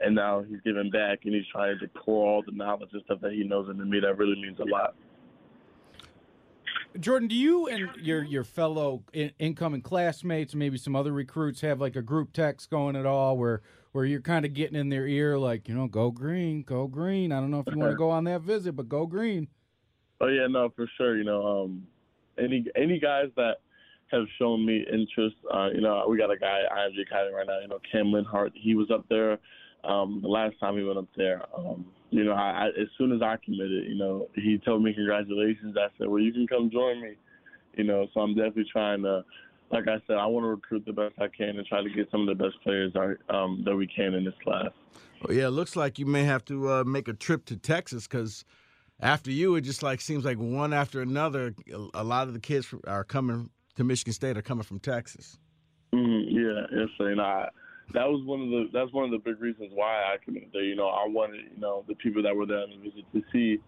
and 0.00 0.14
now 0.14 0.42
he's 0.42 0.60
giving 0.64 0.90
back, 0.90 1.20
and 1.24 1.34
he's 1.34 1.46
trying 1.52 1.78
to 1.78 1.88
pour 1.88 2.26
all 2.26 2.42
the 2.44 2.52
knowledge 2.52 2.90
and 2.92 3.02
stuff 3.04 3.20
that 3.20 3.32
he 3.32 3.44
knows 3.44 3.68
into 3.68 3.84
me. 3.84 4.00
That 4.00 4.18
really 4.18 4.40
means 4.40 4.58
a 4.58 4.64
lot. 4.64 4.94
Jordan, 6.98 7.28
do 7.28 7.34
you 7.34 7.68
and 7.68 7.88
your 7.96 8.22
your 8.22 8.44
fellow 8.44 9.02
in, 9.12 9.32
incoming 9.38 9.82
classmates, 9.82 10.54
maybe 10.54 10.76
some 10.76 10.94
other 10.94 11.12
recruits, 11.12 11.60
have 11.62 11.80
like 11.80 11.96
a 11.96 12.02
group 12.02 12.32
text 12.32 12.70
going 12.70 12.96
at 12.96 13.06
all, 13.06 13.36
where 13.36 13.62
where 13.92 14.04
you're 14.04 14.20
kind 14.20 14.44
of 14.44 14.54
getting 14.54 14.78
in 14.78 14.88
their 14.88 15.06
ear, 15.06 15.38
like 15.38 15.68
you 15.68 15.74
know, 15.74 15.86
go 15.86 16.10
green, 16.10 16.62
go 16.62 16.86
green. 16.86 17.32
I 17.32 17.40
don't 17.40 17.50
know 17.50 17.60
if 17.66 17.72
you 17.72 17.78
want 17.78 17.92
to 17.92 17.96
go 17.98 18.10
on 18.10 18.24
that 18.24 18.42
visit, 18.42 18.72
but 18.72 18.88
go 18.88 19.06
green. 19.06 19.48
Oh 20.22 20.28
yeah, 20.28 20.46
no, 20.48 20.70
for 20.74 20.88
sure. 20.96 21.18
You 21.18 21.24
know, 21.24 21.64
um, 21.64 21.86
any 22.38 22.64
any 22.76 23.00
guys 23.00 23.26
that 23.36 23.56
have 24.12 24.24
shown 24.38 24.64
me 24.64 24.86
interest, 24.90 25.36
uh, 25.52 25.68
you 25.74 25.80
know, 25.80 26.04
we 26.08 26.16
got 26.16 26.30
a 26.30 26.36
guy 26.36 26.60
IMG 26.72 27.02
Academy 27.02 27.34
right 27.34 27.46
now. 27.46 27.58
You 27.60 27.68
know, 27.68 27.80
Cam 27.90 28.06
Linhart, 28.06 28.52
he 28.54 28.76
was 28.76 28.88
up 28.90 29.04
there 29.08 29.38
um, 29.84 30.20
the 30.22 30.28
last 30.28 30.54
time 30.60 30.76
he 30.76 30.84
went 30.84 30.98
up 30.98 31.08
there. 31.16 31.42
Um, 31.56 31.86
you 32.10 32.24
know, 32.24 32.32
I, 32.32 32.50
I, 32.50 32.66
as 32.68 32.88
soon 32.98 33.10
as 33.12 33.20
I 33.20 33.36
committed, 33.44 33.88
you 33.88 33.96
know, 33.96 34.28
he 34.36 34.58
told 34.64 34.82
me 34.82 34.92
congratulations. 34.92 35.76
I 35.76 35.88
said, 35.98 36.08
well, 36.08 36.22
you 36.22 36.32
can 36.32 36.46
come 36.46 36.70
join 36.70 37.00
me. 37.02 37.14
You 37.74 37.84
know, 37.84 38.06
so 38.12 38.20
I'm 38.20 38.34
definitely 38.34 38.66
trying 38.70 39.02
to, 39.02 39.24
like 39.70 39.88
I 39.88 39.96
said, 40.06 40.18
I 40.18 40.26
want 40.26 40.44
to 40.44 40.48
recruit 40.48 40.84
the 40.84 40.92
best 40.92 41.14
I 41.18 41.28
can 41.28 41.56
and 41.56 41.66
try 41.66 41.82
to 41.82 41.88
get 41.88 42.10
some 42.10 42.28
of 42.28 42.38
the 42.38 42.44
best 42.44 42.62
players 42.62 42.92
um, 43.30 43.62
that 43.64 43.74
we 43.74 43.86
can 43.86 44.12
in 44.12 44.24
this 44.24 44.34
class. 44.44 44.68
Oh, 45.26 45.32
yeah, 45.32 45.46
it 45.46 45.50
looks 45.50 45.74
like 45.74 45.98
you 45.98 46.04
may 46.04 46.24
have 46.24 46.44
to 46.46 46.70
uh, 46.70 46.84
make 46.84 47.08
a 47.08 47.14
trip 47.14 47.46
to 47.46 47.56
Texas 47.56 48.06
because 48.06 48.44
after 49.02 49.30
you, 49.30 49.56
it 49.56 49.62
just 49.62 49.82
like 49.82 50.00
seems 50.00 50.24
like 50.24 50.38
one 50.38 50.72
after 50.72 51.02
another. 51.02 51.54
A 51.92 52.04
lot 52.04 52.28
of 52.28 52.34
the 52.34 52.40
kids 52.40 52.72
are 52.86 53.04
coming 53.04 53.50
to 53.74 53.84
Michigan 53.84 54.12
State 54.12 54.38
are 54.38 54.42
coming 54.42 54.62
from 54.62 54.78
Texas. 54.78 55.38
Mm, 55.92 56.24
yeah, 56.28 56.78
yes, 56.78 56.88
and 57.00 57.20
I 57.20 57.48
that 57.92 58.08
was 58.08 58.24
one 58.24 58.40
of 58.40 58.48
the 58.48 58.70
that's 58.72 58.92
one 58.92 59.04
of 59.04 59.10
the 59.10 59.18
big 59.18 59.40
reasons 59.40 59.70
why 59.74 60.02
I 60.02 60.16
committed 60.24 60.50
there. 60.52 60.62
You 60.62 60.76
know, 60.76 60.86
I 60.86 61.06
wanted 61.08 61.40
you 61.54 61.60
know 61.60 61.84
the 61.88 61.94
people 61.96 62.22
that 62.22 62.34
were 62.34 62.46
there 62.46 62.66
to 62.66 62.78
visit 62.78 63.04
to 63.12 63.22
see, 63.32 63.58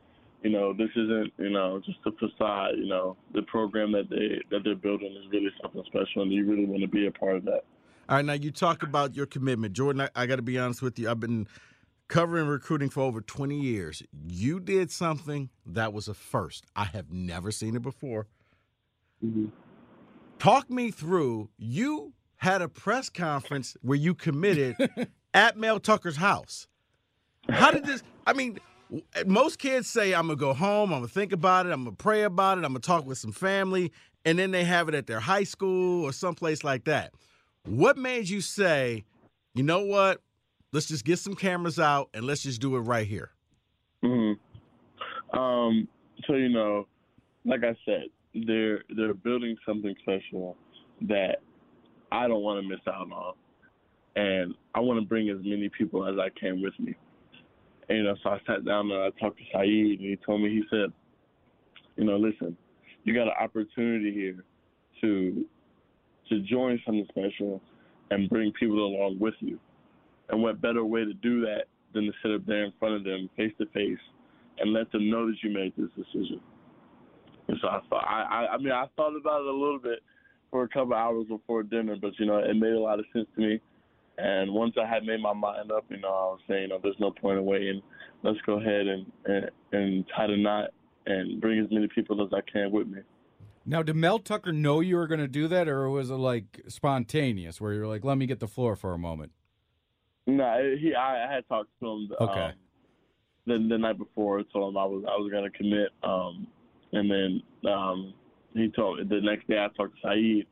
you 0.42 0.50
know, 0.50 0.72
this 0.72 0.90
isn't 0.96 1.32
you 1.38 1.50
know 1.50 1.82
just 1.84 1.98
a 2.06 2.12
facade. 2.12 2.76
You 2.78 2.86
know, 2.86 3.16
the 3.34 3.42
program 3.42 3.92
that 3.92 4.08
they 4.08 4.40
that 4.50 4.62
they're 4.64 4.76
building 4.76 5.14
is 5.20 5.30
really 5.30 5.50
something 5.60 5.82
special, 5.86 6.22
and 6.22 6.32
you 6.32 6.46
really 6.48 6.64
want 6.64 6.82
to 6.82 6.88
be 6.88 7.06
a 7.06 7.10
part 7.10 7.36
of 7.36 7.44
that. 7.46 7.64
All 8.08 8.16
right, 8.16 8.24
now 8.24 8.34
you 8.34 8.50
talk 8.50 8.82
about 8.82 9.16
your 9.16 9.26
commitment, 9.26 9.72
Jordan. 9.72 10.02
I, 10.02 10.22
I 10.22 10.26
got 10.26 10.36
to 10.36 10.42
be 10.42 10.58
honest 10.58 10.82
with 10.82 10.98
you. 10.98 11.10
I've 11.10 11.20
been 11.20 11.46
covering 12.14 12.46
recruiting 12.46 12.88
for 12.88 13.00
over 13.00 13.20
20 13.20 13.58
years. 13.58 14.00
You 14.28 14.60
did 14.60 14.92
something 14.92 15.50
that 15.66 15.92
was 15.92 16.06
a 16.06 16.14
first. 16.14 16.64
I 16.76 16.84
have 16.84 17.10
never 17.10 17.50
seen 17.50 17.74
it 17.74 17.82
before. 17.82 18.28
Mm-hmm. 19.24 19.46
Talk 20.38 20.70
me 20.70 20.92
through. 20.92 21.48
You 21.58 22.12
had 22.36 22.62
a 22.62 22.68
press 22.68 23.10
conference 23.10 23.76
where 23.82 23.98
you 23.98 24.14
committed 24.14 24.76
at 25.34 25.56
Mel 25.56 25.80
Tucker's 25.80 26.16
house. 26.16 26.68
How 27.48 27.72
did 27.72 27.84
this? 27.84 28.04
I 28.28 28.32
mean, 28.32 28.60
most 29.26 29.58
kids 29.58 29.88
say, 29.88 30.14
I'm 30.14 30.28
going 30.28 30.38
to 30.38 30.40
go 30.40 30.54
home, 30.54 30.92
I'm 30.92 31.00
going 31.00 31.08
to 31.08 31.12
think 31.12 31.32
about 31.32 31.66
it, 31.66 31.72
I'm 31.72 31.82
going 31.82 31.96
to 31.96 32.02
pray 32.02 32.22
about 32.22 32.58
it, 32.58 32.64
I'm 32.64 32.74
going 32.74 32.80
to 32.80 32.86
talk 32.86 33.06
with 33.06 33.18
some 33.18 33.32
family, 33.32 33.90
and 34.24 34.38
then 34.38 34.52
they 34.52 34.62
have 34.62 34.88
it 34.88 34.94
at 34.94 35.08
their 35.08 35.18
high 35.18 35.42
school 35.42 36.04
or 36.04 36.12
someplace 36.12 36.62
like 36.62 36.84
that. 36.84 37.12
What 37.66 37.98
made 37.98 38.28
you 38.28 38.40
say, 38.40 39.04
you 39.52 39.64
know 39.64 39.84
what? 39.84 40.20
Let's 40.74 40.86
just 40.86 41.04
get 41.04 41.20
some 41.20 41.36
cameras 41.36 41.78
out 41.78 42.10
and 42.14 42.24
let's 42.24 42.42
just 42.42 42.60
do 42.60 42.74
it 42.74 42.80
right 42.80 43.06
here. 43.06 43.30
Mm-hmm. 44.02 45.38
Um, 45.38 45.86
so 46.26 46.34
you 46.34 46.48
know, 46.48 46.88
like 47.44 47.60
I 47.62 47.76
said, 47.84 48.06
they're 48.44 48.82
they're 48.96 49.14
building 49.14 49.56
something 49.64 49.94
special 50.02 50.56
that 51.02 51.36
I 52.10 52.26
don't 52.26 52.42
want 52.42 52.60
to 52.60 52.68
miss 52.68 52.80
out 52.88 53.06
on, 53.12 53.34
and 54.16 54.54
I 54.74 54.80
want 54.80 54.98
to 54.98 55.06
bring 55.06 55.30
as 55.30 55.38
many 55.44 55.68
people 55.68 56.08
as 56.08 56.16
I 56.18 56.28
can 56.36 56.60
with 56.60 56.74
me. 56.80 56.96
And, 57.88 57.98
you 57.98 58.04
know, 58.04 58.16
so 58.24 58.30
I 58.30 58.40
sat 58.44 58.64
down 58.64 58.90
and 58.90 59.00
I 59.00 59.10
talked 59.20 59.38
to 59.38 59.44
Saeed, 59.52 60.00
and 60.00 60.08
he 60.08 60.18
told 60.26 60.42
me, 60.42 60.48
he 60.48 60.64
said, 60.70 60.92
you 61.96 62.04
know, 62.04 62.16
listen, 62.16 62.56
you 63.04 63.14
got 63.14 63.28
an 63.28 63.34
opportunity 63.40 64.12
here 64.12 64.42
to 65.02 65.44
to 66.30 66.40
join 66.40 66.80
something 66.84 67.06
special 67.10 67.62
and 68.10 68.28
bring 68.28 68.50
people 68.58 68.84
along 68.84 69.20
with 69.20 69.34
you. 69.38 69.60
And 70.28 70.42
what 70.42 70.60
better 70.60 70.84
way 70.84 71.04
to 71.04 71.14
do 71.14 71.40
that 71.42 71.64
than 71.92 72.04
to 72.04 72.12
sit 72.22 72.32
up 72.32 72.46
there 72.46 72.64
in 72.64 72.72
front 72.78 72.94
of 72.94 73.04
them 73.04 73.28
face 73.36 73.52
to 73.58 73.66
face 73.66 73.98
and 74.58 74.72
let 74.72 74.90
them 74.92 75.10
know 75.10 75.26
that 75.26 75.36
you 75.42 75.50
made 75.50 75.72
this 75.76 75.90
decision. 75.96 76.40
And 77.48 77.58
so 77.60 77.68
I 77.68 77.80
thought, 77.90 78.04
I, 78.06 78.46
I, 78.52 78.58
mean, 78.58 78.72
I 78.72 78.86
thought 78.96 79.16
about 79.16 79.42
it 79.42 79.46
a 79.46 79.52
little 79.52 79.78
bit 79.78 80.00
for 80.50 80.64
a 80.64 80.68
couple 80.68 80.94
hours 80.94 81.26
before 81.28 81.62
dinner, 81.62 81.96
but 82.00 82.12
you 82.18 82.26
know, 82.26 82.38
it 82.38 82.54
made 82.54 82.72
a 82.72 82.80
lot 82.80 82.98
of 82.98 83.04
sense 83.12 83.26
to 83.34 83.40
me. 83.40 83.60
And 84.16 84.52
once 84.52 84.74
I 84.80 84.86
had 84.86 85.04
made 85.04 85.20
my 85.20 85.32
mind 85.32 85.72
up, 85.72 85.84
you 85.88 85.98
know, 85.98 86.08
I 86.08 86.26
was 86.32 86.40
saying, 86.48 86.62
you 86.62 86.68
know, 86.68 86.78
there's 86.82 86.94
no 87.00 87.10
point 87.10 87.38
in 87.38 87.44
waiting. 87.44 87.82
Let's 88.22 88.38
go 88.46 88.60
ahead 88.60 88.86
and, 88.86 89.06
and 89.24 89.50
and 89.72 90.04
tie 90.16 90.28
the 90.28 90.36
knot 90.36 90.70
and 91.06 91.40
bring 91.40 91.58
as 91.58 91.66
many 91.70 91.88
people 91.88 92.24
as 92.24 92.32
I 92.32 92.40
can 92.50 92.70
with 92.70 92.86
me. 92.86 93.00
Now, 93.66 93.82
did 93.82 93.96
Mel 93.96 94.18
Tucker 94.18 94.52
know 94.52 94.80
you 94.80 94.96
were 94.96 95.06
going 95.06 95.20
to 95.20 95.28
do 95.28 95.48
that, 95.48 95.68
or 95.68 95.88
was 95.90 96.10
it 96.10 96.14
like 96.14 96.62
spontaneous, 96.68 97.60
where 97.60 97.72
you're 97.72 97.88
like, 97.88 98.04
"Let 98.04 98.16
me 98.16 98.26
get 98.26 98.38
the 98.38 98.46
floor 98.46 98.76
for 98.76 98.92
a 98.92 98.98
moment"? 98.98 99.32
No, 100.26 100.76
he. 100.80 100.94
I, 100.94 101.28
I 101.28 101.34
had 101.34 101.48
talked 101.48 101.70
to 101.80 101.86
him. 101.86 102.08
Okay. 102.20 102.40
Um, 102.40 102.52
the, 103.46 103.66
the 103.68 103.78
night 103.78 103.98
before, 103.98 104.42
told 104.52 104.72
him 104.72 104.78
I 104.78 104.84
was 104.84 105.04
I 105.06 105.16
was 105.16 105.30
going 105.30 105.44
to 105.44 105.56
commit. 105.56 105.90
Um, 106.02 106.46
and 106.92 107.10
then 107.10 107.70
um, 107.70 108.14
he 108.54 108.70
told 108.70 108.98
me 108.98 109.04
the 109.04 109.20
next 109.20 109.46
day 109.48 109.58
I 109.58 109.68
talked 109.76 109.94
to 110.00 110.08
Saeed, 110.08 110.46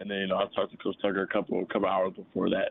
and 0.00 0.10
then 0.10 0.18
you 0.18 0.26
know 0.26 0.36
I 0.36 0.44
talked 0.54 0.72
to 0.72 0.76
Coach 0.78 0.96
Tucker 1.00 1.22
a 1.22 1.26
couple 1.26 1.62
a 1.62 1.66
couple 1.66 1.88
hours 1.88 2.12
before 2.14 2.50
that, 2.50 2.70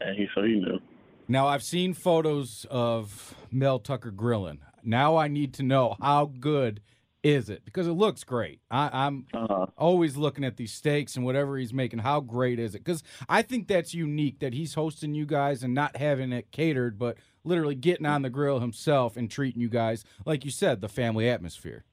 and 0.00 0.16
he 0.16 0.26
so 0.34 0.42
he 0.42 0.54
knew. 0.54 0.80
Now, 1.28 1.46
I've 1.46 1.62
seen 1.62 1.94
photos 1.94 2.66
of 2.68 3.34
Mel 3.50 3.78
Tucker 3.78 4.10
grilling. 4.10 4.58
Now 4.82 5.16
I 5.16 5.28
need 5.28 5.54
to 5.54 5.62
know 5.62 5.96
how 6.00 6.26
good 6.26 6.82
is 7.22 7.48
it 7.48 7.64
because 7.64 7.86
it 7.86 7.92
looks 7.92 8.24
great. 8.24 8.60
I, 8.70 8.90
I'm 8.92 9.26
Uh, 9.32 9.66
always 9.76 10.16
looking 10.16 10.44
at 10.44 10.56
these 10.56 10.72
steaks 10.72 11.16
and 11.16 11.24
whatever 11.24 11.56
he's 11.56 11.72
making. 11.72 12.00
How 12.00 12.20
great 12.20 12.58
is 12.58 12.74
it? 12.74 12.78
Because 12.84 13.02
I 13.28 13.42
think 13.42 13.68
that's 13.68 13.94
unique 13.94 14.40
that 14.40 14.54
he's 14.54 14.74
hosting 14.74 15.14
you 15.14 15.24
guys 15.26 15.62
and 15.62 15.72
not 15.74 15.96
having 15.96 16.32
it 16.32 16.50
catered, 16.50 16.98
but 16.98 17.16
literally 17.44 17.74
getting 17.74 18.06
on 18.06 18.22
the 18.22 18.30
grill 18.30 18.60
himself 18.60 19.16
and 19.16 19.30
treating 19.30 19.60
you 19.60 19.68
guys 19.68 20.04
like 20.26 20.44
you 20.44 20.50
said, 20.50 20.80
the 20.80 20.88
family 20.88 21.28
atmosphere. 21.28 21.84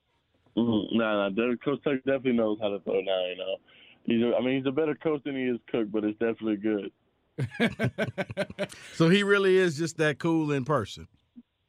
mm 0.57 0.87
Nah, 0.93 1.29
nah. 1.29 1.55
Coach 1.63 1.81
definitely 1.83 2.33
knows 2.33 2.57
how 2.61 2.69
to 2.69 2.79
throw 2.79 2.93
down. 3.03 3.29
You 3.29 3.37
know, 3.37 3.55
he's. 4.05 4.23
A, 4.23 4.35
I 4.35 4.41
mean, 4.41 4.57
he's 4.57 4.65
a 4.67 4.71
better 4.71 4.95
coach 4.95 5.23
than 5.23 5.35
he 5.35 5.43
is 5.43 5.59
cook, 5.71 5.91
but 5.91 6.03
it's 6.03 6.19
definitely 6.19 6.57
good. 6.57 6.91
So 8.93 9.09
he 9.09 9.23
really 9.23 9.57
is 9.57 9.77
just 9.77 9.97
that 9.97 10.19
cool 10.19 10.51
in 10.51 10.65
person. 10.65 11.07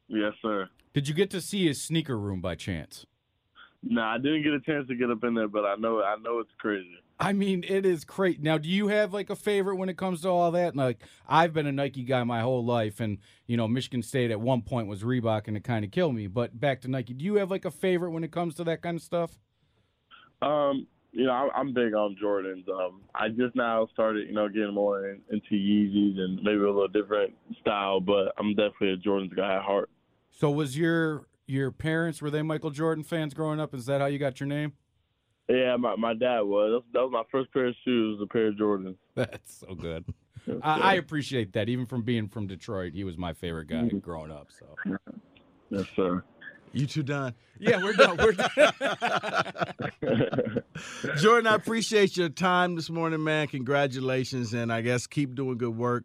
Yes, 0.08 0.32
sir. 0.42 0.68
Did 0.92 1.06
you 1.06 1.14
get 1.14 1.30
to 1.30 1.40
see 1.40 1.66
his 1.68 1.80
sneaker 1.80 2.18
room 2.18 2.40
by 2.40 2.56
chance? 2.56 3.06
Nah, 3.82 4.14
I 4.14 4.18
didn't 4.18 4.42
get 4.42 4.52
a 4.52 4.60
chance 4.60 4.86
to 4.88 4.94
get 4.94 5.10
up 5.10 5.24
in 5.24 5.34
there, 5.34 5.48
but 5.48 5.64
I 5.64 5.74
know 5.76 6.02
I 6.02 6.16
know 6.16 6.40
it's 6.40 6.50
crazy. 6.58 6.96
I 7.18 7.32
mean, 7.32 7.64
it 7.66 7.84
is 7.84 8.04
great. 8.04 8.42
Now, 8.42 8.56
do 8.56 8.68
you 8.68 8.88
have 8.88 9.12
like 9.12 9.30
a 9.30 9.36
favorite 9.36 9.76
when 9.76 9.88
it 9.88 9.96
comes 9.96 10.22
to 10.22 10.28
all 10.28 10.50
that? 10.52 10.74
Like, 10.74 11.02
I've 11.28 11.52
been 11.52 11.66
a 11.66 11.72
Nike 11.72 12.02
guy 12.02 12.24
my 12.24 12.40
whole 12.40 12.64
life, 12.64 13.00
and 13.00 13.18
you 13.46 13.56
know, 13.56 13.68
Michigan 13.68 14.02
State 14.02 14.30
at 14.30 14.40
one 14.40 14.62
point 14.62 14.86
was 14.86 15.02
Reebok, 15.02 15.48
and 15.48 15.56
it 15.56 15.64
kind 15.64 15.84
of 15.84 15.90
killed 15.90 16.14
me. 16.14 16.26
But 16.26 16.58
back 16.58 16.82
to 16.82 16.88
Nike, 16.88 17.14
do 17.14 17.24
you 17.24 17.34
have 17.36 17.50
like 17.50 17.64
a 17.64 17.70
favorite 17.70 18.10
when 18.10 18.24
it 18.24 18.32
comes 18.32 18.54
to 18.56 18.64
that 18.64 18.82
kind 18.82 18.96
of 18.96 19.02
stuff? 19.02 19.38
Um, 20.42 20.86
you 21.12 21.24
know, 21.24 21.32
I'm, 21.32 21.50
I'm 21.54 21.74
big 21.74 21.94
on 21.94 22.16
Jordans. 22.22 22.68
Um, 22.68 23.02
I 23.14 23.28
just 23.28 23.54
now 23.54 23.88
started, 23.92 24.28
you 24.28 24.34
know, 24.34 24.48
getting 24.48 24.74
more 24.74 25.08
in, 25.08 25.20
into 25.30 25.52
Yeezys 25.52 26.18
and 26.18 26.36
maybe 26.42 26.60
a 26.60 26.66
little 26.66 26.88
different 26.88 27.34
style, 27.60 28.00
but 28.00 28.32
I'm 28.38 28.54
definitely 28.54 28.92
a 28.92 28.96
Jordans 28.96 29.34
guy 29.34 29.56
at 29.56 29.62
heart. 29.62 29.90
So, 30.30 30.50
was 30.50 30.78
your 30.78 31.26
your 31.50 31.70
parents 31.70 32.22
were 32.22 32.30
they 32.30 32.42
Michael 32.42 32.70
Jordan 32.70 33.04
fans 33.04 33.34
growing 33.34 33.60
up? 33.60 33.74
Is 33.74 33.86
that 33.86 34.00
how 34.00 34.06
you 34.06 34.18
got 34.18 34.40
your 34.40 34.46
name? 34.46 34.72
Yeah, 35.48 35.76
my 35.76 35.96
my 35.96 36.14
dad 36.14 36.40
was. 36.42 36.82
That 36.92 37.00
was 37.00 37.10
my 37.12 37.24
first 37.32 37.52
pair 37.52 37.66
of 37.66 37.74
shoes, 37.84 38.18
was 38.18 38.26
a 38.28 38.32
pair 38.32 38.46
of 38.48 38.54
Jordans. 38.54 38.96
That's 39.14 39.58
so 39.66 39.74
good. 39.74 40.04
I. 40.62 40.92
I 40.92 40.94
appreciate 40.94 41.52
that. 41.54 41.68
Even 41.68 41.86
from 41.86 42.02
being 42.02 42.28
from 42.28 42.46
Detroit, 42.46 42.92
he 42.94 43.02
was 43.04 43.18
my 43.18 43.32
favorite 43.32 43.66
guy 43.68 43.76
Mhm. 43.88 44.00
growing 44.00 44.30
up. 44.30 44.48
So, 44.56 44.96
yes, 45.70 45.84
sir. 45.96 46.22
You 46.72 46.86
two 46.86 47.02
done? 47.02 47.34
yeah, 47.58 47.82
we're 47.82 47.94
done. 47.94 48.16
We're 48.16 48.30
done. 48.30 48.50
Jordan, 51.18 51.46
I 51.48 51.54
appreciate 51.56 52.16
your 52.16 52.28
time 52.28 52.76
this 52.76 52.88
morning, 52.88 53.24
man. 53.24 53.48
Congratulations, 53.48 54.54
and 54.54 54.72
I 54.72 54.80
guess 54.80 55.06
keep 55.08 55.34
doing 55.34 55.58
good 55.58 55.76
work 55.76 56.04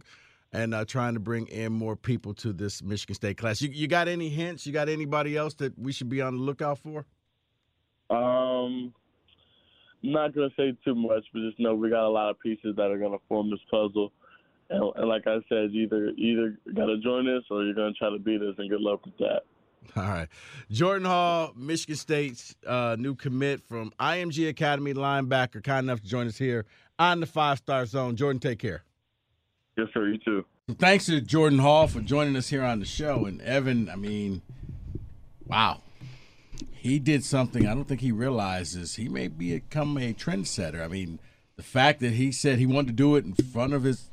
and 0.56 0.74
uh, 0.74 0.86
trying 0.86 1.14
to 1.16 1.20
bring 1.20 1.48
in 1.48 1.74
more 1.74 1.96
people 1.96 2.34
to 2.36 2.54
this 2.54 2.82
Michigan 2.82 3.14
State 3.14 3.38
class. 3.38 3.62
You, 3.62 3.70
you 3.70 3.88
got 3.88 4.08
any 4.08 4.30
hints? 4.30 4.66
You 4.66 4.72
got 4.72 4.88
anybody 4.88 5.36
else 5.36 5.54
that 5.56 5.78
we 5.78 5.92
should 5.92 6.10
be 6.10 6.22
on 6.22 6.38
the 6.38 6.42
lookout 6.42 6.80
for? 6.80 7.06
um, 8.10 8.94
I'm 10.04 10.12
not 10.12 10.36
gonna 10.36 10.50
say 10.56 10.78
too 10.86 10.96
much, 10.96 11.24
but 11.34 11.42
just 11.42 11.60
know 11.60 11.74
we 11.74 11.90
got 11.90 12.08
a 12.08 12.10
lot 12.10 12.30
of 12.30 12.40
pieces 12.40 12.76
that 12.76 12.92
are 12.92 12.98
gonna 12.98 13.18
form 13.28 13.50
this 13.50 13.60
puzzle. 13.70 14.12
And, 14.70 14.84
and 14.96 15.10
like 15.10 15.28
I 15.28 15.38
said, 15.50 15.72
either 15.72 16.10
either 16.10 16.58
gotta 16.74 16.98
join 17.00 17.28
us 17.28 17.44
or 17.50 17.64
you're 17.64 17.74
gonna 17.74 17.94
try 17.94 18.12
to 18.12 18.20
beat 18.20 18.42
us, 18.42 18.56
and 18.58 18.70
good 18.70 18.82
luck 18.82 19.04
with 19.06 19.18
that. 19.18 19.42
All 19.96 20.04
right. 20.04 20.28
Jordan 20.72 21.06
Hall, 21.06 21.54
Michigan 21.56 21.96
State's 21.96 22.56
uh, 22.66 22.96
new 22.98 23.16
commit 23.16 23.62
from 23.62 23.92
IMG 24.00 24.50
Academy 24.50 24.94
linebacker, 24.94 25.64
kind 25.64 25.86
enough 25.86 26.02
to 26.02 26.08
join 26.08 26.28
us 26.28 26.38
here 26.38 26.66
on 26.98 27.20
the 27.20 27.26
Five 27.26 27.58
Star 27.58 27.86
Zone. 27.86 28.16
Jordan, 28.16 28.40
take 28.40 28.60
care. 28.60 28.85
Yes, 29.78 29.88
sir. 29.94 30.08
You 30.08 30.18
too. 30.18 30.46
So 30.70 30.76
thanks 30.76 31.06
to 31.08 31.22
Jordan 31.22 31.60
Hall 31.60 31.88
for 31.88 32.00
joining 32.00 32.36
us 32.36 32.48
here 32.48 32.64
on 32.64 32.80
the 32.80 32.86
show. 32.86 33.26
And 33.26 33.42
Evan, 33.42 33.90
I 33.90 33.96
mean, 33.96 34.42
wow. 35.46 35.82
He 36.72 37.00
did 37.00 37.24
something 37.24 37.68
I 37.68 37.74
don't 37.74 37.88
think 37.88 38.02
he 38.02 38.12
realizes. 38.12 38.96
He 38.96 39.10
may 39.10 39.28
become 39.28 39.98
a 39.98 40.14
trendsetter. 40.14 40.84
I 40.84 40.88
mean, 40.88 41.20
the 41.58 41.64
fact 41.64 42.00
that 42.02 42.14
he 42.14 42.32
said 42.32 42.60
he 42.60 42.66
wanted 42.66 42.88
to 42.88 42.94
do 42.94 43.16
it 43.16 43.26
in 43.26 43.34
front 43.34 43.74
of 43.74 43.84
his 43.84 44.10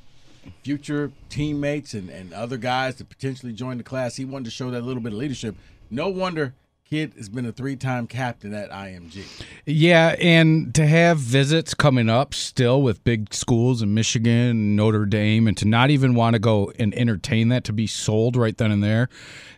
future 0.63 1.13
teammates 1.29 1.95
and, 1.95 2.09
and 2.11 2.33
other 2.33 2.57
guys 2.57 2.97
to 2.97 3.05
potentially 3.05 3.53
join 3.53 3.79
the 3.79 3.85
class, 3.85 4.17
he 4.17 4.25
wanted 4.25 4.47
to 4.47 4.51
show 4.51 4.71
that 4.71 4.83
little 4.83 5.03
bit 5.03 5.13
of 5.13 5.19
leadership. 5.19 5.55
No 5.91 6.09
wonder 6.09 6.55
kid 6.93 7.15
has 7.17 7.31
been 7.31 7.47
a 7.47 7.53
three 7.53 7.75
time 7.75 8.07
captain 8.07 8.53
at 8.53 8.71
IMG. 8.71 9.25
Yeah, 9.65 10.15
and 10.21 10.75
to 10.75 10.87
have 10.87 11.17
visits 11.17 11.73
coming 11.73 12.11
up 12.11 12.35
still 12.35 12.83
with 12.83 13.03
big 13.03 13.33
schools 13.33 13.81
in 13.81 13.95
Michigan, 13.95 14.77
Notre 14.77 15.07
Dame, 15.07 15.49
and 15.49 15.57
to 15.57 15.67
not 15.67 15.89
even 15.89 16.15
want 16.15 16.35
to 16.35 16.39
go 16.39 16.71
and 16.79 16.95
entertain 16.95 17.49
that 17.49 17.65
to 17.65 17.73
be 17.73 17.87
sold 17.87 18.37
right 18.37 18.55
then 18.59 18.71
and 18.71 18.85
there, 18.85 19.09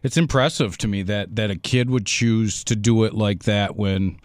it's 0.04 0.16
impressive 0.16 0.78
to 0.78 0.86
me 0.86 1.02
that 1.02 1.34
that 1.34 1.50
a 1.50 1.56
kid 1.56 1.90
would 1.90 2.06
choose 2.06 2.62
to 2.62 2.76
do 2.76 3.02
it 3.02 3.14
like 3.14 3.42
that 3.42 3.74
when 3.74 4.20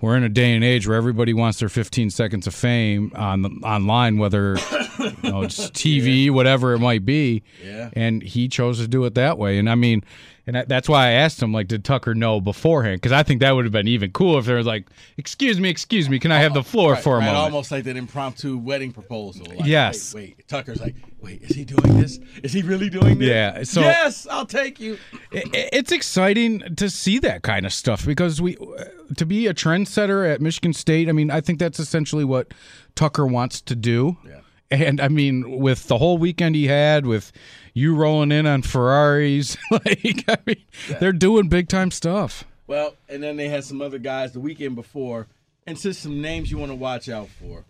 we're 0.00 0.16
in 0.16 0.22
a 0.22 0.28
day 0.28 0.54
and 0.54 0.62
age 0.62 0.86
where 0.86 0.96
everybody 0.96 1.34
wants 1.34 1.58
their 1.58 1.68
15 1.68 2.10
seconds 2.10 2.46
of 2.46 2.54
fame 2.54 3.10
on 3.16 3.42
the, 3.42 3.48
online, 3.64 4.16
whether 4.16 4.56
you 5.00 5.30
know, 5.30 5.42
it's 5.42 5.70
TV, 5.70 6.30
whatever 6.30 6.72
it 6.74 6.78
might 6.78 7.04
be. 7.04 7.42
Yeah. 7.64 7.90
And 7.94 8.22
he 8.22 8.46
chose 8.46 8.78
to 8.78 8.86
do 8.86 9.04
it 9.06 9.16
that 9.16 9.38
way. 9.38 9.58
And 9.58 9.68
I 9.68 9.74
mean, 9.74 10.04
and 10.48 10.56
that- 10.56 10.68
that's 10.68 10.88
why 10.88 11.08
I 11.08 11.10
asked 11.10 11.40
him, 11.42 11.52
like, 11.52 11.68
did 11.68 11.84
Tucker 11.84 12.14
know 12.14 12.40
beforehand? 12.40 12.96
Because 12.96 13.12
I 13.12 13.22
think 13.22 13.40
that 13.40 13.52
would 13.54 13.64
have 13.66 13.72
been 13.72 13.86
even 13.86 14.10
cool 14.12 14.38
if 14.38 14.46
there 14.46 14.56
was 14.56 14.66
like, 14.66 14.86
excuse 15.18 15.60
me, 15.60 15.68
excuse 15.68 16.08
me, 16.08 16.18
can 16.18 16.32
I 16.32 16.38
have 16.40 16.54
the 16.54 16.60
uh, 16.60 16.64
floor 16.64 16.94
Right, 16.94 17.02
for 17.02 17.16
a 17.16 17.18
right, 17.18 17.26
moment? 17.26 17.44
Almost 17.44 17.70
like 17.70 17.84
that 17.84 17.96
impromptu 17.96 18.56
wedding 18.58 18.90
proposal. 18.92 19.46
Like, 19.46 19.66
Yes. 19.66 20.14
Wait, 20.14 20.36
wait. 20.38 20.48
Tucker's 20.48 20.80
like, 20.80 20.96
wait, 21.20 21.42
is 21.42 21.54
he 21.54 21.64
doing 21.64 22.00
this? 22.00 22.18
Is 22.42 22.52
he 22.52 22.62
really 22.62 22.88
doing 22.90 23.18
this? 23.18 23.28
Yeah, 23.28 23.62
so- 23.62 23.82
yes, 23.82 24.26
I'll 24.30 24.46
take 24.46 24.80
you. 24.80 24.96
I- 25.32 25.38
I- 25.54 25.68
it's 25.72 25.92
exciting 25.92 26.74
to 26.76 26.88
see 26.90 27.18
that 27.20 27.42
kind 27.42 27.66
of 27.66 27.72
stuff 27.72 28.04
because 28.06 28.40
we 28.40 28.56
uh, 28.56 28.84
to 29.16 29.26
be 29.26 29.46
a 29.46 29.54
trendsetter 29.54 30.28
at 30.32 30.40
Michigan 30.40 30.72
State. 30.72 31.08
I 31.08 31.12
mean, 31.12 31.30
I 31.30 31.40
think 31.42 31.58
that's 31.58 31.78
essentially 31.78 32.24
what 32.24 32.52
Tucker 32.94 33.26
wants 33.26 33.60
to 33.60 33.76
do. 33.76 34.16
Yeah. 34.26 34.40
And 34.70 35.00
I 35.00 35.08
mean, 35.08 35.58
with 35.60 35.88
the 35.88 35.96
whole 35.96 36.18
weekend 36.18 36.54
he 36.54 36.66
had, 36.66 37.06
with 37.06 37.32
you 37.78 37.94
rolling 37.94 38.32
in 38.32 38.46
on 38.46 38.62
Ferraris, 38.62 39.56
like 39.70 40.24
I 40.28 40.38
mean, 40.46 40.64
they're 41.00 41.12
doing 41.12 41.48
big 41.48 41.68
time 41.68 41.90
stuff. 41.90 42.44
Well, 42.66 42.94
and 43.08 43.22
then 43.22 43.36
they 43.36 43.48
had 43.48 43.64
some 43.64 43.80
other 43.80 43.98
guys 43.98 44.32
the 44.32 44.40
weekend 44.40 44.74
before, 44.74 45.26
and 45.66 45.78
just 45.78 46.02
some 46.02 46.20
names 46.20 46.50
you 46.50 46.58
want 46.58 46.70
to 46.70 46.76
watch 46.76 47.08
out 47.08 47.28
for. 47.28 47.64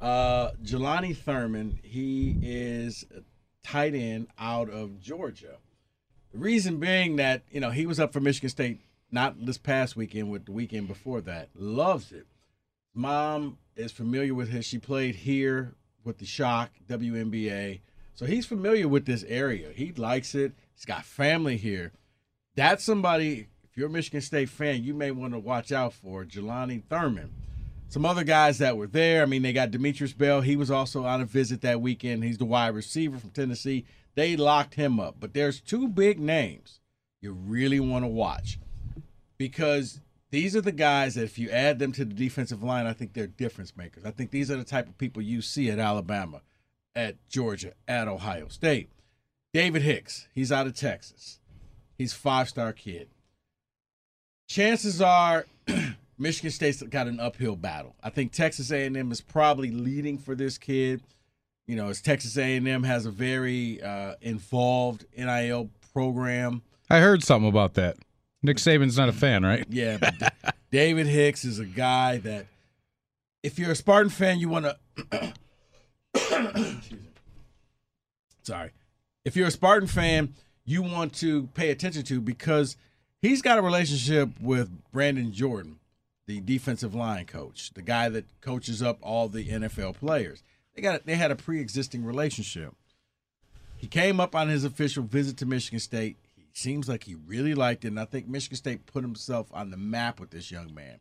Uh, 0.00 0.50
Jelani 0.62 1.16
Thurman, 1.16 1.78
he 1.82 2.36
is 2.42 3.06
a 3.16 3.22
tight 3.66 3.94
end 3.94 4.28
out 4.38 4.68
of 4.68 5.00
Georgia. 5.00 5.56
The 6.32 6.38
reason 6.38 6.78
being 6.78 7.16
that 7.16 7.42
you 7.50 7.60
know 7.60 7.70
he 7.70 7.86
was 7.86 7.98
up 7.98 8.12
for 8.12 8.20
Michigan 8.20 8.50
State 8.50 8.80
not 9.10 9.46
this 9.46 9.58
past 9.58 9.96
weekend, 9.96 10.30
with 10.30 10.44
the 10.44 10.52
weekend 10.52 10.88
before 10.88 11.20
that. 11.22 11.48
Loves 11.54 12.12
it. 12.12 12.26
Mom 12.94 13.58
is 13.76 13.92
familiar 13.92 14.34
with 14.34 14.50
his. 14.50 14.66
She 14.66 14.78
played 14.78 15.14
here 15.14 15.74
with 16.04 16.18
the 16.18 16.26
Shock 16.26 16.70
WNBA, 16.88 17.80
so 18.14 18.26
he's 18.26 18.46
familiar 18.46 18.88
with 18.88 19.06
this 19.06 19.24
area. 19.28 19.70
He 19.74 19.92
likes 19.92 20.34
it. 20.34 20.52
He's 20.74 20.84
got 20.84 21.04
family 21.04 21.56
here. 21.56 21.92
That's 22.54 22.84
somebody. 22.84 23.48
If 23.64 23.76
you're 23.76 23.88
a 23.88 23.90
Michigan 23.90 24.20
State 24.20 24.48
fan, 24.48 24.84
you 24.84 24.94
may 24.94 25.10
want 25.10 25.32
to 25.32 25.38
watch 25.38 25.72
out 25.72 25.92
for 25.92 26.24
Jelani 26.24 26.82
Thurman. 26.88 27.34
Some 27.88 28.06
other 28.06 28.24
guys 28.24 28.58
that 28.58 28.76
were 28.76 28.86
there. 28.86 29.22
I 29.22 29.26
mean, 29.26 29.42
they 29.42 29.52
got 29.52 29.70
Demetrius 29.70 30.12
Bell. 30.12 30.40
He 30.40 30.56
was 30.56 30.70
also 30.70 31.04
on 31.04 31.20
a 31.20 31.24
visit 31.24 31.60
that 31.62 31.80
weekend. 31.80 32.24
He's 32.24 32.38
the 32.38 32.44
wide 32.44 32.74
receiver 32.74 33.18
from 33.18 33.30
Tennessee. 33.30 33.84
They 34.14 34.36
locked 34.36 34.74
him 34.74 35.00
up. 35.00 35.16
But 35.18 35.34
there's 35.34 35.60
two 35.60 35.88
big 35.88 36.20
names 36.20 36.80
you 37.20 37.32
really 37.32 37.80
want 37.80 38.04
to 38.04 38.08
watch 38.08 38.58
because 39.38 40.00
these 40.30 40.56
are 40.56 40.60
the 40.60 40.72
guys 40.72 41.14
that 41.14 41.24
if 41.24 41.38
you 41.38 41.50
add 41.50 41.78
them 41.78 41.92
to 41.92 42.04
the 42.04 42.14
defensive 42.14 42.62
line, 42.62 42.86
I 42.86 42.92
think 42.92 43.12
they're 43.12 43.26
difference 43.26 43.76
makers. 43.76 44.04
I 44.04 44.10
think 44.10 44.30
these 44.30 44.50
are 44.50 44.56
the 44.56 44.64
type 44.64 44.88
of 44.88 44.98
people 44.98 45.22
you 45.22 45.42
see 45.42 45.70
at 45.70 45.78
Alabama, 45.78 46.42
at 46.94 47.16
Georgia, 47.28 47.72
at 47.88 48.08
Ohio 48.08 48.48
State. 48.48 48.88
David 49.52 49.82
Hicks, 49.82 50.28
he's 50.34 50.50
out 50.50 50.66
of 50.66 50.74
Texas. 50.74 51.38
He's 51.96 52.12
five 52.12 52.48
star 52.48 52.72
kid. 52.72 53.08
Chances 54.48 55.00
are 55.00 55.46
Michigan 56.18 56.50
State's 56.50 56.82
got 56.82 57.06
an 57.06 57.20
uphill 57.20 57.56
battle. 57.56 57.94
I 58.02 58.10
think 58.10 58.32
Texas 58.32 58.70
A&M 58.70 59.10
is 59.12 59.20
probably 59.20 59.70
leading 59.70 60.18
for 60.18 60.34
this 60.34 60.58
kid. 60.58 61.02
You 61.66 61.76
know, 61.76 61.88
as 61.88 62.02
Texas 62.02 62.36
A&M 62.36 62.82
has 62.82 63.06
a 63.06 63.10
very 63.10 63.80
uh, 63.82 64.14
involved 64.20 65.06
NIL 65.16 65.70
program. 65.92 66.62
I 66.90 66.98
heard 67.00 67.22
something 67.22 67.48
about 67.48 67.74
that. 67.74 67.96
Nick 68.42 68.58
Saban's 68.58 68.98
not 68.98 69.08
a 69.08 69.12
fan, 69.12 69.44
right? 69.44 69.64
Yeah, 69.70 69.96
but 69.98 70.34
David 70.70 71.06
Hicks 71.06 71.44
is 71.44 71.58
a 71.58 71.64
guy 71.64 72.18
that 72.18 72.46
if 73.42 73.58
you're 73.58 73.70
a 73.70 73.76
Spartan 73.76 74.10
fan, 74.10 74.38
you 74.38 74.48
want 74.48 74.66
to. 75.10 75.32
Sorry. 78.42 78.70
If 79.24 79.36
you're 79.36 79.48
a 79.48 79.50
Spartan 79.52 79.88
fan, 79.88 80.34
you 80.64 80.82
want 80.82 81.14
to 81.14 81.48
pay 81.54 81.70
attention 81.70 82.02
to 82.04 82.20
because 82.20 82.76
he's 83.22 83.42
got 83.42 83.58
a 83.58 83.62
relationship 83.62 84.28
with 84.40 84.70
Brandon 84.92 85.32
Jordan, 85.32 85.78
the 86.26 86.40
defensive 86.40 86.94
line 86.94 87.26
coach, 87.26 87.72
the 87.74 87.82
guy 87.82 88.08
that 88.10 88.26
coaches 88.40 88.82
up 88.82 88.98
all 89.02 89.28
the 89.28 89.48
NFL 89.48 89.96
players. 89.96 90.42
They 90.74 90.82
got 90.82 91.06
they 91.06 91.14
had 91.14 91.30
a 91.30 91.36
pre-existing 91.36 92.04
relationship. 92.04 92.74
He 93.76 93.86
came 93.86 94.20
up 94.20 94.34
on 94.34 94.48
his 94.48 94.64
official 94.64 95.04
visit 95.04 95.36
to 95.38 95.46
Michigan 95.46 95.78
State. 95.78 96.16
He 96.36 96.44
seems 96.52 96.88
like 96.88 97.04
he 97.04 97.14
really 97.14 97.54
liked 97.54 97.84
it, 97.84 97.88
and 97.88 98.00
I 98.00 98.04
think 98.04 98.28
Michigan 98.28 98.56
State 98.56 98.86
put 98.86 99.02
himself 99.02 99.48
on 99.52 99.70
the 99.70 99.76
map 99.76 100.20
with 100.20 100.30
this 100.30 100.50
young 100.50 100.74
man. 100.74 101.00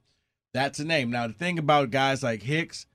That's 0.53 0.79
a 0.79 0.85
name. 0.85 1.09
Now 1.09 1.27
the 1.27 1.33
thing 1.33 1.57
about 1.57 1.91
guys 1.91 2.21
like 2.23 2.43
Hicks, 2.43 2.85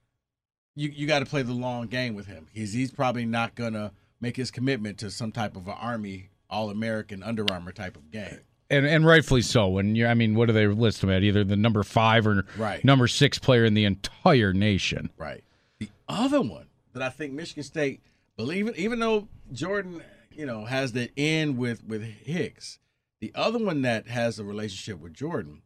you 0.79 0.91
you 0.95 1.07
got 1.07 1.21
to 1.21 1.27
play 1.27 1.43
the 1.43 1.53
long 1.53 1.87
game 1.87 2.15
with 2.15 2.27
him. 2.27 2.47
He's 2.53 2.73
he's 2.73 2.91
probably 2.93 3.25
not 3.27 3.55
gonna 3.55 3.93
make 4.21 4.37
his 4.37 4.51
commitment 4.51 4.99
to 4.99 5.11
some 5.11 5.33
type 5.33 5.57
of 5.57 5.67
an 5.69 5.75
Army 5.79 6.31
All 6.51 6.71
American 6.71 7.23
Under 7.23 7.45
Armour 7.51 7.73
type 7.73 7.97
of 7.97 8.11
game. 8.11 8.41
And 8.71 8.87
and 8.87 9.07
rightfully 9.07 9.43
so. 9.43 9.69
When 9.69 9.95
you, 9.97 10.07
I 10.07 10.15
mean, 10.15 10.35
what 10.35 10.47
do 10.47 10.53
they 10.53 10.67
list 10.67 11.03
him 11.03 11.11
at? 11.11 11.23
Either 11.23 11.43
the 11.45 11.57
number 11.57 11.83
five 11.83 12.27
or 12.27 12.45
Right. 12.57 12.85
number 12.85 13.09
six 13.09 13.39
player 13.39 13.65
in 13.65 13.75
the 13.75 13.85
entire 13.85 14.53
nation. 14.53 15.11
Right. 15.17 15.43
The 15.79 15.89
other 16.09 16.41
one 16.43 16.67
that 16.93 17.03
I 17.03 17.09
think 17.09 17.33
Michigan 17.33 17.63
State, 17.63 18.03
believe 18.37 18.69
it, 18.69 18.77
even 18.77 18.99
though 18.99 19.29
Jordan, 19.53 20.03
you 20.31 20.45
know, 20.45 20.65
has 20.67 20.93
the 20.93 21.11
end 21.17 21.57
with 21.57 21.83
with 21.85 22.03
Hicks, 22.03 22.79
the 23.21 23.33
other 23.35 23.59
one 23.59 23.83
that 23.83 24.07
has 24.09 24.39
a 24.39 24.45
relationship 24.45 25.01
with 25.01 25.15
Jordan 25.15 25.63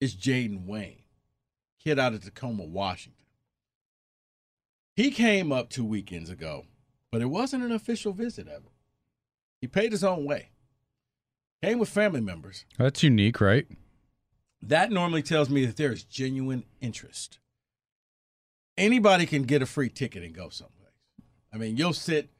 is 0.00 0.14
Jayden 0.14 0.66
Wayne, 0.66 1.02
kid 1.82 1.98
out 1.98 2.12
of 2.12 2.22
Tacoma, 2.22 2.64
Washington. 2.64 3.14
He 4.96 5.10
came 5.10 5.52
up 5.52 5.68
two 5.68 5.84
weekends 5.84 6.30
ago, 6.30 6.64
but 7.12 7.20
it 7.20 7.26
wasn't 7.26 7.64
an 7.64 7.72
official 7.72 8.12
visit 8.14 8.48
ever. 8.48 8.70
He 9.60 9.66
paid 9.66 9.92
his 9.92 10.02
own 10.02 10.24
way. 10.24 10.48
Came 11.62 11.78
with 11.78 11.90
family 11.90 12.22
members. 12.22 12.64
That's 12.78 13.02
unique, 13.02 13.40
right? 13.40 13.66
That 14.62 14.90
normally 14.90 15.22
tells 15.22 15.50
me 15.50 15.66
that 15.66 15.76
there 15.76 15.92
is 15.92 16.02
genuine 16.02 16.64
interest. 16.80 17.38
Anybody 18.78 19.26
can 19.26 19.42
get 19.42 19.62
a 19.62 19.66
free 19.66 19.88
ticket 19.90 20.22
and 20.22 20.34
go 20.34 20.48
someplace. 20.48 20.72
I 21.52 21.58
mean, 21.58 21.76
you'll 21.76 21.92
sit 21.92 22.30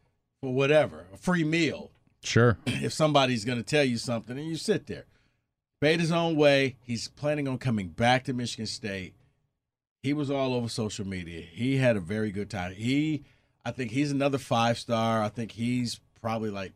for 0.41 0.53
whatever, 0.53 1.07
a 1.13 1.17
free 1.17 1.45
meal, 1.45 1.91
Sure. 2.23 2.59
if 2.67 2.93
somebody's 2.93 3.45
going 3.45 3.59
to 3.59 3.65
tell 3.65 3.85
you 3.85 3.99
something, 3.99 4.39
and 4.39 4.49
you 4.49 4.57
sit 4.57 4.87
there. 4.87 5.05
Paid 5.81 6.01
his 6.01 6.11
own 6.13 6.37
way. 6.37 6.77
He's 6.81 7.09
planning 7.09 7.47
on 7.49 7.59
coming 7.59 7.89
back 7.89 8.25
to 8.25 8.33
Michigan 8.33 8.67
State. 8.67 9.15
He 10.07 10.13
was 10.13 10.31
all 10.31 10.55
over 10.55 10.69
social 10.69 11.05
media. 11.05 11.41
He 11.41 11.79
had 11.79 11.97
a 11.97 12.01
very 12.01 12.31
good 12.31 12.49
time. 12.49 12.73
He, 12.75 13.25
I 13.65 13.73
think 13.73 13.91
he's 13.91 14.13
another 14.13 14.39
five 14.39 14.79
star. 14.79 15.21
I 15.21 15.29
think 15.29 15.51
he's 15.51 15.99
probably 16.23 16.51
like 16.51 16.75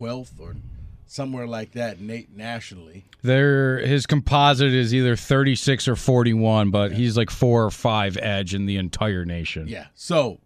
12th 0.00 0.40
or 0.40 0.56
somewhere 1.04 1.46
like 1.46 1.72
that 1.72 2.00
Nate 2.00 2.34
nationally. 2.34 3.04
There, 3.20 3.80
his 3.80 4.06
composite 4.06 4.72
is 4.72 4.94
either 4.94 5.14
36 5.14 5.88
or 5.88 5.94
41, 5.94 6.70
but 6.70 6.92
he's 6.92 7.18
like 7.18 7.28
four 7.28 7.66
or 7.66 7.70
five 7.70 8.16
edge 8.16 8.54
in 8.54 8.64
the 8.64 8.78
entire 8.78 9.26
nation. 9.26 9.68
Yeah. 9.68 9.88
So, 9.94 10.40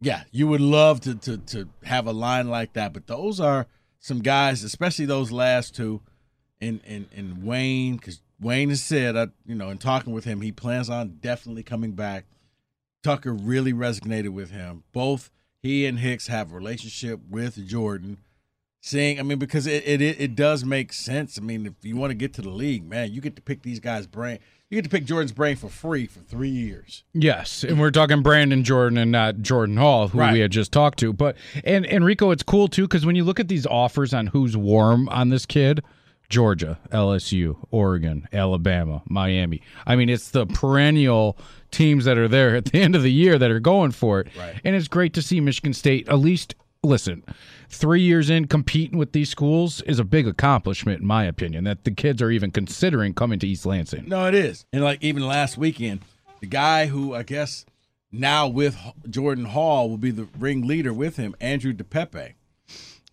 yeah, 0.00 0.24
you 0.32 0.48
would 0.48 0.60
love 0.60 1.02
to 1.02 1.14
to 1.14 1.38
to 1.38 1.68
have 1.84 2.08
a 2.08 2.12
line 2.12 2.48
like 2.48 2.72
that, 2.72 2.92
but 2.92 3.06
those 3.06 3.38
are 3.38 3.68
some 4.00 4.22
guys, 4.22 4.64
especially 4.64 5.04
those 5.04 5.30
last 5.30 5.76
two, 5.76 6.02
in 6.60 6.80
in 6.84 7.06
in 7.12 7.44
Wayne, 7.44 7.94
because 7.94 8.20
Wayne 8.40 8.68
has 8.68 8.82
said, 8.82 9.16
uh, 9.16 9.28
you 9.46 9.54
know, 9.54 9.70
in 9.70 9.78
talking 9.78 10.12
with 10.12 10.24
him, 10.24 10.40
he 10.42 10.52
plans 10.52 10.90
on 10.90 11.18
definitely 11.20 11.62
coming 11.62 11.92
back. 11.92 12.24
Tucker 13.02 13.32
really 13.32 13.72
resonated 13.72 14.30
with 14.30 14.50
him. 14.50 14.82
Both 14.92 15.30
he 15.62 15.86
and 15.86 15.98
Hicks 16.00 16.26
have 16.26 16.52
a 16.52 16.54
relationship 16.54 17.20
with 17.28 17.66
Jordan. 17.66 18.18
Seeing, 18.82 19.18
I 19.18 19.22
mean, 19.24 19.38
because 19.38 19.66
it, 19.66 19.82
it 19.86 20.00
it 20.00 20.20
it 20.20 20.36
does 20.36 20.64
make 20.64 20.92
sense. 20.92 21.38
I 21.38 21.40
mean, 21.40 21.66
if 21.66 21.72
you 21.82 21.96
want 21.96 22.10
to 22.12 22.14
get 22.14 22.32
to 22.34 22.42
the 22.42 22.50
league, 22.50 22.88
man, 22.88 23.12
you 23.12 23.20
get 23.20 23.34
to 23.36 23.42
pick 23.42 23.62
these 23.62 23.80
guys' 23.80 24.06
brain. 24.06 24.38
You 24.70 24.76
get 24.76 24.84
to 24.84 24.90
pick 24.90 25.04
Jordan's 25.04 25.32
brain 25.32 25.56
for 25.56 25.68
free 25.68 26.06
for 26.06 26.20
three 26.20 26.48
years. 26.50 27.02
Yes, 27.12 27.64
and 27.64 27.80
we're 27.80 27.90
talking 27.90 28.22
Brandon 28.22 28.62
Jordan 28.62 28.98
and 28.98 29.10
not 29.10 29.38
Jordan 29.42 29.76
Hall, 29.76 30.08
who 30.08 30.18
Right. 30.18 30.32
we 30.32 30.40
had 30.40 30.52
just 30.52 30.70
talked 30.72 30.98
to. 31.00 31.12
But 31.12 31.36
and 31.64 31.84
Enrico, 31.86 32.30
it's 32.30 32.42
cool 32.44 32.68
too 32.68 32.82
because 32.82 33.04
when 33.06 33.16
you 33.16 33.24
look 33.24 33.40
at 33.40 33.48
these 33.48 33.66
offers 33.66 34.12
on 34.14 34.28
who's 34.28 34.56
warm 34.56 35.08
on 35.08 35.30
this 35.30 35.46
kid, 35.46 35.82
Georgia, 36.28 36.78
LSU, 36.90 37.56
Oregon, 37.70 38.28
Alabama, 38.32 39.02
Miami. 39.06 39.62
I 39.86 39.96
mean, 39.96 40.08
it's 40.08 40.30
the 40.30 40.46
perennial 40.46 41.38
teams 41.70 42.04
that 42.04 42.18
are 42.18 42.28
there 42.28 42.56
at 42.56 42.66
the 42.66 42.80
end 42.80 42.96
of 42.96 43.02
the 43.02 43.12
year 43.12 43.38
that 43.38 43.50
are 43.50 43.60
going 43.60 43.92
for 43.92 44.20
it. 44.20 44.28
Right. 44.38 44.60
And 44.64 44.74
it's 44.74 44.88
great 44.88 45.14
to 45.14 45.22
see 45.22 45.40
Michigan 45.40 45.72
State 45.72 46.08
at 46.08 46.18
least 46.18 46.54
listen. 46.82 47.22
Three 47.68 48.00
years 48.00 48.30
in 48.30 48.46
competing 48.46 48.98
with 48.98 49.12
these 49.12 49.28
schools 49.28 49.82
is 49.82 49.98
a 49.98 50.04
big 50.04 50.26
accomplishment, 50.26 51.00
in 51.00 51.06
my 51.06 51.24
opinion. 51.24 51.64
That 51.64 51.84
the 51.84 51.90
kids 51.90 52.22
are 52.22 52.30
even 52.30 52.50
considering 52.50 53.14
coming 53.14 53.38
to 53.40 53.46
East 53.46 53.66
Lansing. 53.66 54.08
No, 54.08 54.26
it 54.26 54.34
is. 54.34 54.64
And 54.72 54.84
like 54.84 55.02
even 55.02 55.26
last 55.26 55.58
weekend, 55.58 56.00
the 56.40 56.46
guy 56.46 56.86
who 56.86 57.14
I 57.14 57.22
guess 57.22 57.66
now 58.12 58.46
with 58.46 58.76
Jordan 59.10 59.46
Hall 59.46 59.90
will 59.90 59.98
be 59.98 60.12
the 60.12 60.28
ring 60.38 60.66
leader 60.66 60.92
with 60.92 61.16
him, 61.16 61.34
Andrew 61.40 61.72
Depaepe. 61.72 62.34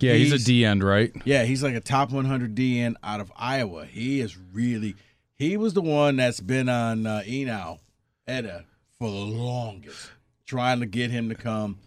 Yeah, 0.04 0.14
he's, 0.14 0.32
He's- 0.32 0.42
a 0.42 0.46
D 0.46 0.66
end, 0.66 0.84
right? 0.84 1.12
Yeah, 1.26 1.44
he's 1.44 1.64
like 1.64 1.76
a 1.76 1.80
top 1.82 2.12
100 2.12 2.56
DN 2.56 2.96
out 3.04 3.20
of 3.20 3.32
Iowa. 3.36 3.86
He 3.86 4.20
is 4.22 4.38
really. 4.38 4.96
He 5.38 5.58
was 5.58 5.74
the 5.74 5.82
one 5.82 6.18
that's 6.18 6.40
been 6.40 6.70
on 6.70 7.06
uh, 7.06 7.24
Enow, 7.26 7.80
Etta 8.28 8.66
for 9.00 9.10
the 9.10 9.18
longest, 9.18 10.12
trying 10.46 10.80
to 10.80 10.86
get 10.86 11.10
him 11.12 11.30
to 11.30 11.36
come. 11.36 11.80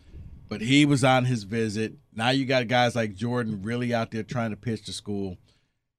But 0.48 0.60
he 0.60 0.84
was 0.84 1.02
on 1.04 1.24
his 1.24 1.44
visit. 1.44 1.94
Now 2.14 2.30
you 2.30 2.44
got 2.44 2.68
guys 2.68 2.94
like 2.94 3.14
Jordan 3.14 3.62
really 3.62 3.92
out 3.94 4.10
there 4.10 4.22
trying 4.22 4.50
to 4.50 4.56
pitch 4.56 4.84
to 4.86 4.92
school. 4.92 5.38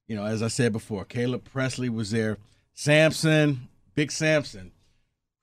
You 0.08 0.16
know, 0.16 0.26
as 0.26 0.42
I 0.42 0.48
said 0.48 0.72
before, 0.72 1.04
Caleb 1.06 1.44
Presley 1.44 1.90
was 1.90 2.12
there. 2.12 2.38
Samson, 2.74 3.68
Big 3.96 4.12
Samson. 4.12 4.72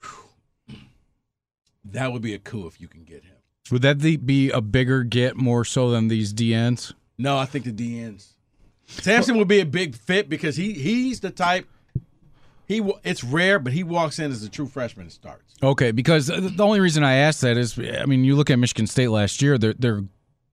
Whew. 0.02 0.76
That 1.84 2.12
would 2.12 2.22
be 2.22 2.32
a 2.34 2.38
coup 2.38 2.66
if 2.66 2.80
you 2.80 2.88
can 2.88 3.04
get 3.04 3.24
him. 3.24 3.33
Would 3.70 3.82
that 3.82 3.98
be 4.26 4.50
a 4.50 4.60
bigger 4.60 5.02
get 5.04 5.36
more 5.36 5.64
so 5.64 5.90
than 5.90 6.08
these 6.08 6.34
DNs? 6.34 6.92
No, 7.16 7.38
I 7.38 7.46
think 7.46 7.64
the 7.64 7.72
DNs. 7.72 8.28
Samson 8.86 9.38
would 9.38 9.48
be 9.48 9.60
a 9.60 9.66
big 9.66 9.94
fit 9.94 10.28
because 10.28 10.56
he 10.56 10.72
he's 10.74 11.20
the 11.20 11.30
type. 11.30 11.66
He 12.66 12.82
it's 13.02 13.24
rare, 13.24 13.58
but 13.58 13.72
he 13.72 13.82
walks 13.82 14.18
in 14.18 14.30
as 14.30 14.42
a 14.42 14.48
true 14.48 14.66
freshman 14.66 15.04
and 15.04 15.12
starts. 15.12 15.54
Okay, 15.62 15.90
because 15.90 16.26
the 16.26 16.54
only 16.62 16.80
reason 16.80 17.02
I 17.04 17.14
asked 17.14 17.40
that 17.42 17.56
is, 17.56 17.78
I 17.78 18.04
mean, 18.06 18.24
you 18.24 18.36
look 18.36 18.50
at 18.50 18.58
Michigan 18.58 18.86
State 18.86 19.08
last 19.08 19.40
year; 19.40 19.56
they're, 19.58 19.74
they're 19.78 20.04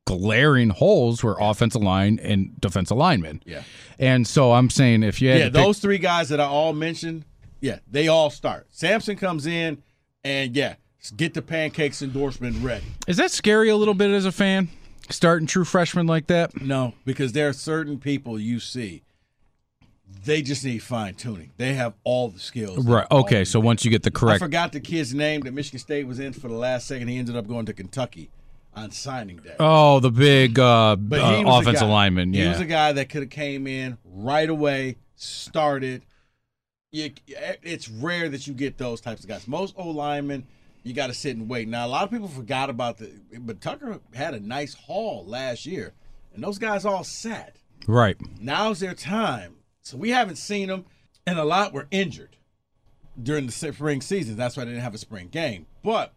glaring 0.05 0.69
holes 0.69 1.23
were 1.23 1.37
offensive 1.39 1.81
line 1.81 2.19
and 2.21 2.59
defensive 2.59 2.97
linemen. 2.97 3.41
Yeah, 3.45 3.63
And 3.99 4.27
so 4.27 4.51
I'm 4.53 4.69
saying, 4.69 5.03
if 5.03 5.21
you 5.21 5.29
had 5.29 5.39
yeah. 5.39 5.45
pick- 5.45 5.53
Those 5.53 5.79
three 5.79 5.99
guys 5.99 6.29
that 6.29 6.39
I 6.39 6.45
all 6.45 6.73
mentioned, 6.73 7.23
yeah, 7.61 7.79
they 7.89 8.07
all 8.07 8.29
start. 8.29 8.67
Samson 8.71 9.15
comes 9.15 9.45
in, 9.45 9.81
and 10.23 10.55
yeah, 10.55 10.75
get 11.09 11.33
the 11.33 11.41
pancakes 11.41 12.01
endorsement 12.01 12.63
ready. 12.63 12.85
is 13.07 13.17
that 13.17 13.31
scary 13.31 13.69
a 13.69 13.75
little 13.75 13.93
bit 13.93 14.11
as 14.11 14.25
a 14.25 14.31
fan, 14.31 14.69
starting 15.09 15.47
true 15.47 15.65
freshmen 15.65 16.05
like 16.07 16.27
that? 16.27 16.61
No, 16.61 16.93
because 17.05 17.31
there 17.31 17.49
are 17.49 17.53
certain 17.53 17.99
people 17.99 18.39
you 18.39 18.59
see. 18.59 19.01
They 20.23 20.41
just 20.41 20.63
need 20.63 20.79
fine 20.79 21.15
tuning. 21.15 21.51
They 21.57 21.73
have 21.73 21.93
all 22.03 22.27
the 22.29 22.39
skills. 22.39 22.85
Right. 22.85 23.07
Okay. 23.09 23.43
So 23.45 23.59
once 23.59 23.83
you 23.83 23.89
get 23.89 24.03
the 24.03 24.11
correct, 24.11 24.41
I 24.41 24.45
forgot 24.45 24.71
the 24.71 24.79
kid's 24.79 25.13
name 25.15 25.41
that 25.41 25.53
Michigan 25.53 25.79
State 25.79 26.05
was 26.05 26.19
in 26.19 26.33
for 26.33 26.47
the 26.47 26.53
last 26.53 26.85
second. 26.87 27.07
He 27.07 27.17
ended 27.17 27.35
up 27.35 27.47
going 27.47 27.65
to 27.65 27.73
Kentucky 27.73 28.29
on 28.75 28.91
signing 28.91 29.37
day. 29.37 29.55
oh, 29.59 29.99
the 29.99 30.11
big 30.11 30.59
uh, 30.59 30.91
uh, 30.91 30.95
he 30.97 31.43
was 31.43 31.57
a 31.57 31.69
offensive 31.69 31.87
lineman, 31.87 32.33
He 32.33 32.47
was 32.47 32.59
a 32.59 32.65
guy 32.65 32.91
that 32.93 33.09
could 33.09 33.21
have 33.21 33.29
came 33.29 33.67
in 33.67 33.97
right 34.05 34.49
away, 34.49 34.97
started. 35.15 36.03
You, 36.91 37.11
it's 37.63 37.89
rare 37.89 38.27
that 38.29 38.47
you 38.47 38.53
get 38.53 38.77
those 38.77 38.99
types 39.01 39.23
of 39.23 39.29
guys. 39.29 39.47
Most 39.47 39.75
O 39.77 39.89
linemen, 39.89 40.45
you 40.83 40.93
got 40.93 41.07
to 41.07 41.13
sit 41.13 41.35
and 41.35 41.49
wait. 41.49 41.67
Now 41.67 41.85
a 41.85 41.89
lot 41.89 42.03
of 42.03 42.11
people 42.11 42.27
forgot 42.27 42.69
about 42.69 42.97
the, 42.97 43.11
but 43.39 43.61
Tucker 43.61 43.99
had 44.13 44.33
a 44.33 44.39
nice 44.39 44.73
haul 44.73 45.25
last 45.25 45.65
year, 45.65 45.93
and 46.33 46.43
those 46.43 46.57
guys 46.57 46.85
all 46.85 47.03
sat. 47.03 47.57
right. 47.87 48.17
Now's 48.39 48.79
their 48.79 48.93
time. 48.93 49.57
So 49.81 49.97
we 49.97 50.11
haven't 50.11 50.37
seen 50.37 50.67
them, 50.67 50.85
and 51.25 51.39
a 51.39 51.43
lot 51.43 51.73
were 51.73 51.87
injured 51.91 52.37
during 53.21 53.45
the 53.45 53.51
spring 53.51 54.01
season. 54.01 54.35
That's 54.37 54.55
why 54.55 54.65
they 54.65 54.71
didn't 54.71 54.83
have 54.83 54.93
a 54.93 54.99
spring 54.99 55.27
game. 55.27 55.65
But 55.83 56.13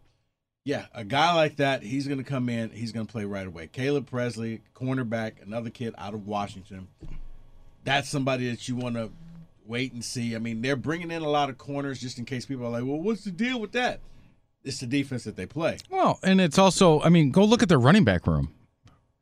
yeah, 0.64 0.86
a 0.94 1.04
guy 1.04 1.34
like 1.34 1.56
that, 1.56 1.82
he's 1.82 2.06
going 2.06 2.18
to 2.18 2.24
come 2.24 2.48
in. 2.48 2.70
He's 2.70 2.92
going 2.92 3.06
to 3.06 3.12
play 3.12 3.24
right 3.24 3.46
away. 3.46 3.66
Caleb 3.66 4.08
Presley, 4.08 4.62
cornerback, 4.74 5.42
another 5.42 5.70
kid 5.70 5.94
out 5.98 6.14
of 6.14 6.26
Washington. 6.26 6.88
That's 7.84 8.08
somebody 8.08 8.48
that 8.50 8.66
you 8.66 8.76
want 8.76 8.94
to 8.94 9.10
wait 9.66 9.92
and 9.92 10.04
see. 10.04 10.34
I 10.34 10.38
mean, 10.38 10.62
they're 10.62 10.76
bringing 10.76 11.10
in 11.10 11.22
a 11.22 11.28
lot 11.28 11.50
of 11.50 11.58
corners 11.58 12.00
just 12.00 12.18
in 12.18 12.24
case 12.24 12.46
people 12.46 12.66
are 12.66 12.70
like, 12.70 12.84
well, 12.84 13.00
what's 13.00 13.24
the 13.24 13.30
deal 13.30 13.60
with 13.60 13.72
that? 13.72 14.00
It's 14.64 14.80
the 14.80 14.86
defense 14.86 15.24
that 15.24 15.36
they 15.36 15.46
play. 15.46 15.78
Well, 15.90 16.18
and 16.22 16.40
it's 16.40 16.58
also, 16.58 17.00
I 17.02 17.10
mean, 17.10 17.30
go 17.30 17.44
look 17.44 17.62
at 17.62 17.68
their 17.68 17.78
running 17.78 18.04
back 18.04 18.26
room. 18.26 18.52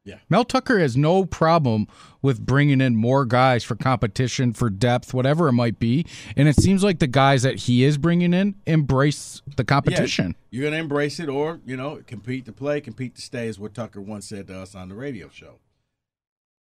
Yeah. 0.05 0.19
Mel 0.29 0.45
Tucker 0.45 0.81
has 0.81 0.97
no 0.97 1.25
problem 1.25 1.87
with 2.23 2.45
bringing 2.45 2.81
in 2.81 2.97
more 2.97 3.25
guys 3.25 3.63
for 3.63 3.77
competition, 3.77 4.53
for 4.53 4.69
depth, 4.69 5.15
whatever 5.15 5.47
it 5.49 5.53
might 5.53 5.79
be. 5.79 6.05
And 6.37 6.49
it 6.49 6.57
seems 6.57 6.83
like 6.83 6.99
the 6.99 7.07
guys 7.07 7.43
that 7.43 7.61
he 7.61 7.85
is 7.85 7.99
bringing 7.99 8.35
in 8.35 8.57
embrace 8.67 9.43
the 9.57 9.65
competition. 9.65 10.35
Yeah, 10.51 10.59
you're 10.59 10.63
going 10.63 10.73
to 10.73 10.81
embrace 10.81 11.21
it 11.21 11.29
or, 11.29 11.61
you 11.65 11.77
know, 11.77 12.01
compete 12.07 12.47
to 12.47 12.53
play, 12.53 12.81
compete 12.81 13.15
to 13.15 13.23
stay, 13.23 13.47
is 13.47 13.61
what 13.61 13.75
Tucker 13.75 14.01
once 14.01 14.27
said 14.29 14.49
to 14.49 14.59
us 14.59 14.75
on 14.75 14.89
the 14.89 14.97
radio 14.97 15.29
show. 15.29 15.61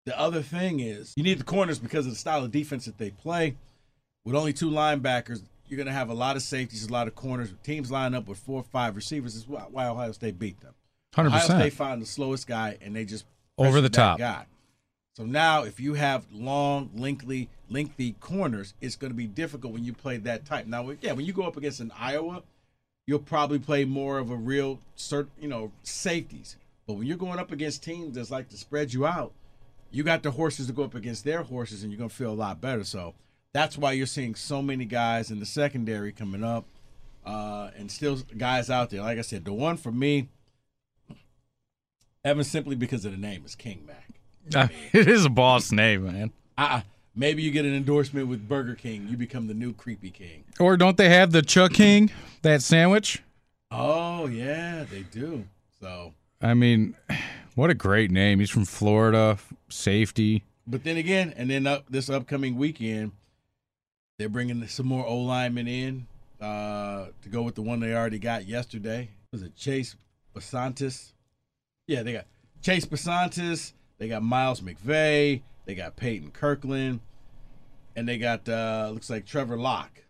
The 0.06 0.20
other 0.20 0.42
thing 0.42 0.82
is 0.82 1.14
you 1.16 1.24
need 1.24 1.40
the 1.40 1.46
corners 1.46 1.80
because 1.80 2.06
of 2.06 2.12
the 2.12 2.18
style 2.18 2.44
of 2.44 2.52
defense 2.52 2.86
that 2.86 2.98
they 2.98 3.12
play. 3.12 3.56
With 4.26 4.36
only 4.36 4.52
two 4.52 4.70
linebackers, 4.70 5.44
you're 5.70 5.78
going 5.78 5.88
to 5.88 5.94
have 5.94 6.10
a 6.10 6.14
lot 6.14 6.36
of 6.36 6.42
safeties, 6.42 6.86
a 6.86 6.92
lot 6.92 7.08
of 7.08 7.16
corners. 7.16 7.54
Teams 7.64 7.92
line 7.92 8.14
up 8.16 8.28
with 8.28 8.38
four 8.40 8.62
or 8.62 8.64
five 8.64 8.96
receivers. 8.96 9.34
This 9.34 9.44
is 9.44 9.48
why 9.48 9.88
Ohio 9.88 10.12
State 10.12 10.40
beat 10.40 10.60
them. 10.62 10.74
100%. 11.16 11.28
Ohio 11.28 11.40
State 11.42 11.74
found 11.74 12.02
the 12.02 12.06
slowest 12.06 12.48
guy, 12.48 12.78
and 12.82 12.96
they 12.96 13.06
just 13.06 13.26
Over 13.58 13.82
the 13.82 13.90
top. 13.90 14.18
guy. 14.18 14.46
So 15.16 15.26
now, 15.26 15.64
if 15.64 15.80
you 15.80 15.96
have 15.96 16.26
long, 16.32 16.92
lengthy, 16.96 17.50
lengthy 17.70 18.14
corners, 18.20 18.74
it's 18.80 18.96
going 18.96 19.12
to 19.12 19.18
be 19.18 19.28
difficult 19.28 19.74
when 19.74 19.84
you 19.84 19.94
play 19.94 20.18
that 20.18 20.46
type. 20.46 20.66
Now, 20.66 20.92
yeah, 21.02 21.12
when 21.12 21.26
you 21.26 21.34
go 21.34 21.44
up 21.44 21.58
against 21.58 21.82
an 21.82 21.92
Iowa, 22.00 22.44
you'll 23.06 23.20
probably 23.20 23.60
play 23.60 23.86
more 23.86 24.18
of 24.20 24.32
a 24.32 24.36
real, 24.36 24.80
cert, 24.98 25.28
you 25.40 25.48
know, 25.48 25.72
safeties. 25.84 26.56
But 26.88 26.94
when 26.94 27.06
you're 27.06 27.18
going 27.18 27.38
up 27.38 27.52
against 27.52 27.84
teams 27.84 28.16
that's 28.16 28.32
like 28.32 28.50
to 28.50 28.58
spread 28.58 28.94
you 28.94 29.06
out, 29.06 29.34
you 29.92 30.04
got 30.04 30.24
the 30.24 30.32
horses 30.32 30.68
to 30.68 30.74
go 30.74 30.84
up 30.84 30.96
against 30.96 31.24
their 31.26 31.44
horses, 31.44 31.84
and 31.84 31.92
you're 31.92 31.98
going 31.98 32.10
to 32.10 32.16
feel 32.16 32.32
a 32.32 32.34
lot 32.34 32.62
better. 32.62 32.84
So 32.84 33.14
that's 33.54 33.78
why 33.78 33.94
you're 33.94 34.06
seeing 34.06 34.36
so 34.36 34.62
many 34.62 34.86
guys 34.86 35.32
in 35.32 35.40
the 35.40 35.46
secondary 35.46 36.12
coming 36.12 36.44
up, 36.44 36.66
uh, 37.26 37.72
and 37.78 37.92
still 37.92 38.18
guys 38.38 38.70
out 38.70 38.90
there. 38.90 39.02
Like 39.02 39.18
I 39.18 39.22
said, 39.22 39.46
the 39.46 39.54
one 39.54 39.78
for 39.78 39.92
me, 39.92 40.30
Evan, 42.24 42.44
simply 42.44 42.76
because 42.76 43.06
of 43.06 43.12
the 43.12 43.18
name, 43.18 43.44
is 43.46 43.56
King 43.56 43.88
Mack. 43.88 44.72
it 44.94 45.08
is 45.08 45.26
a 45.26 45.30
boss 45.30 45.72
name, 45.72 46.06
man. 46.06 46.32
Uh-uh. 46.58 46.82
Maybe 47.16 47.42
you 47.42 47.52
get 47.52 47.66
an 47.66 47.76
endorsement 47.76 48.28
with 48.28 48.48
Burger 48.48 48.76
King. 48.76 49.08
You 49.10 49.18
become 49.18 49.48
the 49.48 49.54
new 49.54 49.74
creepy 49.74 50.10
king. 50.10 50.46
Or 50.60 50.78
don't 50.78 50.96
they 50.96 51.10
have 51.10 51.32
the 51.32 51.42
Ch'King, 51.42 52.12
that 52.44 52.62
sandwich? 52.62 53.22
Oh 53.72 54.28
yeah, 54.28 54.86
they 54.90 55.02
do. 55.02 55.46
So, 55.82 56.14
I 56.42 56.54
mean, 56.54 56.96
what 57.56 57.70
a 57.70 57.74
great 57.74 58.12
name. 58.12 58.40
He's 58.40 58.50
from 58.50 58.66
Florida, 58.66 59.38
safety. 59.70 60.44
but 60.66 60.84
then 60.84 60.98
again, 60.98 61.34
and 61.36 61.50
then 61.50 61.68
up 61.68 61.86
this 61.90 62.10
upcoming 62.10 62.56
weekend, 62.56 63.12
they're 64.20 64.30
bringing 64.30 64.68
some 64.68 64.86
more 64.86 65.04
O 65.08 65.18
linemen 65.18 65.68
in 65.68 66.06
uh, 66.40 67.08
to 67.24 67.30
go 67.30 67.42
with 67.42 67.56
the 67.56 67.62
one 67.64 67.80
they 67.80 67.96
already 67.96 68.20
got 68.20 68.46
yesterday. 68.46 69.10
Was 69.32 69.42
it 69.42 69.56
Chase 69.56 69.96
Bisontis? 70.36 71.14
Yeah, 71.88 72.04
they 72.04 72.14
got 72.14 72.26
Chase 72.62 72.86
Bisontis. 72.86 73.74
They 73.98 74.08
got 74.10 74.22
Miles 74.22 74.62
McVay. 74.62 75.42
They 75.66 75.76
got 75.76 75.96
Peyton 75.96 76.32
Kirkland, 76.32 77.00
and 77.96 78.08
they 78.08 78.18
got 78.18 78.48
uh, 78.50 78.90
looks 78.94 79.10
like 79.10 79.26
Trevor 79.26 79.58
Locke. 79.58 80.04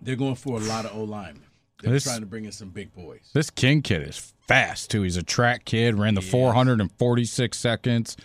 They're 0.00 0.16
going 0.16 0.34
for 0.36 0.58
a 0.58 0.62
lot 0.62 0.84
of 0.84 0.96
O 0.96 1.02
linemen. 1.04 1.42
They're 1.82 1.92
This- 1.92 2.04
trying 2.04 2.20
to 2.20 2.26
bring 2.26 2.44
in 2.44 2.52
some 2.52 2.68
big 2.70 2.94
boys. 2.94 3.30
This 3.32 3.50
King 3.50 3.82
kid 3.82 4.06
is 4.08 4.32
fast, 4.46 4.90
too. 4.90 5.02
He's 5.02 5.16
a 5.16 5.22
track 5.22 5.64
kid, 5.64 5.98
ran 5.98 6.14
the 6.14 6.20
He 6.20 6.26
is. 6.26 6.30
446 6.32 7.58
seconds, 7.58 8.16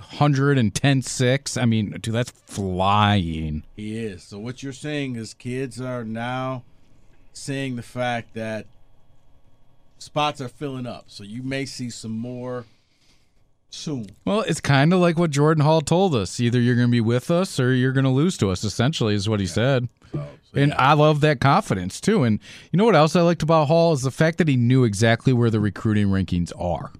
110.6. 0.00 1.60
I 1.60 1.64
mean, 1.64 1.90
dude, 2.00 2.14
that's 2.14 2.30
flying. 2.30 3.64
He 3.74 3.98
is. 3.98 4.22
So 4.22 4.38
what 4.38 4.62
you're 4.62 4.72
saying 4.72 5.16
is 5.16 5.34
kids 5.34 5.80
are 5.80 6.04
now 6.04 6.64
seeing 7.32 7.76
the 7.76 7.82
fact 7.82 8.34
that 8.34 8.66
spots 9.98 10.40
are 10.40 10.48
filling 10.48 10.86
up. 10.86 11.04
So 11.08 11.24
you 11.24 11.42
may 11.42 11.66
see 11.66 11.90
some 11.90 12.12
more 12.12 12.66
soon. 13.70 14.06
Well, 14.24 14.40
it's 14.40 14.60
kind 14.60 14.92
of 14.92 15.00
like 15.00 15.18
what 15.18 15.30
Jordan 15.30 15.64
Hall 15.64 15.80
told 15.80 16.14
us. 16.14 16.40
Either 16.40 16.60
you're 16.60 16.76
going 16.76 16.88
to 16.88 16.92
be 16.92 17.00
with 17.00 17.30
us 17.30 17.58
or 17.60 17.72
you're 17.74 17.92
going 17.92 18.04
to 18.04 18.10
lose 18.10 18.36
to 18.38 18.50
us, 18.50 18.64
essentially, 18.64 19.14
is 19.14 19.28
what 19.28 19.40
he 19.40 19.46
said. 19.46 19.88
So, 20.12 20.18
so 20.18 20.60
And 20.60 20.70
yeah. 20.70 20.90
I 20.90 20.92
love 20.94 21.20
that 21.20 21.40
confidence, 21.40 22.00
too. 22.00 22.22
And 22.22 22.40
you 22.72 22.76
know 22.78 22.84
what 22.84 22.96
else 22.96 23.16
I 23.16 23.22
liked 23.22 23.42
about 23.42 23.66
Hall 23.66 23.92
is 23.92 24.02
the 24.02 24.10
fact 24.10 24.38
that 24.38 24.48
he 24.48 24.56
knew 24.56 24.84
exactly 24.84 25.32
where 25.32 25.50
the 25.50 25.60
recruiting 25.60 26.08
rankings 26.08 26.52
are. 26.58 26.92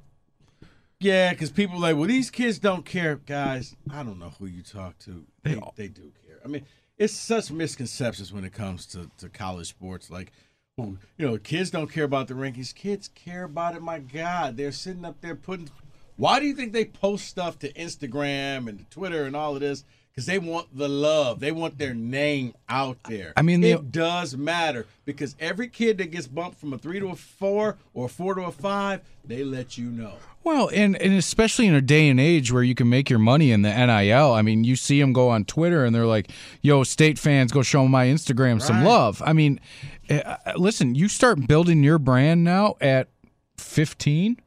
Yeah, 1.00 1.32
because 1.32 1.50
people 1.50 1.76
are 1.76 1.80
like, 1.80 1.96
well, 1.96 2.06
these 2.08 2.30
kids 2.30 2.58
don't 2.58 2.84
care, 2.84 3.16
guys. 3.16 3.76
I 3.90 4.02
don't 4.02 4.18
know 4.18 4.32
who 4.38 4.46
you 4.46 4.62
talk 4.62 4.98
to. 5.00 5.26
They 5.42 5.54
They- 5.54 5.60
they 5.76 5.88
do 5.88 6.12
care. 6.26 6.38
I 6.44 6.48
mean, 6.48 6.64
it's 6.98 7.12
such 7.12 7.50
misconceptions 7.50 8.32
when 8.32 8.44
it 8.44 8.52
comes 8.52 8.86
to 8.86 9.10
to 9.18 9.28
college 9.28 9.68
sports. 9.68 10.10
Like, 10.10 10.32
you 10.78 10.98
know, 11.18 11.38
kids 11.38 11.70
don't 11.70 11.90
care 11.90 12.04
about 12.04 12.28
the 12.28 12.34
rankings. 12.34 12.74
Kids 12.74 13.08
care 13.08 13.44
about 13.44 13.74
it. 13.76 13.82
My 13.82 13.98
God, 13.98 14.56
they're 14.56 14.72
sitting 14.72 15.04
up 15.04 15.20
there 15.20 15.34
putting. 15.34 15.68
Why 16.16 16.40
do 16.40 16.46
you 16.46 16.54
think 16.54 16.72
they 16.72 16.86
post 16.86 17.26
stuff 17.26 17.58
to 17.58 17.72
Instagram 17.74 18.68
and 18.68 18.78
to 18.78 18.84
Twitter 18.86 19.24
and 19.24 19.36
all 19.36 19.54
of 19.54 19.60
this? 19.60 19.84
Because 20.16 20.26
they 20.28 20.38
want 20.38 20.74
the 20.74 20.88
love. 20.88 21.40
They 21.40 21.52
want 21.52 21.76
their 21.76 21.92
name 21.92 22.54
out 22.70 22.96
there. 23.06 23.34
I 23.36 23.42
mean, 23.42 23.60
the- 23.60 23.72
it 23.72 23.92
does 23.92 24.34
matter 24.34 24.86
because 25.04 25.36
every 25.38 25.68
kid 25.68 25.98
that 25.98 26.10
gets 26.10 26.26
bumped 26.26 26.58
from 26.58 26.72
a 26.72 26.78
three 26.78 26.98
to 27.00 27.08
a 27.08 27.14
four 27.14 27.76
or 27.92 28.06
a 28.06 28.08
four 28.08 28.34
to 28.34 28.44
a 28.44 28.50
five, 28.50 29.02
they 29.26 29.44
let 29.44 29.76
you 29.76 29.90
know. 29.90 30.14
Well, 30.42 30.70
and, 30.72 30.96
and 31.02 31.12
especially 31.12 31.66
in 31.66 31.74
a 31.74 31.82
day 31.82 32.08
and 32.08 32.18
age 32.18 32.50
where 32.50 32.62
you 32.62 32.74
can 32.74 32.88
make 32.88 33.10
your 33.10 33.18
money 33.18 33.52
in 33.52 33.60
the 33.60 33.68
NIL. 33.68 34.32
I 34.32 34.40
mean, 34.40 34.64
you 34.64 34.74
see 34.74 34.98
them 34.98 35.12
go 35.12 35.28
on 35.28 35.44
Twitter 35.44 35.84
and 35.84 35.94
they're 35.94 36.06
like, 36.06 36.30
yo, 36.62 36.82
state 36.82 37.18
fans, 37.18 37.52
go 37.52 37.60
show 37.60 37.86
my 37.86 38.06
Instagram 38.06 38.62
some 38.62 38.84
love. 38.84 39.20
I 39.22 39.34
mean, 39.34 39.60
uh, 40.08 40.36
listen, 40.56 40.94
you 40.94 41.08
start 41.08 41.46
building 41.46 41.82
your 41.82 41.98
brand 41.98 42.42
now 42.42 42.76
at 42.80 43.08
15. 43.58 44.40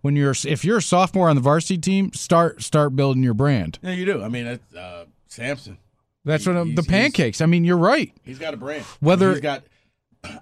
When 0.00 0.16
you're, 0.16 0.34
if 0.46 0.64
you're 0.64 0.78
a 0.78 0.82
sophomore 0.82 1.28
on 1.28 1.36
the 1.36 1.42
varsity 1.42 1.78
team, 1.78 2.12
start 2.12 2.62
start 2.62 2.94
building 2.96 3.22
your 3.22 3.34
brand. 3.34 3.78
Yeah, 3.82 3.92
you 3.92 4.04
do. 4.04 4.22
I 4.22 4.28
mean, 4.28 4.58
uh, 4.76 5.04
Samson. 5.28 5.78
That's 6.24 6.44
He- 6.44 6.50
what 6.50 6.56
I'm, 6.58 6.74
the 6.74 6.82
pancakes. 6.84 7.40
I 7.40 7.46
mean, 7.46 7.64
you're 7.64 7.76
right. 7.76 8.12
He's 8.24 8.38
got 8.38 8.54
a 8.54 8.56
brand. 8.56 8.84
Whether- 9.00 9.30
he's 9.32 9.40
got, 9.40 9.64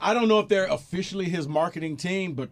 I 0.01 0.13
don't 0.15 0.29
know 0.29 0.41
if 0.41 0.49
they're 0.49 0.67
officially 0.67 1.25
his 1.27 1.49
marketing 1.49 1.97
team, 1.97 2.35
but 2.35 2.51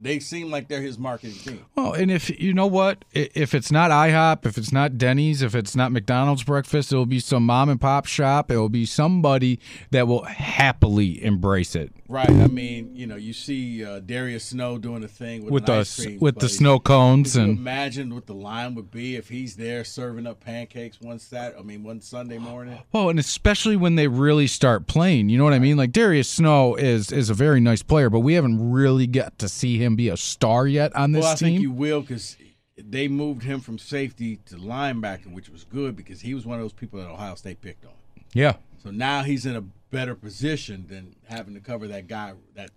they 0.00 0.20
seem 0.20 0.50
like 0.50 0.68
they're 0.68 0.80
his 0.80 0.98
marketing 0.98 1.36
team. 1.36 1.64
Well, 1.74 1.92
and 1.92 2.10
if 2.10 2.30
you 2.40 2.54
know 2.54 2.66
what, 2.66 3.04
if 3.12 3.54
it's 3.54 3.72
not 3.72 3.90
IHOP, 3.90 4.46
if 4.46 4.56
it's 4.56 4.72
not 4.72 4.96
Denny's, 4.96 5.42
if 5.42 5.54
it's 5.54 5.74
not 5.74 5.90
McDonald's 5.90 6.44
breakfast, 6.44 6.92
it 6.92 6.96
will 6.96 7.06
be 7.06 7.20
some 7.20 7.44
mom 7.44 7.68
and 7.68 7.80
pop 7.80 8.06
shop. 8.06 8.50
It 8.50 8.58
will 8.58 8.68
be 8.68 8.86
somebody 8.86 9.58
that 9.90 10.06
will 10.06 10.24
happily 10.24 11.22
embrace 11.22 11.74
it 11.74 11.92
Right. 12.08 12.30
I 12.30 12.46
mean, 12.46 12.96
you 12.96 13.06
know, 13.06 13.16
you 13.16 13.34
see 13.34 13.84
uh, 13.84 14.00
Darius 14.00 14.44
Snow 14.44 14.78
doing 14.78 15.04
a 15.04 15.08
thing 15.08 15.44
with, 15.44 15.52
with 15.52 15.66
the 15.66 16.02
cream 16.02 16.18
with 16.20 16.38
the 16.38 16.48
snow 16.48 16.78
cones 16.78 17.34
Could 17.34 17.42
and 17.42 17.58
imagine 17.58 18.14
what 18.14 18.26
the 18.26 18.34
line 18.34 18.74
would 18.76 18.90
be 18.90 19.16
if 19.16 19.28
he's 19.28 19.56
there 19.56 19.84
serving 19.84 20.26
up 20.26 20.40
pancakes 20.40 21.02
one 21.02 21.18
Sat? 21.18 21.54
I 21.58 21.62
mean, 21.62 21.82
one 21.82 22.00
Sunday 22.00 22.38
morning. 22.38 22.78
well, 22.92 23.10
and 23.10 23.18
especially 23.18 23.76
when 23.76 23.96
they 23.96 24.08
really 24.08 24.46
start 24.46 24.86
playing. 24.86 25.28
You 25.28 25.36
know 25.36 25.44
what 25.44 25.52
I 25.52 25.58
mean? 25.58 25.76
Like 25.76 25.92
Darius 25.92 26.30
Snow 26.30 26.76
is 26.76 27.12
is 27.12 27.28
a 27.28 27.34
very 27.34 27.60
nice 27.60 27.82
player, 27.82 28.08
but 28.08 28.20
we 28.20 28.34
haven't 28.34 28.70
really 28.70 29.06
got 29.06 29.38
to 29.40 29.48
see 29.48 29.76
him 29.76 29.87
be 29.96 30.08
a 30.08 30.16
star 30.16 30.66
yet 30.66 30.94
on 30.96 31.12
this 31.12 31.22
well, 31.22 31.32
I 31.32 31.36
team. 31.36 31.48
think 31.48 31.60
you 31.62 31.70
will 31.72 32.00
because 32.00 32.36
they 32.76 33.08
moved 33.08 33.42
him 33.42 33.60
from 33.60 33.78
safety 33.78 34.36
to 34.46 34.56
linebacker, 34.56 35.32
which 35.32 35.48
was 35.48 35.64
good 35.64 35.96
because 35.96 36.20
he 36.20 36.34
was 36.34 36.46
one 36.46 36.58
of 36.58 36.64
those 36.64 36.72
people 36.72 36.98
that 37.00 37.08
Ohio 37.08 37.34
State 37.34 37.60
picked 37.60 37.84
on. 37.84 37.92
yeah. 38.32 38.54
So 38.82 38.90
now 38.92 39.22
he's 39.24 39.44
in 39.44 39.56
a 39.56 39.60
better 39.90 40.14
position 40.14 40.86
than 40.88 41.16
having 41.28 41.54
to 41.54 41.60
cover 41.60 41.88
that 41.88 42.06
guy 42.06 42.34
that, 42.54 42.70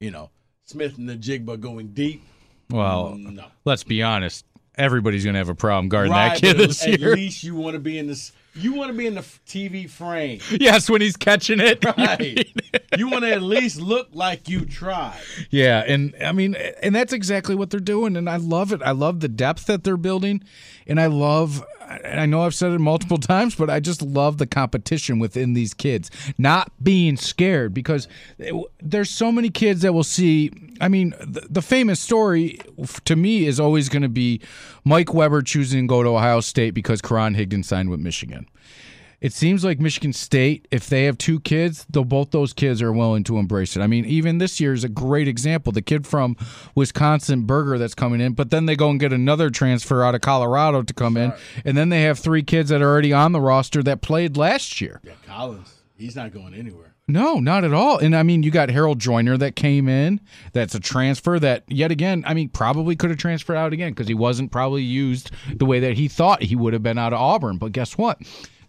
you 0.00 0.10
know, 0.10 0.30
Smith-Njigba 0.64 1.60
going 1.60 1.88
deep. 1.88 2.22
Well, 2.70 3.14
no. 3.16 3.44
let's 3.64 3.84
be 3.84 4.02
honest. 4.02 4.44
Everybody's 4.76 5.24
gonna 5.24 5.38
have 5.38 5.48
a 5.48 5.54
problem 5.54 5.88
guarding 5.88 6.12
Right, 6.12 6.30
that 6.30 6.40
kid 6.40 6.56
this 6.58 6.82
at 6.82 6.98
year. 6.98 7.14
least 7.14 7.44
you 7.44 7.54
want 7.54 7.74
to 7.74 7.78
be 7.78 7.98
in 7.98 8.08
this. 8.08 8.32
You 8.56 8.72
want 8.72 8.90
to 8.90 8.96
be 8.96 9.06
in 9.06 9.14
the 9.14 9.20
TV 9.20 9.88
frame, 9.88 10.40
yes, 10.50 10.88
when 10.88 11.00
he's 11.00 11.16
catching 11.16 11.60
it. 11.60 11.84
right? 11.98 12.48
you 12.96 13.08
want 13.08 13.24
to 13.24 13.32
at 13.32 13.42
least 13.42 13.80
look 13.80 14.08
like 14.12 14.48
you 14.48 14.64
tried. 14.64 15.20
Yeah, 15.50 15.84
and 15.86 16.14
I 16.22 16.32
mean, 16.32 16.54
and 16.82 16.94
that's 16.94 17.12
exactly 17.12 17.54
what 17.54 17.70
they're 17.70 17.80
doing, 17.80 18.16
and 18.16 18.30
I 18.30 18.36
love 18.36 18.72
it. 18.72 18.82
I 18.82 18.92
love 18.92 19.20
the 19.20 19.28
depth 19.28 19.66
that 19.66 19.84
they're 19.84 19.96
building, 19.96 20.42
and 20.86 21.00
I 21.00 21.06
love. 21.06 21.64
And 21.88 22.18
I 22.18 22.26
know 22.26 22.42
I've 22.42 22.54
said 22.54 22.72
it 22.72 22.80
multiple 22.80 23.16
times, 23.18 23.54
but 23.54 23.70
I 23.70 23.78
just 23.78 24.02
love 24.02 24.38
the 24.38 24.46
competition 24.46 25.20
within 25.20 25.52
these 25.52 25.72
kids, 25.72 26.10
not 26.36 26.72
being 26.82 27.16
scared 27.16 27.72
because 27.72 28.08
there's 28.82 29.08
so 29.08 29.30
many 29.30 29.50
kids 29.50 29.82
that 29.82 29.92
will 29.92 30.02
see. 30.02 30.50
I 30.80 30.88
mean, 30.88 31.14
the, 31.20 31.46
the 31.48 31.62
famous 31.62 32.00
story 32.00 32.58
to 33.04 33.14
me 33.14 33.46
is 33.46 33.60
always 33.60 33.88
going 33.88 34.02
to 34.02 34.08
be 34.08 34.40
Mike 34.84 35.14
Weber 35.14 35.42
choosing 35.42 35.82
to 35.82 35.86
go 35.86 36.02
to 36.02 36.08
Ohio 36.08 36.40
State 36.40 36.70
because 36.74 37.00
Karan 37.00 37.36
Higdon 37.36 37.64
signed 37.64 37.88
with 37.88 38.00
Michigan. 38.00 38.45
It 39.18 39.32
seems 39.32 39.64
like 39.64 39.80
Michigan 39.80 40.12
State, 40.12 40.68
if 40.70 40.88
they 40.88 41.04
have 41.04 41.16
two 41.16 41.40
kids, 41.40 41.86
though 41.88 42.04
both 42.04 42.32
those 42.32 42.52
kids 42.52 42.82
are 42.82 42.92
willing 42.92 43.24
to 43.24 43.38
embrace 43.38 43.74
it. 43.74 43.80
I 43.80 43.86
mean, 43.86 44.04
even 44.04 44.38
this 44.38 44.60
year 44.60 44.74
is 44.74 44.84
a 44.84 44.90
great 44.90 45.26
example. 45.26 45.72
The 45.72 45.80
kid 45.80 46.06
from 46.06 46.36
Wisconsin, 46.74 47.46
Berger, 47.46 47.78
that's 47.78 47.94
coming 47.94 48.20
in, 48.20 48.34
but 48.34 48.50
then 48.50 48.66
they 48.66 48.76
go 48.76 48.90
and 48.90 49.00
get 49.00 49.14
another 49.14 49.48
transfer 49.48 50.04
out 50.04 50.14
of 50.14 50.20
Colorado 50.20 50.82
to 50.82 50.94
come 50.94 51.16
in, 51.16 51.32
and 51.64 51.76
then 51.76 51.88
they 51.88 52.02
have 52.02 52.18
three 52.18 52.42
kids 52.42 52.68
that 52.68 52.82
are 52.82 52.88
already 52.90 53.12
on 53.12 53.32
the 53.32 53.40
roster 53.40 53.82
that 53.84 54.02
played 54.02 54.36
last 54.36 54.82
year. 54.82 55.00
Yeah, 55.02 55.12
Collins, 55.26 55.74
he's 55.96 56.14
not 56.14 56.32
going 56.32 56.52
anywhere. 56.52 56.95
No, 57.08 57.38
not 57.38 57.62
at 57.62 57.72
all. 57.72 57.98
And 57.98 58.16
I 58.16 58.24
mean, 58.24 58.42
you 58.42 58.50
got 58.50 58.68
Harold 58.68 58.98
Joiner 58.98 59.36
that 59.36 59.54
came 59.54 59.88
in. 59.88 60.20
That's 60.52 60.74
a 60.74 60.80
transfer 60.80 61.38
that, 61.38 61.62
yet 61.68 61.92
again, 61.92 62.24
I 62.26 62.34
mean, 62.34 62.48
probably 62.48 62.96
could 62.96 63.10
have 63.10 63.18
transferred 63.18 63.54
out 63.56 63.72
again 63.72 63.92
because 63.92 64.08
he 64.08 64.14
wasn't 64.14 64.50
probably 64.50 64.82
used 64.82 65.30
the 65.54 65.66
way 65.66 65.78
that 65.78 65.94
he 65.94 66.08
thought 66.08 66.42
he 66.42 66.56
would 66.56 66.72
have 66.72 66.82
been 66.82 66.98
out 66.98 67.12
of 67.12 67.20
Auburn. 67.20 67.58
But 67.58 67.70
guess 67.70 67.96
what? 67.96 68.18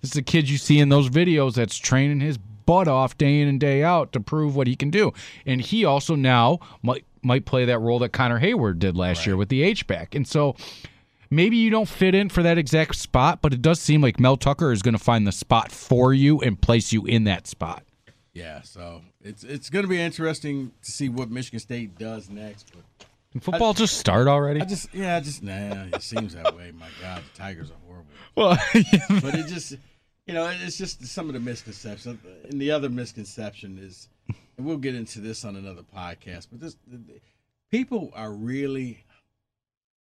This 0.01 0.11
is 0.11 0.17
a 0.17 0.21
kid 0.21 0.47
you 0.49 0.59
see 0.59 0.79
in 0.79 0.89
those 0.89 1.09
videos 1.09 1.55
that's 1.55 1.77
training 1.77 2.19
his 2.19 2.38
butt 2.38 2.88
off 2.88 3.17
day 3.17 3.41
in 3.41 3.47
and 3.47 3.59
day 3.59 3.83
out 3.83 4.11
to 4.11 4.19
prove 4.19 4.55
what 4.55 4.67
he 4.67 4.75
can 4.75 4.91
do. 4.91 5.13
And 5.47 5.59
he 5.59 5.83
also 5.83 6.13
now 6.15 6.59
might 6.83 7.05
might 7.23 7.45
play 7.45 7.65
that 7.65 7.79
role 7.79 7.97
that 7.99 8.09
Connor 8.09 8.39
Heyward 8.39 8.77
did 8.77 8.95
last 8.95 9.25
year 9.25 9.35
with 9.35 9.49
the 9.49 9.63
H 9.63 9.88
back. 9.88 10.13
And 10.13 10.27
so 10.27 10.55
maybe 11.31 11.57
you 11.57 11.71
don't 11.71 11.89
fit 11.89 12.13
in 12.13 12.29
for 12.29 12.43
that 12.43 12.57
exact 12.59 12.95
spot, 12.95 13.41
but 13.41 13.51
it 13.51 13.61
does 13.61 13.81
seem 13.81 14.01
like 14.01 14.19
Mel 14.19 14.38
Tucker 14.38 14.71
is 14.71 14.83
going 14.83 14.93
to 14.93 15.03
find 15.03 15.25
the 15.25 15.31
spot 15.31 15.71
for 15.71 16.13
you 16.13 16.39
and 16.41 16.61
place 16.61 16.93
you 16.93 17.05
in 17.05 17.23
that 17.23 17.47
spot. 17.47 17.83
Yeah, 18.38 18.61
so 18.61 19.01
it's 19.23 19.43
it's 19.43 19.71
going 19.71 19.81
to 19.81 19.89
be 19.89 19.99
interesting 19.99 20.71
to 20.83 20.91
see 20.91 21.09
what 21.09 21.31
Michigan 21.31 21.59
State 21.59 21.97
does 21.97 22.29
next. 22.29 22.71
But 22.71 23.07
Can 23.31 23.41
football 23.41 23.73
just 23.73 23.97
start 23.97 24.27
already? 24.27 24.61
I 24.61 24.65
just, 24.65 24.93
yeah, 24.93 25.17
I 25.17 25.21
just 25.21 25.41
nah, 25.41 25.85
it 25.91 26.03
seems 26.03 26.35
that 26.35 26.55
way. 26.55 26.71
My 26.71 26.85
God, 27.01 27.23
the 27.33 27.38
Tigers 27.39 27.71
are 27.71 27.81
horrible. 27.88 28.11
well, 28.35 28.55
But 29.23 29.33
it 29.33 29.47
just, 29.47 29.71
you 30.27 30.35
know, 30.35 30.53
it's 30.61 30.77
just 30.77 31.03
some 31.07 31.29
of 31.29 31.33
the 31.33 31.39
misconceptions. 31.39 32.19
And 32.47 32.61
the 32.61 32.69
other 32.69 32.89
misconception 32.89 33.79
is, 33.81 34.07
and 34.27 34.67
we'll 34.67 34.77
get 34.77 34.93
into 34.93 35.19
this 35.19 35.43
on 35.43 35.55
another 35.55 35.81
podcast. 35.81 36.49
But 36.51 36.61
this, 36.61 36.77
people 37.71 38.11
are 38.13 38.31
really. 38.31 39.03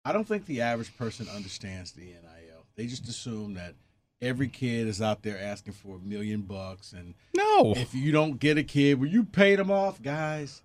I 0.05 0.13
don't 0.13 0.27
think 0.27 0.47
the 0.47 0.61
average 0.61 0.97
person 0.97 1.29
understands 1.33 1.93
the 1.93 2.03
NIL. 2.03 2.67
They 2.75 2.87
just 2.87 3.07
assume 3.07 3.55
that 3.55 3.75
every 4.21 4.49
kid 4.49 4.87
is 4.87 5.03
out 5.03 5.23
there 5.23 5.39
asking 5.39 5.75
for 5.75 5.97
a 5.97 6.01
million 6.01 6.43
bucks 6.43 6.93
and 6.93 7.15
no. 7.37 7.75
if 7.77 7.95
you 7.95 8.13
don't 8.13 8.39
get 8.39 8.59
a 8.59 8.63
kid, 8.63 9.01
well, 9.01 9.09
you 9.09 9.25
paid 9.25 9.59
them 9.59 9.71
off, 9.71 10.01
guys. 10.03 10.63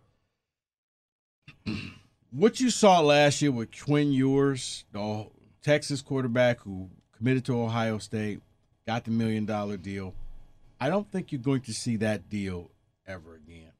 what 2.32 2.60
you 2.60 2.70
saw 2.70 3.00
last 3.02 3.41
year 3.41 3.52
with 3.52 3.70
Quinn 3.84 4.12
Ewers, 4.12 4.86
the 4.91 5.28
Texas 5.62 6.02
quarterback 6.02 6.62
who 6.62 6.89
committed 7.16 7.45
to 7.45 7.62
Ohio 7.62 7.97
State, 7.97 8.41
got 8.88 9.06
the 9.06 9.12
million 9.12 9.45
dollar 9.45 9.78
deal. 9.78 10.14
I 10.80 10.89
don't 10.89 11.12
think 11.12 11.32
you're 11.32 11.41
going 11.41 11.62
to 11.62 11.74
see 11.74 11.97
that 11.97 12.30
deal 12.30 12.72
ever 13.06 13.36
again 13.36 13.72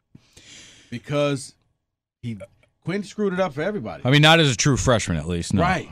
because 0.90 1.56
he 2.22 2.38
Quinn 2.84 3.04
screwed 3.04 3.34
it 3.34 3.40
up 3.40 3.54
for 3.54 3.62
everybody. 3.62 4.04
I 4.06 4.12
mean, 4.12 4.22
not 4.22 4.40
as 4.40 4.52
a 4.52 4.58
true 4.58 4.78
freshman, 4.78 5.18
at 5.18 5.28
least. 5.28 5.54
No. 5.54 5.62
Right. 5.62 5.90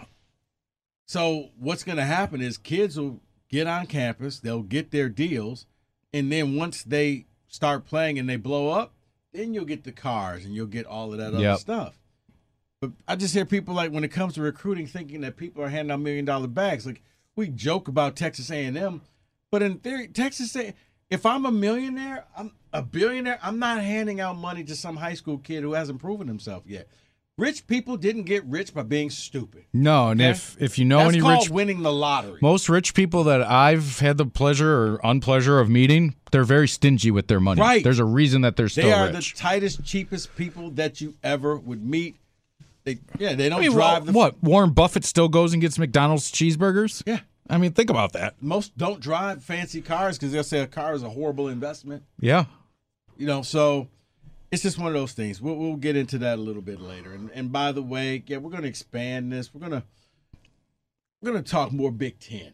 So 1.05 1.49
what's 1.57 1.83
going 1.83 1.97
to 1.97 2.05
happen 2.05 2.41
is 2.41 2.57
kids 2.57 2.99
will 2.99 3.21
get 3.49 3.67
on 3.67 3.85
campus, 3.87 4.39
they'll 4.39 4.63
get 4.63 4.91
their 4.91 5.09
deals, 5.09 5.65
and 6.13 6.31
then 6.31 6.55
once 6.55 6.83
they 6.83 7.25
start 7.47 7.85
playing 7.85 8.19
and 8.19 8.29
they 8.29 8.35
blow 8.35 8.69
up, 8.69 8.93
then 9.33 9.53
you'll 9.53 9.65
get 9.65 9.83
the 9.83 9.91
cars 9.91 10.45
and 10.45 10.55
you'll 10.55 10.65
get 10.65 10.85
all 10.85 11.11
of 11.11 11.19
that 11.19 11.33
other 11.33 11.57
stuff. 11.57 11.99
But 12.81 12.91
I 13.07 13.15
just 13.15 13.33
hear 13.33 13.45
people 13.45 13.73
like 13.73 13.91
when 13.91 14.03
it 14.03 14.09
comes 14.09 14.35
to 14.35 14.41
recruiting, 14.41 14.85
thinking 14.87 15.21
that 15.21 15.37
people 15.37 15.63
are 15.63 15.69
handing 15.69 15.91
out 15.91 15.99
million 15.99 16.25
dollar 16.25 16.47
bags. 16.47 16.85
Like 16.85 17.01
we 17.35 17.47
joke 17.47 17.87
about 17.87 18.15
Texas 18.15 18.51
A 18.51 18.65
and 18.65 18.77
M, 18.77 19.01
but 19.51 19.63
in 19.63 19.79
theory, 19.79 20.07
Texas 20.07 20.55
A. 20.55 20.73
If 21.09 21.25
I'm 21.25 21.45
a 21.45 21.51
millionaire, 21.51 22.25
I'm 22.37 22.51
a 22.73 22.81
billionaire. 22.81 23.39
I'm 23.41 23.59
not 23.59 23.81
handing 23.81 24.19
out 24.19 24.37
money 24.37 24.63
to 24.65 24.75
some 24.75 24.97
high 24.97 25.13
school 25.13 25.37
kid 25.37 25.63
who 25.63 25.73
hasn't 25.73 25.99
proven 25.99 26.27
himself 26.27 26.63
yet. 26.67 26.87
Rich 27.37 27.67
people 27.67 27.97
didn't 27.97 28.23
get 28.23 28.43
rich 28.45 28.73
by 28.73 28.81
being 28.81 29.11
stupid. 29.11 29.65
No, 29.71 30.09
and 30.09 30.19
Okay? 30.19 30.31
if 30.31 30.59
if 30.59 30.79
you 30.79 30.85
know 30.85 30.97
That's 30.97 31.09
any 31.13 31.19
called 31.21 31.43
rich 31.43 31.49
winning 31.51 31.83
the 31.83 31.93
lottery. 31.93 32.39
most 32.41 32.67
rich 32.67 32.95
people 32.95 33.23
that 33.25 33.43
I've 33.43 33.99
had 33.99 34.17
the 34.17 34.25
pleasure 34.25 34.73
or 34.95 34.99
unpleasure 35.03 35.59
of 35.59 35.69
meeting, 35.69 36.15
they're 36.31 36.43
very 36.43 36.67
stingy 36.67 37.11
with 37.11 37.27
their 37.27 37.39
money. 37.39 37.61
Right. 37.61 37.83
There's 37.83 37.99
a 37.99 38.05
reason 38.05 38.41
that 38.41 38.55
they're 38.55 38.69
still 38.69 38.85
they 38.85 38.91
are 38.93 39.07
rich. 39.11 39.33
the 39.35 39.39
tightest, 39.39 39.83
cheapest 39.85 40.35
people 40.35 40.71
that 40.71 40.99
you 40.99 41.13
ever 41.23 41.57
would 41.57 41.85
meet. 41.85 42.15
They, 42.85 42.97
yeah, 43.19 43.35
they 43.35 43.49
don't 43.49 43.59
I 43.59 43.61
mean, 43.63 43.71
drive 43.73 44.07
the 44.07 44.13
what? 44.13 44.41
Warren 44.41 44.71
Buffett 44.71 45.03
still 45.05 45.27
goes 45.29 45.53
and 45.53 45.61
gets 45.61 45.77
McDonald's 45.77 46.31
cheeseburgers? 46.31 47.03
Yeah, 47.05 47.19
I 47.47 47.59
mean, 47.59 47.71
think 47.73 47.91
about 47.91 48.13
that. 48.13 48.33
most 48.41 48.75
don't 48.79 48.99
drive 48.99 49.43
fancy 49.43 49.81
cars 49.81 50.17
because 50.17 50.31
they'll 50.31 50.43
say 50.43 50.61
a 50.61 50.67
car 50.67 50.95
is 50.95 51.03
a 51.03 51.09
horrible 51.09 51.49
investment. 51.49 52.01
Yeah. 52.19 52.45
You 53.15 53.27
know, 53.27 53.43
so 53.43 53.89
it's 54.51 54.63
just 54.63 54.77
one 54.77 54.87
of 54.87 54.93
those 54.93 55.13
things. 55.13 55.41
We'll, 55.41 55.55
we'll 55.55 55.75
get 55.75 55.95
into 55.95 56.17
that 56.19 56.37
a 56.37 56.41
little 56.41 56.61
bit 56.61 56.79
later. 56.79 57.13
And 57.13 57.29
and 57.31 57.51
by 57.51 57.71
the 57.71 57.81
way, 57.81 58.23
yeah, 58.27 58.37
we're 58.37 58.51
going 58.51 58.63
to 58.63 58.69
expand 58.69 59.31
this. 59.31 59.53
We're 59.53 59.61
gonna 59.61 59.83
we're 61.21 61.31
gonna 61.31 61.43
talk 61.43 61.71
more 61.71 61.91
Big 61.91 62.19
Ten, 62.19 62.53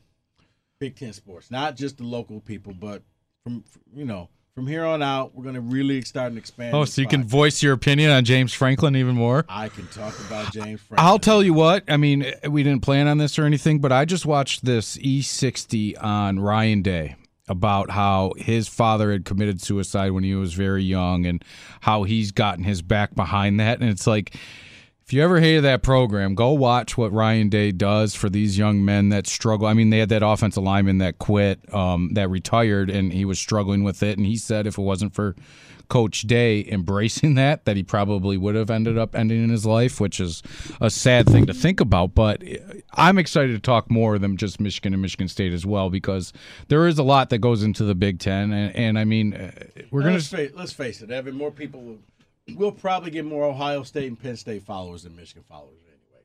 Big 0.80 0.96
Ten 0.96 1.14
sports, 1.14 1.52
not 1.52 1.76
just 1.76 1.98
the 1.98 2.04
local 2.04 2.40
people, 2.40 2.74
but 2.74 3.04
from 3.44 3.64
you 3.94 4.06
know 4.06 4.30
from 4.56 4.68
here 4.68 4.86
on 4.86 5.02
out, 5.02 5.34
we're 5.34 5.44
going 5.44 5.56
to 5.56 5.62
really 5.62 6.02
start 6.04 6.28
and 6.28 6.38
expand. 6.38 6.76
Oh, 6.76 6.86
so 6.86 7.02
you 7.02 7.08
can 7.08 7.24
voice 7.24 7.64
your 7.64 7.74
opinion 7.74 8.12
on 8.12 8.24
James 8.24 8.54
Franklin 8.54 8.96
even 8.96 9.16
more? 9.16 9.46
I 9.50 9.68
can 9.70 9.88
talk 9.88 10.14
about 10.28 10.54
James. 10.54 10.80
Franklin. 10.80 11.00
I'll 11.00 11.18
tell 11.18 11.42
you 11.42 11.56
what. 11.56 11.84
I 11.88 11.98
mean, 11.98 12.32
we 12.48 12.62
didn't 12.62 12.84
plan 12.84 13.08
on 13.08 13.18
this 13.18 13.40
or 13.40 13.46
anything, 13.46 13.80
but 13.80 13.92
I 13.92 14.06
just 14.06 14.28
watched 14.28 14.64
this 14.64 14.96
E60 14.98 16.04
on 16.04 16.40
Ryan 16.40 16.84
Day 16.84 17.16
about 17.54 17.92
how 17.92 18.34
his 18.36 18.68
father 18.68 19.14
had 19.14 19.24
committed 19.24 19.62
suicide 19.62 20.12
when 20.12 20.26
he 20.26 20.36
was 20.36 20.54
very 20.54 20.84
young 20.84 21.26
and 21.26 21.46
how 21.80 22.04
he's 22.04 22.32
gotten 22.32 22.66
his 22.66 22.82
back 22.82 23.16
behind 23.16 23.62
that. 23.62 23.80
And 23.80 23.90
it's 23.90 24.06
like, 24.06 24.36
if 25.06 25.14
you 25.14 25.22
ever 25.22 25.40
hated 25.40 25.64
that 25.66 25.84
program, 25.84 26.34
go 26.34 26.52
watch 26.52 26.98
what 26.98 27.12
Ryan 27.12 27.50
Day 27.50 27.72
does 27.72 28.16
for 28.16 28.30
these 28.30 28.58
young 28.58 28.84
men 28.84 29.10
that 29.10 29.28
struggle. 29.28 29.68
I 29.68 29.74
mean, 29.74 29.90
they 29.90 30.00
had 30.00 30.10
that 30.10 30.24
offensive 30.24 30.64
lineman 30.64 30.98
that 30.98 31.20
quit, 31.20 31.74
um, 31.74 32.14
that 32.14 32.30
retired, 32.30 32.90
and 32.90 33.14
he 33.14 33.26
was 33.26 33.38
struggling 33.38 33.84
with 33.84 34.02
it. 34.02 34.18
And 34.18 34.26
he 34.26 34.38
said 34.38 34.66
if 34.66 34.78
it 34.78 34.82
wasn't 34.82 35.14
for 35.14 35.36
Coach 35.94 36.22
Day 36.22 36.66
embracing 36.72 37.36
that, 37.36 37.66
that 37.66 37.78
he 37.78 37.84
probably 37.84 38.36
would 38.36 38.56
have 38.56 38.72
ended 38.72 38.98
up 38.98 39.14
ending 39.16 39.44
in 39.44 39.52
his 39.52 39.64
life, 39.64 40.02
which 40.02 40.20
is 40.20 40.42
a 40.82 40.90
sad 40.90 41.30
thing 41.30 41.46
to 41.46 41.54
think 41.54 41.80
about. 41.80 42.16
But 42.16 42.42
I'm 42.94 43.20
excited 43.20 43.52
to 43.54 43.60
talk 43.60 43.92
more 43.92 44.18
than 44.18 44.36
just 44.36 44.60
Michigan 44.60 44.94
and 44.94 45.04
Michigan 45.04 45.28
State 45.28 45.54
as 45.54 45.68
well 45.68 45.92
because 45.92 46.34
there 46.68 46.88
is 46.88 46.98
a 46.98 47.04
lot 47.04 47.30
that 47.30 47.38
goes 47.38 47.62
into 47.62 47.84
the 47.84 47.94
Big 47.94 48.18
Ten, 48.18 48.52
and, 48.52 48.76
and 48.76 48.98
I 48.98 49.04
mean, 49.04 49.34
we're 49.92 50.02
gonna. 50.02 50.14
let's, 50.16 50.30
face, 50.30 50.52
let's 50.56 50.74
face 50.74 51.04
it, 51.04 51.12
Evan. 51.12 51.36
More 51.36 51.52
people 51.52 51.82
will. 51.84 52.00
We'll 52.56 52.72
probably 52.72 53.12
get 53.12 53.24
more 53.24 53.46
Ohio 53.46 53.84
State 53.84 54.08
and 54.08 54.20
Penn 54.20 54.36
State 54.36 54.64
followers 54.64 55.04
than 55.04 55.16
Michigan 55.16 55.44
followers 55.48 55.78
anyway. 55.86 56.24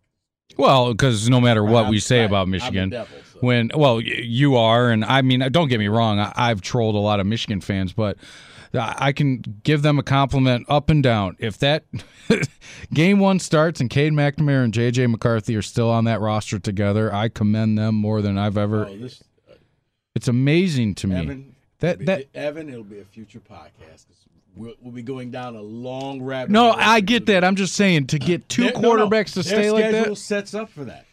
Well, 0.56 0.92
because 0.94 1.28
no 1.28 1.42
matter 1.42 1.62
what 1.62 1.82
I'm- 1.82 1.90
we 1.90 2.00
say 2.00 2.20
right. 2.20 2.24
about 2.24 2.48
Michigan, 2.48 2.88
devil, 2.88 3.18
so. 3.34 3.40
when 3.40 3.70
well 3.74 3.96
y- 3.96 4.04
you 4.22 4.56
are, 4.56 4.88
and 4.90 5.04
I 5.04 5.20
mean, 5.20 5.40
don't 5.52 5.68
get 5.68 5.78
me 5.78 5.88
wrong, 5.88 6.18
I, 6.18 6.32
I've 6.34 6.62
trolled 6.62 6.94
a 6.94 6.98
lot 7.10 7.20
of 7.20 7.26
Michigan 7.26 7.60
fans, 7.60 7.92
but 7.92 8.16
I 8.74 9.12
can 9.12 9.42
give 9.62 9.82
them 9.82 9.98
a 9.98 10.02
compliment 10.02 10.66
up 10.68 10.90
and 10.90 11.02
down. 11.02 11.36
If 11.38 11.58
that 11.58 11.84
game 12.92 13.18
one 13.18 13.38
starts 13.38 13.80
and 13.80 13.88
Cade 13.88 14.12
McNamara 14.12 14.64
and 14.64 14.72
JJ 14.72 15.10
McCarthy 15.10 15.56
are 15.56 15.62
still 15.62 15.90
on 15.90 16.04
that 16.04 16.20
roster 16.20 16.58
together, 16.58 17.12
I 17.12 17.28
commend 17.28 17.78
them 17.78 17.94
more 17.94 18.20
than 18.22 18.36
I've 18.38 18.58
ever. 18.58 18.86
Oh, 18.86 18.96
this 18.96 19.22
uh, 19.50 19.54
It's 20.14 20.28
amazing 20.28 20.94
to 20.96 21.06
me 21.06 21.16
Evan. 21.16 21.56
that 21.80 21.94
it'll 22.00 22.06
that. 22.06 22.32
be- 22.32 22.38
Evan, 22.38 22.68
it'll 22.68 22.84
be 22.84 23.00
a 23.00 23.04
future 23.04 23.40
podcast. 23.40 24.04
We'll, 24.56 24.74
we'll 24.82 24.92
be 24.92 25.02
going 25.02 25.30
down 25.30 25.54
a 25.54 25.62
long 25.62 26.20
rabbit. 26.20 26.50
No. 26.50 26.72
I 26.72 27.00
get 27.00 27.26
that. 27.26 27.44
I'm 27.44 27.54
just 27.56 27.74
saying 27.74 28.08
to 28.08 28.18
get 28.18 28.48
two 28.48 28.64
Their- 28.64 28.72
no, 28.72 28.80
no, 28.96 29.08
quarterbacks 29.08 29.28
to 29.34 29.42
their 29.42 29.44
stay 29.44 29.70
like 29.70 29.84
schedule 29.84 30.14
that. 30.14 30.16
sets 30.16 30.52
up 30.54 30.68
for 30.70 30.84
that. 30.84 31.06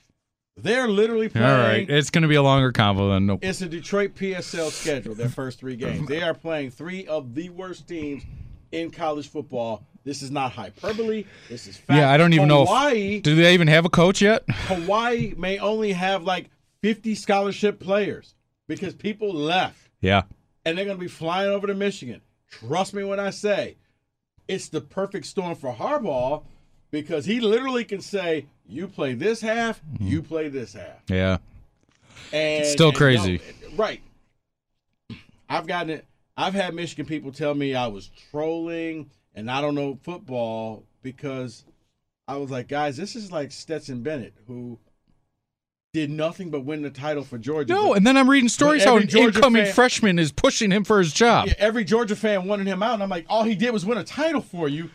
They're 0.58 0.88
literally 0.88 1.28
playing. 1.28 1.45
All 1.47 1.58
right, 1.58 1.89
it's 1.89 2.10
going 2.10 2.22
to 2.22 2.28
be 2.30 2.36
a 2.36 2.41
longer 2.41 2.72
convo 2.72 3.14
than 3.14 3.26
no. 3.26 3.39
It's 3.41 3.62
a 3.62 3.68
Detroit 3.68 4.16
PSL 4.16 4.70
schedule, 4.72 5.14
their 5.14 5.28
first 5.30 5.60
three 5.60 5.76
games. 5.76 6.08
They 6.08 6.22
are 6.24 6.34
playing 6.34 6.72
three 6.72 7.06
of 7.08 7.36
the 7.36 7.49
worst 7.49 7.88
teams 7.88 8.24
in 8.72 8.89
college 8.89 9.28
football. 9.30 9.86
This 10.06 10.22
is 10.22 10.32
not 10.32 10.53
hyperbole. 10.53 11.26
This 11.49 11.68
is 11.68 11.76
fact. 11.76 11.97
Yeah, 11.97 12.10
I 12.12 12.16
don't 12.18 12.32
even 12.34 12.47
know. 12.47 12.64
Hawaii, 12.66 13.18
If, 13.18 13.24
do 13.24 13.36
they 13.36 13.53
even 13.53 13.68
have 13.68 13.84
a 13.86 13.89
coach 13.89 14.22
yet? 14.22 14.43
Hawaii 14.49 15.34
may 15.36 15.58
only 15.60 15.91
have 15.91 16.24
like 16.24 16.49
50 16.82 17.16
scholarship 17.16 17.80
players 17.80 18.36
because 18.68 18.93
people 18.93 19.34
left 19.34 19.89
Yeah. 19.99 20.24
and 20.64 20.78
they're 20.78 20.86
going 20.86 20.97
to 20.97 21.01
be 21.01 21.08
flying 21.10 21.49
over 21.49 21.68
to 21.68 21.74
Michigan. 21.74 22.22
Trust 22.49 22.93
me 22.93 23.03
when 23.03 23.20
I 23.20 23.32
say 23.32 23.76
it's 24.47 24.70
the 24.70 24.80
perfect 24.82 25.26
storm 25.26 25.56
for 25.56 25.74
Harbaugh 25.74 26.43
because 26.92 27.26
he 27.26 27.40
literally 27.40 27.86
can 27.86 28.02
say, 28.02 28.46
"You 28.68 28.88
play 28.88 29.14
this 29.14 29.42
half, 29.42 29.82
mm-hmm. 29.82 30.08
you 30.08 30.22
play 30.22 30.50
this 30.50 30.74
half." 30.74 31.02
Yeah. 31.08 31.38
And 32.32 32.66
Still 32.66 32.90
and 32.90 32.98
crazy. 32.98 33.42
no, 33.70 33.76
right? 33.76 34.02
I've 35.48 35.68
gotten 35.68 35.92
it. 35.92 36.06
I've 36.38 36.54
had 36.54 36.74
Michigan 36.74 37.06
people 37.06 37.32
tell 37.32 37.54
me 37.54 37.76
I 37.76 37.88
was 37.88 38.10
trolling 38.32 39.10
and 39.36 39.50
I 39.50 39.62
don't 39.62 39.76
know 39.76 40.00
football 40.04 40.84
because 41.02 41.64
I 42.28 42.38
was 42.38 42.50
like, 42.50 42.68
guys, 42.68 42.98
this 42.98 43.16
is 43.16 43.32
like 43.32 43.52
Stetson 43.52 44.02
Bennett 44.02 44.34
who 44.48 44.80
did 45.94 46.10
nothing 46.10 46.50
but 46.50 46.66
win 46.66 46.82
the 46.82 46.90
title 46.90 47.24
for 47.24 47.38
Georgia. 47.38 47.74
No, 47.74 47.94
and 47.94 48.06
then 48.06 48.18
I'm 48.18 48.30
reading 48.30 48.50
stories 48.50 48.84
how 48.84 48.98
an 48.98 49.08
Georgia 49.08 49.38
incoming 49.38 49.66
fan- 49.66 49.74
freshman 49.74 50.20
is 50.20 50.32
pushing 50.32 50.72
him 50.72 50.84
for 50.84 51.00
his 51.00 51.14
job. 51.14 51.48
Yeah, 51.48 51.54
every 51.58 51.86
Georgia 51.86 52.18
fan 52.18 52.48
wanted 52.48 52.68
him 52.68 52.84
out, 52.84 52.96
and 52.96 53.04
I'm 53.04 53.10
like, 53.10 53.26
all 53.30 53.44
he 53.44 53.56
did 53.56 53.72
was 53.72 53.86
win 53.86 53.98
a 53.98 54.04
title 54.04 54.42
for 54.42 54.68
you. 54.68 54.90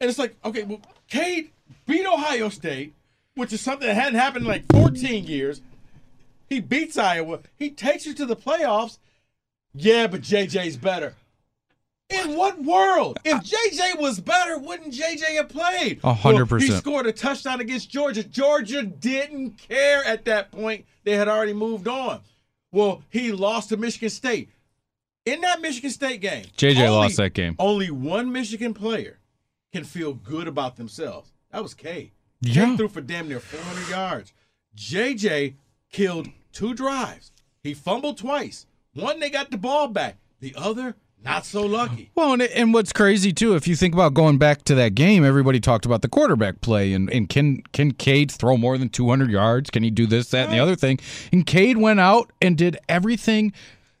And 0.00 0.10
it's 0.10 0.18
like, 0.18 0.34
okay, 0.44 0.64
well, 0.64 0.80
Cade 1.08 1.50
beat 1.86 2.06
Ohio 2.06 2.48
State, 2.48 2.94
which 3.34 3.52
is 3.52 3.60
something 3.60 3.86
that 3.86 3.94
hadn't 3.94 4.18
happened 4.18 4.44
in 4.44 4.50
like 4.50 4.64
14 4.72 5.24
years. 5.26 5.60
He 6.48 6.60
beats 6.60 6.96
Iowa. 6.98 7.40
He 7.56 7.70
takes 7.70 8.06
you 8.06 8.14
to 8.14 8.26
the 8.26 8.36
playoffs. 8.36 8.98
Yeah, 9.74 10.06
but 10.06 10.20
JJ's 10.20 10.76
better. 10.76 11.14
In 12.10 12.36
what 12.36 12.62
world? 12.62 13.18
If 13.24 13.42
JJ 13.42 13.98
was 13.98 14.20
better, 14.20 14.58
wouldn't 14.58 14.92
JJ 14.92 15.36
have 15.36 15.48
played? 15.48 16.00
A 16.04 16.12
hundred 16.12 16.46
percent. 16.46 16.72
He 16.72 16.78
scored 16.78 17.06
a 17.06 17.12
touchdown 17.12 17.60
against 17.60 17.90
Georgia. 17.90 18.22
Georgia 18.22 18.82
didn't 18.82 19.56
care 19.56 20.04
at 20.04 20.26
that 20.26 20.52
point. 20.52 20.84
They 21.04 21.16
had 21.16 21.28
already 21.28 21.54
moved 21.54 21.88
on. 21.88 22.20
Well, 22.72 23.02
he 23.10 23.32
lost 23.32 23.70
to 23.70 23.76
Michigan 23.78 24.10
State. 24.10 24.50
In 25.24 25.40
that 25.40 25.62
Michigan 25.62 25.90
State 25.90 26.20
game, 26.20 26.44
JJ 26.56 26.76
only- 26.86 26.88
lost 26.90 27.16
that 27.16 27.32
game. 27.32 27.56
Only 27.58 27.90
one 27.90 28.30
Michigan 28.30 28.74
player 28.74 29.18
can 29.74 29.84
feel 29.84 30.14
good 30.14 30.46
about 30.46 30.76
themselves. 30.76 31.32
That 31.50 31.60
was 31.62 31.74
Cade. 31.74 32.12
Yeah. 32.40 32.64
Cade 32.66 32.76
threw 32.78 32.88
for 32.88 33.00
damn 33.00 33.28
near 33.28 33.40
400 33.40 33.90
yards. 33.90 34.32
JJ 34.76 35.54
killed 35.90 36.28
two 36.52 36.74
drives. 36.74 37.32
He 37.62 37.74
fumbled 37.74 38.18
twice. 38.18 38.66
One, 38.94 39.18
they 39.18 39.30
got 39.30 39.50
the 39.50 39.56
ball 39.58 39.88
back. 39.88 40.18
The 40.38 40.54
other, 40.56 40.94
not 41.24 41.44
so 41.44 41.62
lucky. 41.66 42.12
Well, 42.14 42.34
and, 42.34 42.42
and 42.42 42.72
what's 42.72 42.92
crazy 42.92 43.32
too, 43.32 43.56
if 43.56 43.66
you 43.66 43.74
think 43.74 43.94
about 43.94 44.14
going 44.14 44.38
back 44.38 44.62
to 44.64 44.76
that 44.76 44.94
game, 44.94 45.24
everybody 45.24 45.58
talked 45.58 45.84
about 45.86 46.02
the 46.02 46.08
quarterback 46.08 46.60
play 46.60 46.92
and, 46.92 47.10
and 47.10 47.28
can 47.28 47.62
can 47.72 47.90
Cade 47.92 48.30
throw 48.30 48.56
more 48.56 48.78
than 48.78 48.90
200 48.90 49.28
yards? 49.28 49.70
Can 49.70 49.82
he 49.82 49.90
do 49.90 50.06
this, 50.06 50.30
that, 50.30 50.44
and 50.44 50.52
the 50.54 50.60
other 50.60 50.76
thing? 50.76 51.00
And 51.32 51.44
Cade 51.44 51.78
went 51.78 51.98
out 51.98 52.30
and 52.40 52.56
did 52.56 52.76
everything 52.88 53.52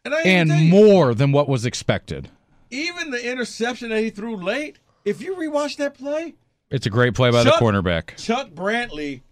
And, 0.04 0.14
and 0.14 0.48
gonna 0.50 0.60
tell 0.60 0.64
you, 0.66 0.70
more 0.70 1.14
than 1.14 1.32
what 1.32 1.48
was 1.48 1.66
expected. 1.66 2.28
even 2.70 3.10
the 3.10 3.28
interception 3.28 3.88
that 3.88 4.00
he 4.00 4.10
threw 4.10 4.36
late, 4.36 4.78
if 5.04 5.20
you 5.20 5.34
rewatch 5.36 5.76
that 5.76 5.94
play, 5.94 6.34
It's 6.70 6.86
a 6.86 6.90
great 6.90 7.14
play 7.14 7.30
by 7.30 7.44
Chuck- 7.44 7.58
the 7.58 7.64
cornerback. 7.64 8.16
Chuck 8.16 8.50
Brantley 8.50 9.22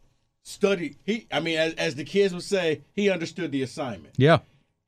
studied. 0.43 0.97
He, 1.05 1.27
I 1.33 1.41
mean, 1.41 1.59
as, 1.59 1.75
as 1.75 1.95
the 1.95 2.05
kids 2.05 2.35
would 2.35 2.43
say, 2.43 2.83
he 2.95 3.11
understood 3.11 3.53
the 3.53 3.63
assignment. 3.63 4.15
Yeah. 4.17 4.39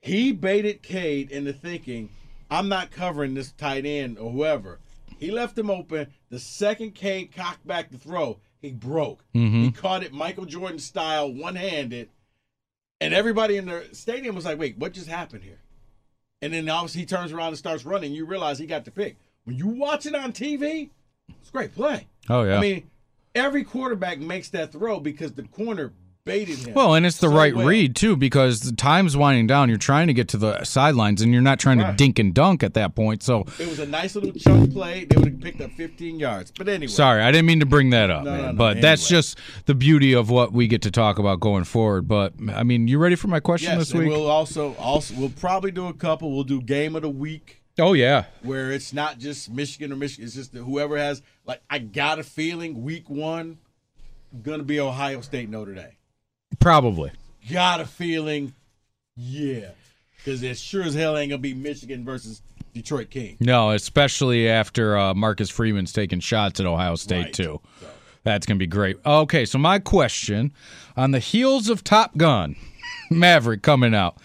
He 0.01 0.32
baited 0.32 0.82
Cade 0.82 1.30
into 1.30 1.53
thinking, 1.53 2.11
I'm 2.51 2.68
not 2.68 2.91
covering 2.91 3.35
this 3.35 3.53
tight 3.53 3.87
end 3.87 4.18
or 4.18 4.30
whoever. 4.30 4.78
He 5.18 5.30
left 5.30 5.57
him 5.59 5.70
open. 5.70 6.09
The 6.28 6.39
second 6.39 6.95
Cade 6.95 7.35
cocked 7.35 7.66
back 7.66 7.91
to 7.91 7.99
throw, 7.99 8.39
he 8.61 8.70
broke. 8.72 9.24
Mm-hmm. 9.35 9.62
He 9.62 9.70
caught 9.70 10.03
it 10.03 10.12
Michael 10.12 10.45
Jordan 10.45 10.78
style, 10.78 11.32
one 11.32 11.55
handed. 11.57 12.11
And 13.01 13.14
everybody 13.14 13.57
in 13.57 13.66
the 13.66 13.87
stadium 13.93 14.35
was 14.35 14.45
like, 14.45 14.59
wait, 14.59 14.76
what 14.78 14.93
just 14.93 15.09
happened 15.09 15.43
here? 15.45 15.61
And 16.43 16.53
then 16.53 16.68
obviously 16.68 17.01
he 17.01 17.07
turns 17.07 17.32
around 17.32 17.49
and 17.49 17.59
starts 17.59 17.85
running. 17.87 18.12
You 18.12 18.26
realize 18.26 18.59
he 18.59 18.66
got 18.66 18.85
the 18.85 18.91
pick. 18.91 19.16
When 19.45 19.57
you 19.57 19.69
watch 19.69 20.07
it 20.07 20.15
on 20.15 20.33
TV, 20.33 20.91
it's 21.29 21.49
a 21.49 21.53
great 21.53 21.75
play. 21.75 22.07
Oh 22.29 22.43
yeah. 22.45 22.57
I 22.57 22.61
mean, 22.61 22.91
every 23.35 23.65
quarterback 23.65 24.19
makes 24.19 24.49
that 24.51 24.73
throw 24.73 25.01
because 25.01 25.33
the 25.33 25.43
corner 25.43 25.93
baited 26.25 26.59
him. 26.61 26.73
Well, 26.73 26.95
and 26.95 27.05
it's 27.05 27.19
the 27.19 27.29
so 27.29 27.35
right 27.37 27.55
well. 27.55 27.67
read 27.67 27.95
too, 27.95 28.17
because 28.17 28.61
the 28.61 28.75
time's 28.75 29.17
winding 29.17 29.47
down. 29.47 29.69
You're 29.69 29.77
trying 29.77 30.07
to 30.07 30.15
get 30.15 30.29
to 30.29 30.39
the 30.39 30.65
sidelines, 30.65 31.21
and 31.21 31.33
you're 31.33 31.43
not 31.43 31.61
trying 31.61 31.79
to 31.79 31.93
dink 31.97 32.19
and 32.19 32.33
dunk 32.33 32.63
at 32.63 32.73
that 32.75 32.95
point. 32.95 33.23
So, 33.23 33.45
It 33.59 33.69
was 33.69 33.79
a 33.79 33.87
nice 33.87 34.15
little 34.15 34.33
chunk 34.33 34.73
play. 34.73 35.05
They 35.05 35.17
would 35.17 35.33
have 35.33 35.41
picked 35.41 35.61
up 35.61 35.73
15 35.73 36.19
yards. 36.19 36.51
But 36.57 36.69
anyway, 36.69 36.87
sorry, 36.91 37.23
I 37.23 37.31
didn't 37.31 37.47
mean 37.47 37.61
to 37.61 37.67
bring 37.67 37.91
that 37.91 38.11
up, 38.11 38.25
No, 38.25 38.31
man. 38.31 38.41
no, 38.41 38.47
no, 38.53 38.57
but 38.57 38.81
that's 38.81 39.07
just 39.07 39.39
the 39.67 39.75
beauty 39.75 40.15
of 40.15 40.31
what 40.31 40.53
we 40.53 40.67
get 40.67 40.81
to 40.83 40.91
talk 40.91 41.19
about 41.19 41.41
going 41.41 41.65
forward. 41.65 42.09
But 42.09 42.33
I 42.55 42.63
mean, 42.63 42.89
you 42.89 42.99
ready 42.99 43.17
for 43.17 43.29
my 43.29 43.41
question 43.41 43.73
yes, 43.73 43.91
this 43.91 43.95
week? 43.95 44.09
we'll 44.09 44.31
also 44.31 44.75
also 44.77 45.15
we'll 45.19 45.29
probably 45.29 45.71
do 45.71 45.89
a 45.89 45.95
couple. 45.95 46.33
We'll 46.35 46.45
do 46.45 46.63
game 46.63 46.97
of 46.97 47.03
the 47.03 47.11
week 47.11 47.61
oh 47.79 47.93
yeah, 47.93 48.25
where 48.43 48.70
it's 48.72 48.93
not 48.93 49.18
just 49.18 49.51
Michigan 49.51 49.93
or 49.93 49.97
Michigan. 49.97 50.25
It's 50.27 50.35
just 50.35 50.53
whoever 50.55 50.97
has 50.99 51.22
like 51.47 51.62
I 51.68 51.79
got 51.79 52.18
a 52.18 52.22
feeling 52.22 52.83
week 52.83 53.09
one 53.11 53.59
gonna 54.43 54.62
be 54.62 54.81
Ohio 54.81 55.20
State 55.20 55.49
Notre 55.49 55.75
Dame. 55.75 55.97
probably. 56.61 57.12
Got 57.51 57.81
a 57.81 57.85
feeling, 57.87 58.55
yeah, 59.16 59.70
because 60.16 60.43
it 60.43 60.57
sure 60.57 60.83
as 60.83 60.95
hell 60.95 61.16
ain't 61.16 61.31
gonna 61.31 61.39
be 61.39 61.53
Michigan 61.55 62.05
versus 62.05 62.41
Detroit 62.72 63.11
King. 63.11 63.37
No, 63.39 63.70
especially 63.70 64.49
after 64.49 64.97
uh, 64.97 65.12
Marcus 65.14 65.51
Freeman's 65.51 65.93
taking 65.93 66.20
shots 66.20 66.59
at 66.61 66.66
Ohio 66.66 66.95
State 66.97 67.25
Right. 67.25 67.33
too. 67.35 67.61
That's 68.22 68.47
gonna 68.47 68.59
be 68.59 68.66
great. 68.66 68.97
Okay, 69.05 69.45
so 69.45 69.59
my 69.59 69.79
question: 69.79 70.55
on 70.97 71.11
the 71.11 71.18
heels 71.18 71.68
of 71.68 71.85
Top 71.85 72.16
Gun, 72.16 72.57
Maverick 73.11 73.61
coming 73.62 73.95
out, 73.95 74.16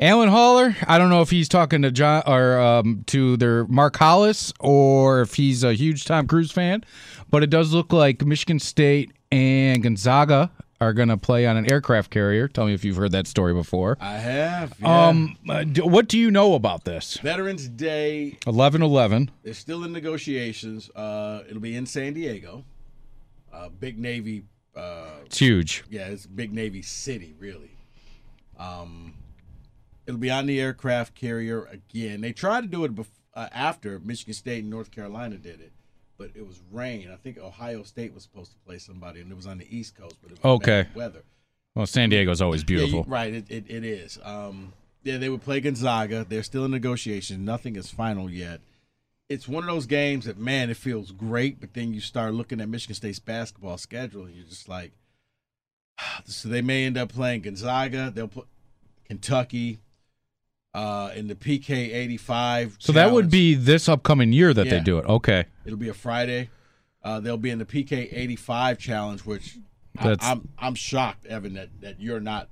Alan 0.00 0.28
Haller. 0.30 0.74
I 0.86 0.96
don't 0.98 1.10
know 1.10 1.20
if 1.20 1.30
he's 1.30 1.48
talking 1.48 1.82
to 1.82 1.90
John 1.90 2.22
or 2.26 2.58
um, 2.58 3.04
to 3.08 3.36
their 3.36 3.66
Mark 3.66 3.96
Hollis 3.96 4.52
or 4.58 5.20
if 5.22 5.34
he's 5.34 5.62
a 5.62 5.74
huge 5.74 6.04
Tom 6.06 6.26
Cruise 6.26 6.50
fan, 6.50 6.84
but 7.30 7.42
it 7.42 7.50
does 7.50 7.72
look 7.74 7.92
like 7.92 8.24
Michigan 8.24 8.58
State 8.58 9.12
and 9.30 9.82
Gonzaga 9.82 10.50
are 10.80 10.94
gonna 10.94 11.18
play 11.18 11.46
on 11.46 11.58
an 11.58 11.70
aircraft 11.70 12.10
carrier. 12.10 12.48
Tell 12.48 12.64
me 12.64 12.72
if 12.72 12.82
you've 12.86 12.96
heard 12.96 13.12
that 13.12 13.26
story 13.26 13.52
before. 13.52 13.98
I 14.00 14.14
have. 14.14 14.72
Yeah. 14.80 15.08
Um, 15.08 15.36
uh, 15.46 15.64
what 15.82 16.08
do 16.08 16.18
you 16.18 16.30
know 16.30 16.54
about 16.54 16.84
this? 16.84 17.18
Veterans 17.18 17.68
Day 17.68 18.38
Eleven 18.46 18.80
eleven. 18.80 19.30
They're 19.42 19.52
still 19.52 19.84
in 19.84 19.92
negotiations. 19.92 20.88
Uh, 20.96 21.42
it'll 21.46 21.60
be 21.60 21.76
in 21.76 21.84
San 21.84 22.14
Diego. 22.14 22.64
Uh, 23.52 23.68
big 23.68 23.98
Navy. 23.98 24.44
Uh, 24.74 25.08
It's 25.26 25.38
huge. 25.38 25.84
yeah, 25.90 26.06
it's 26.06 26.24
big 26.24 26.54
Navy 26.54 26.80
city, 26.80 27.34
really. 27.38 27.72
Um, 28.58 29.12
it'll 30.10 30.20
be 30.20 30.30
on 30.30 30.46
the 30.46 30.60
aircraft 30.60 31.14
carrier 31.14 31.64
again. 31.66 32.20
They 32.20 32.32
tried 32.32 32.62
to 32.62 32.66
do 32.68 32.84
it 32.84 32.94
bef- 32.94 33.06
uh, 33.34 33.48
after 33.52 33.98
Michigan 34.00 34.34
State 34.34 34.60
and 34.62 34.70
North 34.70 34.90
Carolina 34.90 35.36
did 35.36 35.60
it, 35.60 35.72
but 36.18 36.30
it 36.34 36.46
was 36.46 36.60
rain. 36.70 37.10
I 37.12 37.16
think 37.16 37.38
Ohio 37.38 37.82
State 37.84 38.12
was 38.12 38.22
supposed 38.24 38.52
to 38.52 38.58
play 38.58 38.78
somebody, 38.78 39.20
and 39.20 39.30
it 39.30 39.36
was 39.36 39.46
on 39.46 39.58
the 39.58 39.76
East 39.76 39.96
Coast, 39.96 40.16
but 40.22 40.32
it 40.32 40.42
was 40.42 40.62
Okay. 40.62 40.86
weather. 40.94 41.22
Well, 41.74 41.86
San 41.86 42.10
Diego's 42.10 42.42
always 42.42 42.62
Yeah, 42.62 42.66
beautiful. 42.66 42.98
you- 43.06 43.12
right, 43.12 43.32
it, 43.32 43.46
it, 43.48 43.64
it 43.70 43.84
is. 43.84 44.18
Um, 44.24 44.72
yeah, 45.04 45.16
they 45.18 45.28
would 45.28 45.42
play 45.42 45.60
Gonzaga. 45.60 46.26
They're 46.28 46.42
still 46.42 46.64
in 46.64 46.72
negotiations. 46.72 47.38
Nothing 47.38 47.76
is 47.76 47.90
final 47.90 48.28
yet. 48.28 48.60
It's 49.28 49.46
one 49.46 49.62
of 49.62 49.68
those 49.68 49.86
games 49.86 50.24
that, 50.24 50.36
man, 50.38 50.70
it 50.70 50.76
feels 50.76 51.12
great, 51.12 51.60
but 51.60 51.72
then 51.74 51.94
you 51.94 52.00
start 52.00 52.34
looking 52.34 52.60
at 52.60 52.68
Michigan 52.68 52.96
State's 52.96 53.20
basketball 53.20 53.78
schedule, 53.78 54.24
and 54.24 54.34
you're 54.34 54.44
just 54.44 54.68
like, 54.68 54.90
so 56.24 56.48
they 56.48 56.62
may 56.62 56.84
end 56.84 56.98
up 56.98 57.10
playing 57.12 57.42
Gonzaga. 57.42 58.10
They'll 58.12 58.26
put 58.28 58.48
Kentucky 59.04 59.78
uh, 60.74 61.10
in 61.14 61.26
the 61.28 61.34
PK 61.34 61.70
85. 61.94 62.76
So 62.78 62.92
that 62.92 63.12
would 63.12 63.30
be 63.30 63.54
this 63.54 63.88
upcoming 63.88 64.32
year 64.32 64.54
that 64.54 64.68
they 64.68 64.80
do 64.80 64.98
it. 64.98 65.06
Okay. 65.06 65.46
It'll 65.64 65.78
be 65.78 65.88
a 65.88 65.94
Friday. 65.94 66.50
Uh, 67.02 67.18
they'll 67.20 67.38
be 67.38 67.50
in 67.50 67.58
the 67.58 67.64
PK 67.64 68.08
85 68.12 68.78
challenge, 68.78 69.20
which 69.24 69.58
I, 69.98 70.08
That's- 70.08 70.28
I'm 70.28 70.48
I'm 70.58 70.74
shocked, 70.74 71.26
Evan, 71.26 71.54
that, 71.54 71.68
that 71.80 72.00
you're 72.00 72.20
not. 72.20 72.48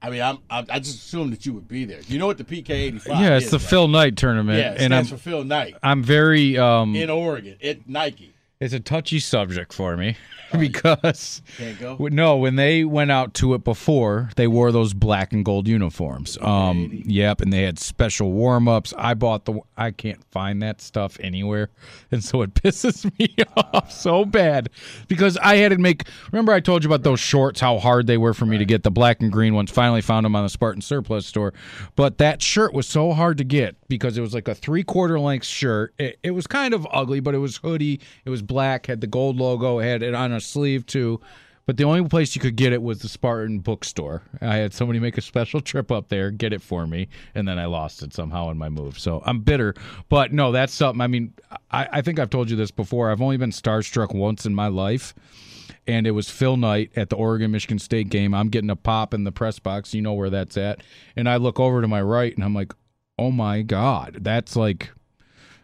I 0.00 0.08
mean, 0.10 0.22
I'm, 0.22 0.38
I 0.48 0.64
I 0.70 0.78
just 0.78 0.98
assumed 0.98 1.32
that 1.32 1.44
you 1.44 1.52
would 1.52 1.66
be 1.66 1.84
there. 1.84 2.00
You 2.06 2.20
know 2.20 2.26
what 2.26 2.38
the 2.38 2.44
PK 2.44 2.70
85 2.70 3.20
yeah, 3.20 3.36
it's 3.36 3.46
is, 3.46 3.50
the 3.50 3.58
right? 3.58 3.66
Phil 3.66 3.88
Knight 3.88 4.16
tournament, 4.16 4.58
Yeah, 4.58 4.72
it 4.74 4.80
and 4.82 4.94
I'm 4.94 5.04
stands 5.04 5.22
for 5.22 5.28
Phil 5.30 5.42
Knight 5.42 5.74
I'm 5.82 6.02
very 6.04 6.56
um. 6.56 6.94
in 6.94 7.10
Oregon 7.10 7.56
at 7.62 7.88
Nike. 7.88 8.33
It's 8.64 8.74
a 8.74 8.80
touchy 8.80 9.20
subject 9.20 9.72
for 9.72 9.96
me 9.96 10.16
because 10.58 11.42
Can't 11.58 11.78
go. 11.78 11.96
no, 12.10 12.36
when 12.36 12.56
they 12.56 12.84
went 12.84 13.10
out 13.10 13.34
to 13.34 13.54
it 13.54 13.62
before, 13.64 14.30
they 14.36 14.46
wore 14.46 14.72
those 14.72 14.94
black 14.94 15.32
and 15.32 15.44
gold 15.44 15.68
uniforms. 15.68 16.38
Um, 16.40 17.02
yep, 17.04 17.40
and 17.40 17.52
they 17.52 17.62
had 17.62 17.78
special 17.78 18.32
warm 18.32 18.66
ups. 18.68 18.94
I 18.96 19.14
bought 19.14 19.44
the. 19.44 19.60
I 19.76 19.90
can't 19.90 20.22
find 20.30 20.62
that 20.62 20.80
stuff 20.80 21.18
anywhere, 21.20 21.70
and 22.10 22.24
so 22.24 22.42
it 22.42 22.54
pisses 22.54 23.04
me 23.18 23.34
off 23.56 23.92
so 23.92 24.24
bad 24.24 24.70
because 25.08 25.36
I 25.38 25.56
had 25.56 25.70
to 25.72 25.78
make. 25.78 26.04
Remember, 26.32 26.52
I 26.52 26.60
told 26.60 26.84
you 26.84 26.88
about 26.88 27.02
those 27.02 27.20
shorts, 27.20 27.60
how 27.60 27.78
hard 27.78 28.06
they 28.06 28.16
were 28.16 28.32
for 28.34 28.46
me 28.46 28.56
to 28.58 28.64
get 28.64 28.82
the 28.82 28.90
black 28.90 29.20
and 29.20 29.30
green 29.30 29.54
ones. 29.54 29.70
Finally, 29.70 30.00
found 30.00 30.24
them 30.24 30.34
on 30.36 30.42
the 30.44 30.48
Spartan 30.48 30.80
Surplus 30.80 31.26
store, 31.26 31.52
but 31.96 32.18
that 32.18 32.40
shirt 32.40 32.72
was 32.72 32.86
so 32.86 33.12
hard 33.12 33.38
to 33.38 33.44
get 33.44 33.76
because 33.88 34.16
it 34.16 34.20
was 34.20 34.32
like 34.34 34.48
a 34.48 34.54
three 34.54 34.84
quarter 34.84 35.20
length 35.20 35.46
shirt. 35.46 35.92
It, 35.98 36.18
it 36.22 36.30
was 36.30 36.46
kind 36.46 36.72
of 36.72 36.86
ugly, 36.90 37.20
but 37.20 37.34
it 37.34 37.38
was 37.38 37.56
hoodie. 37.58 38.00
It 38.24 38.30
was 38.30 38.40
black, 38.42 38.53
had 38.86 39.00
the 39.00 39.06
gold 39.06 39.36
logo, 39.36 39.78
had 39.78 40.02
it 40.02 40.14
on 40.14 40.32
a 40.32 40.40
sleeve 40.40 40.86
too. 40.86 41.20
But 41.66 41.78
the 41.78 41.84
only 41.84 42.06
place 42.08 42.34
you 42.34 42.42
could 42.42 42.56
get 42.56 42.74
it 42.74 42.82
was 42.82 43.00
the 43.00 43.08
Spartan 43.08 43.60
bookstore. 43.60 44.22
I 44.42 44.56
had 44.56 44.74
somebody 44.74 44.98
make 44.98 45.16
a 45.16 45.22
special 45.22 45.60
trip 45.62 45.90
up 45.90 46.08
there, 46.08 46.30
get 46.30 46.52
it 46.52 46.60
for 46.60 46.86
me, 46.86 47.08
and 47.34 47.48
then 47.48 47.58
I 47.58 47.64
lost 47.66 48.02
it 48.02 48.12
somehow 48.12 48.50
in 48.50 48.58
my 48.58 48.68
move. 48.68 48.98
So 48.98 49.22
I'm 49.24 49.40
bitter. 49.40 49.74
But 50.08 50.32
no, 50.32 50.52
that's 50.52 50.74
something. 50.74 51.00
I 51.00 51.06
mean, 51.06 51.32
I, 51.70 51.88
I 51.92 52.02
think 52.02 52.18
I've 52.18 52.30
told 52.30 52.50
you 52.50 52.56
this 52.56 52.70
before. 52.70 53.10
I've 53.10 53.22
only 53.22 53.38
been 53.38 53.50
starstruck 53.50 54.14
once 54.14 54.44
in 54.44 54.54
my 54.54 54.68
life, 54.68 55.14
and 55.86 56.06
it 56.06 56.10
was 56.10 56.28
Phil 56.28 56.58
Knight 56.58 56.92
at 56.96 57.08
the 57.08 57.16
Oregon 57.16 57.50
Michigan 57.50 57.78
State 57.78 58.10
game. 58.10 58.34
I'm 58.34 58.50
getting 58.50 58.70
a 58.70 58.76
pop 58.76 59.14
in 59.14 59.24
the 59.24 59.32
press 59.32 59.58
box. 59.58 59.94
You 59.94 60.02
know 60.02 60.12
where 60.12 60.30
that's 60.30 60.58
at. 60.58 60.82
And 61.16 61.28
I 61.28 61.36
look 61.36 61.58
over 61.58 61.80
to 61.80 61.88
my 61.88 62.02
right, 62.02 62.34
and 62.34 62.44
I'm 62.44 62.54
like, 62.54 62.74
oh 63.18 63.30
my 63.30 63.62
God, 63.62 64.18
that's 64.20 64.54
like 64.54 64.90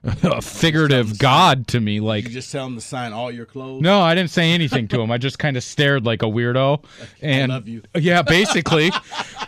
a 0.23 0.41
figurative 0.41 1.19
God 1.19 1.67
to 1.69 1.81
me. 1.81 2.01
Like, 2.01 2.25
You 2.25 2.31
just 2.31 2.51
tell 2.51 2.67
him 2.67 2.75
to 2.75 2.81
sign 2.81 3.13
all 3.13 3.31
your 3.31 3.45
clothes. 3.45 3.83
no, 3.83 4.01
I 4.01 4.15
didn't 4.15 4.31
say 4.31 4.51
anything 4.53 4.89
to 4.89 5.01
him. 5.01 5.11
I 5.11 5.19
just 5.19 5.39
kind 5.39 5.59
of 5.59 5.63
stared 5.63 6.07
like 6.07 6.23
a 6.23 6.27
weirdo. 6.27 6.83
And 7.23 7.51
love 7.53 7.69
you. 7.69 7.83
Yeah, 7.95 8.23
basically. 8.23 8.91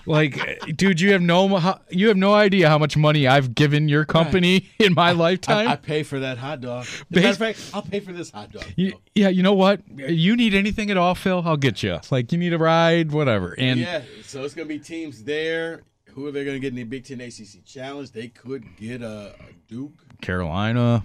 like, 0.05 0.61
dude, 0.77 1.01
you 1.01 1.13
have 1.13 1.23
no 1.23 1.77
you 1.89 2.09
have 2.09 2.17
no 2.17 2.35
idea 2.35 2.69
how 2.69 2.77
much 2.79 2.97
money 2.97 3.27
I've 3.27 3.55
given 3.55 3.89
your 3.89 4.05
company 4.05 4.69
in 4.79 4.93
my 4.95 5.13
lifetime. 5.13 5.69
I, 5.69 5.73
I 5.73 5.77
pay 5.77 6.03
for 6.03 6.21
that 6.21 6.37
hot 6.39 6.61
dog. 6.61 6.85
As 6.85 7.01
a 7.11 7.15
matter 7.15 7.29
of 7.31 7.37
fact, 7.39 7.71
I'll 7.73 7.83
pay 7.83 8.01
for 8.01 8.13
this 8.13 8.31
hot 8.31 8.53
dog. 8.53 8.65
You- 8.77 8.99
yeah, 9.15 9.29
you 9.29 9.43
know 9.43 9.55
what? 9.55 9.81
You 9.97 10.37
need 10.37 10.55
anything 10.55 10.91
at 10.91 10.97
all, 10.97 11.15
Phil? 11.15 11.43
I'll 11.45 11.57
get 11.57 11.83
you. 11.83 11.99
Like, 12.11 12.33
you 12.33 12.39
need 12.39 12.53
a 12.53 12.59
ride, 12.59 13.11
whatever. 13.13 13.55
And 13.59 13.81
yeah, 13.81 14.03
so 14.25 14.45
it's 14.45 14.55
gonna 14.55 14.67
be 14.69 14.79
teams 14.79 15.25
there. 15.25 15.83
who 16.13 16.27
are 16.27 16.31
they 16.33 16.45
going 16.45 16.57
to 16.57 16.61
get 16.61 16.69
in 16.69 16.75
the 16.77 16.85
Big 16.85 17.05
Ten 17.07 17.21
ACC 17.23 17.65
Challenge? 17.65 18.11
They 18.11 18.29
could 18.29 18.65
get 18.77 19.01
a, 19.03 19.35
a 19.39 19.53
Duke. 19.69 19.93
Carolina. 20.23 21.03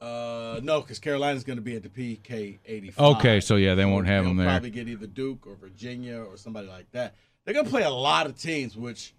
Uh, 0.00 0.60
no, 0.62 0.80
because 0.80 0.98
Carolina's 0.98 1.44
going 1.44 1.56
to 1.58 1.62
be 1.62 1.76
at 1.76 1.82
the 1.82 1.88
PK 1.88 2.58
85. 2.66 3.16
Okay, 3.16 3.40
so 3.40 3.56
yeah, 3.56 3.74
they 3.74 3.84
won't 3.84 4.06
have 4.06 4.24
They'll 4.24 4.30
them 4.30 4.36
there. 4.38 4.46
Probably 4.48 4.70
get 4.70 4.88
either 4.88 5.06
Duke 5.06 5.46
or 5.46 5.54
Virginia 5.54 6.18
or 6.20 6.36
somebody 6.36 6.66
like 6.68 6.90
that. 6.92 7.14
They're 7.44 7.54
going 7.54 7.66
to 7.66 7.70
play 7.70 7.82
a 7.82 7.90
lot 7.90 8.26
of 8.26 8.36
teams, 8.38 8.76
which 8.76 9.14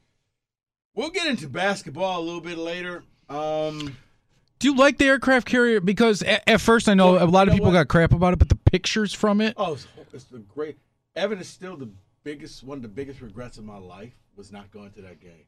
we'll 0.96 1.10
get 1.10 1.28
into 1.28 1.48
basketball 1.48 2.20
a 2.22 2.24
little 2.24 2.42
bit 2.42 2.58
later. 2.58 3.04
Um, 3.30 3.98
Do 4.60 4.68
you 4.70 4.76
like 4.76 4.98
the 4.98 5.06
aircraft 5.06 5.48
carrier? 5.48 5.80
Because 5.82 6.22
at, 6.24 6.44
at 6.48 6.62
first 6.62 6.88
I 6.90 6.94
know 6.94 7.14
Well, 7.14 7.24
a 7.24 7.26
lot 7.26 7.42
you 7.42 7.42
of 7.42 7.48
know 7.48 7.54
people 7.56 7.68
what? 7.68 7.74
got 7.74 7.88
crap 7.88 8.14
about 8.14 8.34
it, 8.34 8.40
but 8.40 8.50
the 8.50 8.56
pictures 8.56 9.14
from 9.14 9.42
it. 9.42 9.54
oh, 9.58 9.74
it's, 9.74 9.88
it's 10.14 10.24
the 10.26 10.40
great. 10.40 10.78
Evan 11.16 11.40
is 11.40 11.48
still 11.48 11.76
the 11.76 11.90
biggest, 12.24 12.64
one 12.64 12.78
of 12.78 12.82
the 12.84 12.88
biggest 12.88 13.22
regrets 13.22 13.58
of 13.58 13.66
my 13.66 13.78
life 13.78 14.14
was 14.38 14.52
not 14.52 14.72
going 14.72 14.92
to 14.92 15.02
that 15.02 15.20
game. 15.20 15.44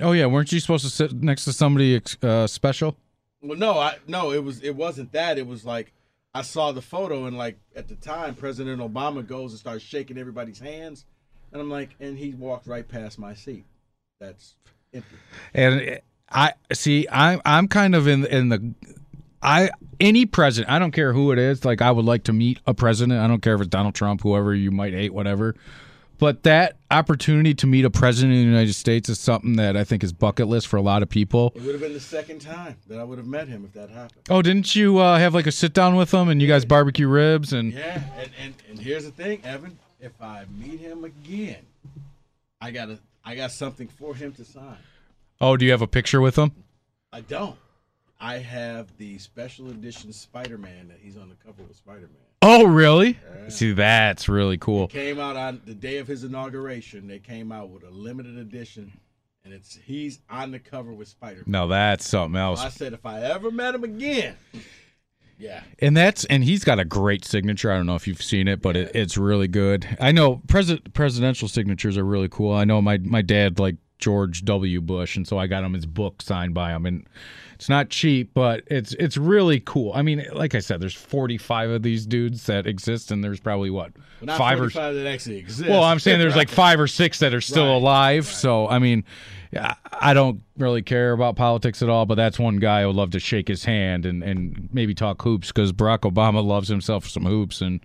Oh 0.00 0.12
yeah, 0.12 0.26
weren't 0.26 0.50
you 0.50 0.60
supposed 0.60 0.84
to 0.84 0.90
sit 0.90 1.12
next 1.12 1.44
to 1.44 1.52
somebody 1.52 2.00
uh, 2.22 2.46
special? 2.46 2.96
Well, 3.40 3.58
no, 3.58 3.78
I 3.78 3.96
no, 4.08 4.32
it 4.32 4.42
was 4.42 4.60
it 4.62 4.74
wasn't 4.74 5.12
that. 5.12 5.38
It 5.38 5.46
was 5.46 5.64
like 5.64 5.92
I 6.34 6.42
saw 6.42 6.72
the 6.72 6.82
photo 6.82 7.26
and 7.26 7.38
like 7.38 7.58
at 7.76 7.88
the 7.88 7.94
time, 7.94 8.34
President 8.34 8.80
Obama 8.80 9.26
goes 9.26 9.52
and 9.52 9.60
starts 9.60 9.84
shaking 9.84 10.18
everybody's 10.18 10.58
hands, 10.58 11.04
and 11.52 11.60
I'm 11.60 11.70
like, 11.70 11.94
and 12.00 12.18
he 12.18 12.32
walked 12.34 12.66
right 12.66 12.86
past 12.86 13.18
my 13.18 13.34
seat. 13.34 13.64
That's 14.20 14.56
empty. 14.92 15.16
And 15.54 16.00
I 16.28 16.54
see. 16.72 17.06
I'm 17.10 17.40
I'm 17.44 17.68
kind 17.68 17.94
of 17.94 18.08
in 18.08 18.26
in 18.26 18.48
the. 18.48 18.74
I 19.42 19.70
any 20.00 20.26
president. 20.26 20.72
I 20.72 20.78
don't 20.78 20.92
care 20.92 21.12
who 21.12 21.30
it 21.30 21.38
is. 21.38 21.64
Like 21.64 21.82
I 21.82 21.92
would 21.92 22.04
like 22.04 22.24
to 22.24 22.32
meet 22.32 22.58
a 22.66 22.74
president. 22.74 23.20
I 23.20 23.28
don't 23.28 23.42
care 23.42 23.54
if 23.54 23.60
it's 23.60 23.68
Donald 23.68 23.94
Trump, 23.94 24.22
whoever 24.22 24.54
you 24.54 24.70
might 24.70 24.92
hate, 24.92 25.12
whatever. 25.14 25.54
But 26.18 26.44
that 26.44 26.76
opportunity 26.90 27.54
to 27.54 27.66
meet 27.66 27.84
a 27.84 27.90
president 27.90 28.34
of 28.34 28.38
the 28.38 28.44
United 28.44 28.74
States 28.74 29.08
is 29.08 29.18
something 29.18 29.56
that 29.56 29.76
I 29.76 29.84
think 29.84 30.04
is 30.04 30.12
bucket 30.12 30.46
list 30.46 30.68
for 30.68 30.76
a 30.76 30.82
lot 30.82 31.02
of 31.02 31.08
people. 31.08 31.52
It 31.54 31.62
would 31.62 31.72
have 31.72 31.80
been 31.80 31.92
the 31.92 32.00
second 32.00 32.40
time 32.40 32.76
that 32.86 32.98
I 32.98 33.04
would 33.04 33.18
have 33.18 33.26
met 33.26 33.48
him 33.48 33.64
if 33.64 33.72
that 33.72 33.90
happened. 33.90 34.22
Oh, 34.30 34.40
didn't 34.40 34.76
you 34.76 34.98
uh, 34.98 35.18
have 35.18 35.34
like 35.34 35.46
a 35.46 35.52
sit 35.52 35.72
down 35.72 35.96
with 35.96 36.14
him 36.14 36.28
and 36.28 36.40
you 36.40 36.48
guys 36.48 36.64
barbecue 36.64 37.08
ribs 37.08 37.52
and 37.52 37.72
Yeah, 37.72 38.02
and, 38.16 38.30
and 38.42 38.54
and 38.70 38.78
here's 38.78 39.04
the 39.04 39.10
thing, 39.10 39.40
Evan. 39.44 39.78
If 40.00 40.12
I 40.20 40.44
meet 40.56 40.80
him 40.80 41.04
again, 41.04 41.62
I 42.60 42.70
got 42.70 42.86
to 42.86 42.98
I 43.24 43.34
got 43.34 43.52
something 43.52 43.88
for 43.88 44.14
him 44.14 44.32
to 44.34 44.44
sign. 44.44 44.76
oh, 45.40 45.56
do 45.56 45.64
you 45.64 45.70
have 45.72 45.82
a 45.82 45.86
picture 45.86 46.20
with 46.20 46.36
him? 46.36 46.52
I 47.12 47.22
don't. 47.22 47.56
I 48.20 48.38
have 48.38 48.96
the 48.98 49.18
special 49.18 49.70
edition 49.70 50.12
Spider-Man 50.12 50.88
that 50.88 50.98
he's 51.02 51.16
on 51.16 51.28
the 51.28 51.34
cover 51.44 51.62
with 51.62 51.76
Spider-Man. 51.76 52.08
Oh, 52.46 52.66
really? 52.66 53.18
See, 53.48 53.72
that's 53.72 54.28
really 54.28 54.58
cool. 54.58 54.86
came 54.88 55.18
out 55.18 55.34
on 55.34 55.62
the 55.64 55.72
day 55.72 55.96
of 55.96 56.06
his 56.06 56.24
inauguration. 56.24 57.06
They 57.06 57.18
came 57.18 57.50
out 57.50 57.70
with 57.70 57.84
a 57.84 57.90
limited 57.90 58.36
edition, 58.36 58.92
and 59.44 59.54
it's 59.54 59.78
he's 59.84 60.18
on 60.28 60.50
the 60.50 60.58
cover 60.58 60.92
with 60.92 61.08
Spider. 61.08 61.36
Man. 61.36 61.44
No, 61.46 61.68
that's 61.68 62.06
something 62.06 62.38
else. 62.38 62.60
I 62.60 62.68
said 62.68 62.92
if 62.92 63.06
I 63.06 63.22
ever 63.22 63.50
met 63.50 63.74
him 63.74 63.82
again, 63.84 64.36
yeah, 65.38 65.62
And 65.78 65.96
that's 65.96 66.24
and 66.26 66.44
he's 66.44 66.64
got 66.64 66.78
a 66.78 66.84
great 66.84 67.24
signature. 67.24 67.72
I 67.72 67.76
don't 67.76 67.86
know 67.86 67.96
if 67.96 68.06
you've 68.06 68.22
seen 68.22 68.46
it, 68.46 68.60
but 68.60 68.76
it, 68.76 68.94
it's 68.94 69.16
really 69.16 69.48
good. 69.48 69.96
I 69.98 70.12
know 70.12 70.42
president 70.46 70.92
presidential 70.92 71.48
signatures 71.48 71.96
are 71.96 72.04
really 72.04 72.28
cool. 72.28 72.52
I 72.52 72.64
know 72.64 72.80
my 72.82 72.98
my 72.98 73.22
dad 73.22 73.58
like 73.58 73.76
George 73.98 74.44
W. 74.44 74.80
Bush, 74.80 75.16
and 75.16 75.26
so 75.26 75.38
I 75.38 75.46
got 75.46 75.64
him 75.64 75.72
his 75.74 75.86
book 75.86 76.20
signed 76.22 76.52
by 76.54 76.70
him, 76.70 76.84
and 76.86 77.06
it's 77.54 77.68
not 77.68 77.88
cheap, 77.88 78.32
but 78.34 78.62
it's 78.66 78.92
it's 78.94 79.16
really 79.16 79.60
cool. 79.60 79.92
I 79.94 80.02
mean, 80.02 80.24
like 80.32 80.54
I 80.54 80.58
said, 80.58 80.80
there's 80.80 80.94
45 80.94 81.70
of 81.70 81.82
these 81.82 82.04
dudes 82.06 82.44
that 82.46 82.66
exist, 82.66 83.10
and 83.10 83.22
there's 83.22 83.40
probably 83.40 83.70
what 83.70 83.92
not 84.20 84.36
five 84.38 84.58
or 84.58 84.68
45 84.70 84.94
that 84.96 85.06
actually 85.06 85.36
exist. 85.38 85.68
well, 85.70 85.82
I'm 85.84 85.98
saying 86.00 86.18
there's 86.18 86.36
like 86.36 86.48
five 86.64 86.80
or 86.80 86.86
six 86.88 87.20
that 87.20 87.32
are 87.34 87.40
still 87.40 87.66
Right, 87.68 87.74
alive. 87.76 88.26
right. 88.26 88.34
So 88.34 88.68
I 88.68 88.78
mean, 88.80 89.04
yeah, 89.52 89.74
I 89.92 90.12
don't 90.14 90.42
really 90.58 90.82
care 90.82 91.12
about 91.12 91.36
politics 91.36 91.80
at 91.80 91.88
all, 91.88 92.04
but 92.06 92.16
that's 92.16 92.38
one 92.38 92.56
guy 92.56 92.80
I 92.80 92.86
would 92.86 92.96
love 92.96 93.10
to 93.12 93.20
shake 93.20 93.46
his 93.48 93.64
hand 93.64 94.04
and 94.04 94.22
and 94.24 94.68
maybe 94.72 94.92
talk 94.94 95.22
hoops 95.22 95.48
because 95.48 95.72
Barack 95.72 96.00
Obama 96.00 96.44
loves 96.44 96.68
himself 96.68 97.08
some 97.08 97.24
hoops 97.24 97.60
and 97.60 97.80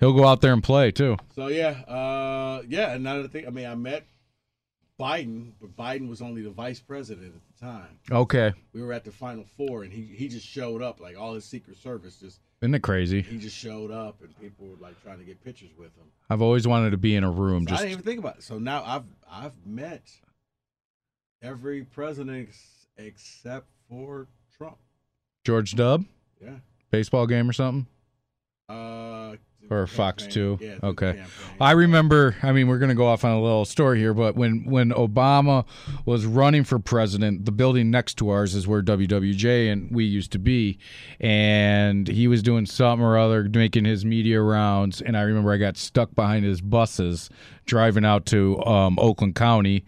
he'll 0.00 0.12
go 0.12 0.26
out 0.26 0.42
there 0.42 0.52
and 0.52 0.62
play 0.62 0.90
too. 0.90 1.16
So 1.34 1.46
yeah, 1.48 1.70
uh, 1.88 2.62
yeah. 2.68 2.92
Another 2.92 3.26
thing, 3.26 3.46
I 3.46 3.50
mean, 3.50 3.66
I 3.66 3.74
met 3.74 4.06
Biden, 5.00 5.52
but 5.60 5.76
Biden 5.76 6.08
was 6.08 6.22
only 6.22 6.42
the 6.42 6.50
vice 6.50 6.78
president 6.80 7.34
at 7.34 7.40
the 7.58 7.66
time. 7.66 7.98
Okay, 8.10 8.52
We 8.72 8.82
were 8.82 8.92
at 8.92 9.04
the 9.04 9.10
Final 9.10 9.44
Four, 9.56 9.82
and 9.82 9.92
he 9.92 10.02
he 10.02 10.28
just 10.28 10.46
showed 10.46 10.82
up. 10.82 11.00
Like 11.00 11.18
all 11.18 11.34
his 11.34 11.44
Secret 11.44 11.76
Service, 11.78 12.16
just 12.16 12.38
isn't 12.62 12.74
it 12.74 12.82
crazy? 12.82 13.20
he 13.22 13.38
just 13.38 13.56
showed 13.56 13.90
up, 13.90 14.22
and 14.22 14.38
people 14.40 14.68
were 14.68 14.76
like 14.76 15.00
trying 15.02 15.18
to 15.18 15.24
get 15.24 15.42
pictures 15.42 15.70
with 15.76 15.94
him. 15.96 16.04
I've 16.30 16.42
always 16.42 16.66
wanted 16.68 16.90
to 16.90 16.96
be 16.96 17.16
in 17.16 17.24
a 17.24 17.30
room 17.30 17.64
I 17.66 17.70
just 17.70 17.82
didn't 17.82 17.92
even 17.92 18.04
think 18.04 18.20
about 18.20 18.36
it. 18.36 18.42
So 18.44 18.58
now 18.58 18.84
I've 18.84 19.04
I've 19.30 19.66
met 19.66 20.02
every 21.42 21.82
president 21.84 22.48
ex- 22.48 22.86
except 22.96 23.66
for 23.88 24.28
Trump. 24.56 24.76
George 25.44 25.74
Dub 25.74 26.04
Yeah. 26.42 26.56
baseball 26.90 27.26
game 27.26 27.50
or 27.50 27.52
something. 27.52 27.86
Uh, 28.68 29.36
Or 29.70 29.86
Fox 29.86 30.26
2. 30.26 30.58
Yeah, 30.60 30.74
Okay. 30.82 31.22
I 31.60 31.72
remember. 31.72 32.36
I 32.42 32.52
mean, 32.52 32.68
we're 32.68 32.78
going 32.78 32.90
to 32.90 32.94
go 32.94 33.06
off 33.06 33.24
on 33.24 33.32
a 33.32 33.40
little 33.42 33.64
story 33.64 33.98
here, 33.98 34.12
but 34.12 34.36
when 34.36 34.64
when 34.66 34.90
Obama 34.90 35.64
was 36.04 36.26
running 36.26 36.64
for 36.64 36.78
president, 36.78 37.44
the 37.46 37.52
building 37.52 37.90
next 37.90 38.14
to 38.18 38.28
ours 38.28 38.54
is 38.54 38.66
where 38.66 38.82
WWJ 38.82 39.72
and 39.72 39.90
we 39.90 40.04
used 40.04 40.32
to 40.32 40.38
be, 40.38 40.78
and 41.20 42.08
he 42.08 42.28
was 42.28 42.42
doing 42.42 42.66
something 42.66 43.04
or 43.04 43.16
other, 43.18 43.44
making 43.44 43.84
his 43.86 44.04
media 44.04 44.40
rounds, 44.42 45.00
and 45.00 45.16
I 45.16 45.22
remember 45.22 45.50
I 45.52 45.56
got 45.56 45.76
stuck 45.78 46.14
behind 46.14 46.44
his 46.44 46.60
buses 46.60 47.30
driving 47.64 48.04
out 48.04 48.26
to 48.26 48.62
um, 48.64 48.98
Oakland 48.98 49.34
County. 49.34 49.84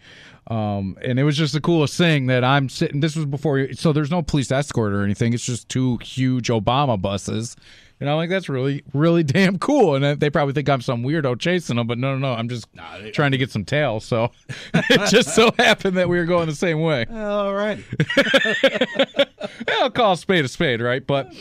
Um, 0.49 0.97
and 1.03 1.19
it 1.19 1.23
was 1.23 1.35
just 1.35 1.51
the 1.51 1.59
coolest 1.59 1.97
thing 1.97 2.27
that 2.27 2.41
I'm 2.43 2.69
sitting. 2.69 3.01
This 3.01 3.17
was 3.17 3.25
before, 3.25 3.73
so 3.73 3.91
there's 3.91 4.09
no 4.09 4.21
police 4.21 4.49
escort 4.49 4.93
or 4.93 5.03
anything. 5.03 5.33
It's 5.33 5.45
just 5.45 5.67
two 5.67 5.97
huge 5.97 6.47
Obama 6.47 6.99
buses, 6.99 7.57
and 7.99 8.09
I'm 8.09 8.17
like, 8.17 8.29
that's 8.29 8.47
really, 8.49 8.83
really 8.93 9.23
damn 9.23 9.57
cool. 9.59 9.95
And 9.95 10.19
they 10.19 10.29
probably 10.29 10.53
think 10.53 10.69
I'm 10.69 10.81
some 10.81 11.03
weirdo 11.03 11.39
chasing 11.39 11.75
them, 11.77 11.87
but 11.87 11.97
no, 11.97 12.13
no, 12.13 12.19
no, 12.19 12.33
I'm 12.33 12.49
just 12.49 12.67
Nah, 12.75 12.97
they- 12.99 13.11
trying 13.11 13.31
to 13.31 13.37
get 13.37 13.51
some 13.51 13.65
tail. 13.65 13.99
So 13.99 14.31
it 14.73 15.09
just 15.09 15.33
so 15.35 15.51
happened 15.57 15.97
that 15.97 16.09
we 16.09 16.17
were 16.17 16.25
going 16.25 16.47
the 16.47 16.55
same 16.55 16.81
way. 16.81 17.05
All 17.11 17.53
right. 17.53 17.79
I'll 19.79 19.89
call 19.91 20.13
a 20.13 20.17
spade 20.17 20.45
a 20.45 20.47
spade, 20.47 20.81
right? 20.81 21.05
But. 21.05 21.33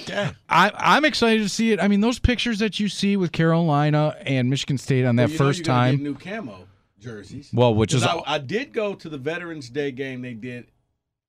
I, 0.49 0.71
I'm 0.75 1.05
excited 1.05 1.43
to 1.43 1.49
see 1.49 1.73
it. 1.73 1.81
I 1.83 1.89
mean, 1.89 2.01
those 2.01 2.19
pictures 2.19 2.59
that 2.61 2.79
you 2.81 2.89
see 2.89 3.17
with 3.17 3.33
Carolina 3.33 4.17
and 4.23 4.49
Michigan 4.51 4.79
State 4.79 5.05
on 5.05 5.17
that 5.17 5.25
Well, 5.25 5.33
you 5.33 5.39
know 5.39 5.45
first 5.45 5.65
time. 5.65 5.97
get 5.97 6.03
new 6.03 6.15
camo 6.15 6.67
jerseys. 6.99 7.51
Well, 7.53 7.75
which 7.75 7.93
is 7.95 8.03
I, 8.03 8.21
I 8.27 8.39
did 8.39 8.73
go 8.73 8.95
to 8.95 9.09
the 9.09 9.19
Veterans 9.19 9.69
Day 9.71 9.91
game 9.91 10.23
they 10.23 10.35
did 10.35 10.67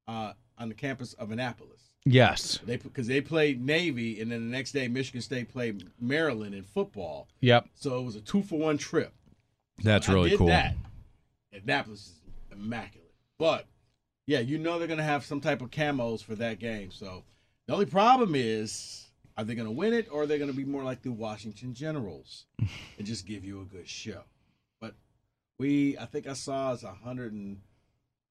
uh, 0.08 0.34
on 0.58 0.70
the 0.70 0.76
campus 0.76 1.14
of 1.14 1.32
Annapolis. 1.32 1.77
Yes, 2.12 2.60
They 2.66 2.78
because 2.78 3.08
they 3.08 3.22
played 3.22 3.64
Navy, 3.64 4.20
and 4.22 4.32
then 4.32 4.50
the 4.50 4.56
next 4.56 4.72
day 4.72 4.88
Michigan 4.88 5.22
State 5.22 5.52
played 5.52 5.88
Maryland 6.00 6.54
in 6.56 6.64
football. 6.64 7.28
yep, 7.42 7.68
So 7.76 8.00
it 8.00 8.04
was 8.04 8.16
a 8.16 8.22
two 8.22 8.42
for 8.44 8.58
one 8.60 8.78
trip. 8.78 9.14
that's 9.84 10.10
I 10.10 10.14
really 10.14 10.30
did 10.32 10.40
cool. 10.40 10.48
That. 10.48 10.76
Annapolis 11.54 12.00
is 12.02 12.14
immaculate, 12.52 13.14
but 13.40 13.66
yeah, 14.26 14.40
you 14.40 14.58
know 14.58 14.78
they're 14.80 14.88
gonna 14.88 15.04
have 15.04 15.26
some 15.26 15.42
type 15.42 15.62
of 15.62 15.72
camos 15.72 16.24
for 16.24 16.36
that 16.36 16.60
game. 16.60 16.92
So 16.92 17.24
the 17.68 17.74
only 17.74 17.86
problem 17.86 18.34
is, 18.36 19.06
are 19.38 19.44
they 19.44 19.56
gonna 19.56 19.72
win 19.72 19.94
it, 19.94 20.08
or 20.12 20.24
are 20.24 20.26
they 20.28 20.38
gonna 20.40 20.54
be 20.54 20.66
more 20.66 20.84
like 20.84 21.02
the 21.02 21.12
Washington 21.12 21.74
Generals 21.74 22.46
and 22.60 23.06
just 23.08 23.26
give 23.26 23.44
you 23.46 23.62
a 23.62 23.66
good 23.66 23.88
show? 23.88 24.22
But 24.82 24.94
we, 25.58 25.98
I 25.98 26.06
think 26.06 26.28
I 26.28 26.34
saw 26.34 26.74
it's 26.74 26.84
100 26.84 27.34
and 27.34 27.58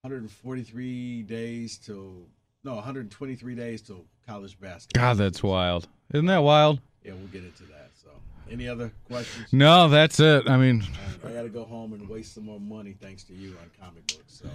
143 0.03 1.23
days 1.23 1.79
till 1.79 2.29
no 2.67 2.75
123 2.75 3.55
days 3.55 3.81
till 3.81 4.05
college 4.27 4.61
basketball. 4.61 5.01
God, 5.01 5.19
that's 5.19 5.43
wild. 5.43 5.87
Isn't 6.13 6.27
that 6.27 6.43
wild? 6.43 6.81
Yeah, 7.05 7.13
we'll 7.13 7.29
get 7.29 7.45
into 7.45 7.63
that. 7.63 7.91
So, 7.95 8.11
any 8.51 8.69
other 8.69 8.91
questions? 9.07 9.47
No, 9.53 9.89
that's 9.89 10.19
it. 10.19 10.51
I 10.51 10.57
mean, 10.57 10.83
I 11.25 11.31
got 11.31 11.43
to 11.43 11.49
go 11.49 11.65
home 11.65 11.93
and 11.93 12.09
waste 12.09 12.35
some 12.35 12.45
more 12.45 12.59
money 12.59 12.97
thanks 13.01 13.23
to 13.25 13.35
you 13.35 13.57
on 13.63 13.71
comic 13.81 14.05
books. 14.09 14.43
So, 14.43 14.51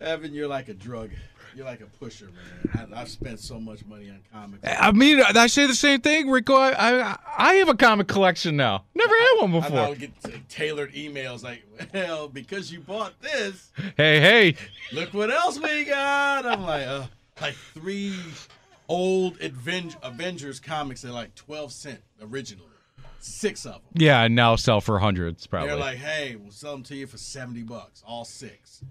Evan, 0.00 0.32
you're 0.32 0.48
like 0.48 0.68
a 0.68 0.74
drug. 0.74 1.10
You're 1.54 1.66
like 1.66 1.80
a 1.80 1.86
pusher, 1.86 2.26
man. 2.74 2.92
I, 2.94 3.00
I've 3.00 3.08
spent 3.08 3.38
so 3.40 3.60
much 3.60 3.84
money 3.84 4.08
on 4.10 4.20
comics. 4.32 4.66
I 4.66 4.90
mean, 4.92 5.20
I 5.20 5.46
say 5.46 5.66
the 5.66 5.74
same 5.74 6.00
thing, 6.00 6.30
Rico. 6.30 6.54
I 6.54 6.70
I, 7.12 7.18
I 7.36 7.54
have 7.54 7.68
a 7.68 7.74
comic 7.74 8.08
collection 8.08 8.56
now. 8.56 8.84
Never 8.94 9.14
had 9.14 9.36
one 9.40 9.52
before. 9.52 9.78
I 9.78 9.88
now 9.88 9.94
get 9.94 10.12
tailored 10.48 10.92
emails 10.94 11.42
like, 11.42 11.62
well, 11.92 12.28
because 12.28 12.72
you 12.72 12.80
bought 12.80 13.20
this, 13.20 13.70
Hey, 13.96 14.20
hey, 14.20 14.56
look 14.92 15.12
what 15.14 15.30
else 15.30 15.58
we 15.60 15.84
got. 15.84 16.46
I'm 16.46 16.62
like, 16.62 16.86
uh, 16.86 17.06
like 17.40 17.54
three 17.74 18.14
old 18.88 19.40
Aven- 19.40 19.94
Avengers 20.02 20.60
comics 20.60 21.04
at 21.04 21.12
like 21.12 21.34
12 21.34 21.72
cent 21.72 22.00
originally. 22.20 22.66
Six 23.18 23.64
of 23.66 23.74
them. 23.74 23.82
yeah, 23.94 24.20
I 24.20 24.26
now 24.28 24.56
sell 24.56 24.80
for 24.80 24.98
hundreds 24.98 25.46
probably. 25.46 25.68
They're 25.68 25.78
like, 25.78 25.98
hey, 25.98 26.34
we'll 26.34 26.50
sell 26.50 26.72
them 26.72 26.82
to 26.84 26.96
you 26.96 27.06
for 27.06 27.18
70 27.18 27.62
bucks, 27.62 28.02
all 28.04 28.24
six. 28.24 28.82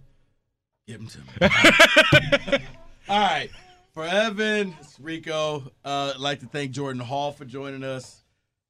Give 0.88 0.98
them 1.00 1.08
to 1.08 1.20
me. 1.20 2.58
all 3.10 3.20
right. 3.20 3.50
For 3.94 4.06
Evan, 4.06 4.76
it's 4.80 5.00
Rico. 5.00 5.64
Uh, 5.84 6.14
I'd 6.16 6.20
like 6.22 6.40
to 6.40 6.46
thank 6.46 6.72
Jordan 6.72 7.02
Hall 7.02 7.32
for 7.32 7.46
joining 7.46 7.84
us. 7.84 8.24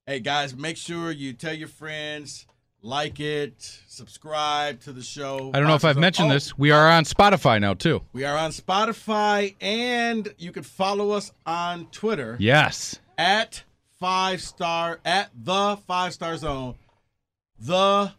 Hey, 0.06 0.18
guys, 0.20 0.54
make 0.56 0.76
sure 0.76 1.12
you 1.12 1.32
tell 1.32 1.54
your 1.54 1.68
friends, 1.68 2.46
like 2.82 3.20
it, 3.20 3.54
subscribe 3.86 4.80
to 4.80 4.92
the 4.92 5.02
show. 5.02 5.52
I 5.54 5.60
don't 5.60 5.68
know 5.68 5.76
if 5.76 5.84
I've 5.84 5.96
mentioned 5.96 6.30
Oh, 6.30 6.34
this. 6.34 6.58
We 6.58 6.72
are 6.72 6.88
on 6.88 7.04
Spotify 7.04 7.60
now 7.60 7.74
too. 7.74 8.02
We 8.12 8.24
are 8.24 8.36
on 8.36 8.50
Spotify, 8.50 9.54
and 9.60 10.34
you 10.38 10.50
can 10.50 10.64
follow 10.64 11.12
us 11.12 11.30
on 11.46 11.86
Twitter 11.92 12.36
Yes. 12.40 12.98
at 13.16 13.62
five 14.00 14.40
star 14.42 14.98
at 15.04 15.30
the 15.34 15.76
five 15.86 16.12
star 16.12 16.36
zone, 16.36 16.74
the 17.60 18.10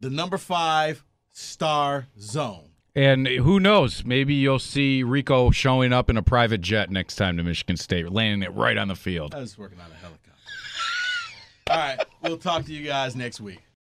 the 0.00 0.10
number 0.10 0.36
five 0.36 1.02
star 1.32 2.06
zone. 2.20 2.66
And 2.94 3.26
who 3.26 3.60
knows? 3.60 4.04
Maybe 4.04 4.34
you'll 4.34 4.58
see 4.58 5.02
Rico 5.02 5.50
showing 5.50 5.92
up 5.92 6.10
in 6.10 6.16
a 6.16 6.22
private 6.22 6.60
jet 6.60 6.90
next 6.90 7.16
time 7.16 7.36
to 7.36 7.42
Michigan 7.42 7.76
State, 7.76 8.10
landing 8.10 8.42
it 8.42 8.52
right 8.54 8.76
on 8.76 8.88
the 8.88 8.96
field. 8.96 9.34
I 9.34 9.38
was 9.38 9.56
working 9.56 9.78
on 9.78 9.90
a 9.90 9.94
helicopter. 9.94 10.30
All 11.70 11.76
right, 11.76 12.00
we'll 12.22 12.36
talk 12.36 12.64
to 12.66 12.72
you 12.72 12.84
guys 12.84 13.14
next 13.14 13.40
week. 13.40 13.60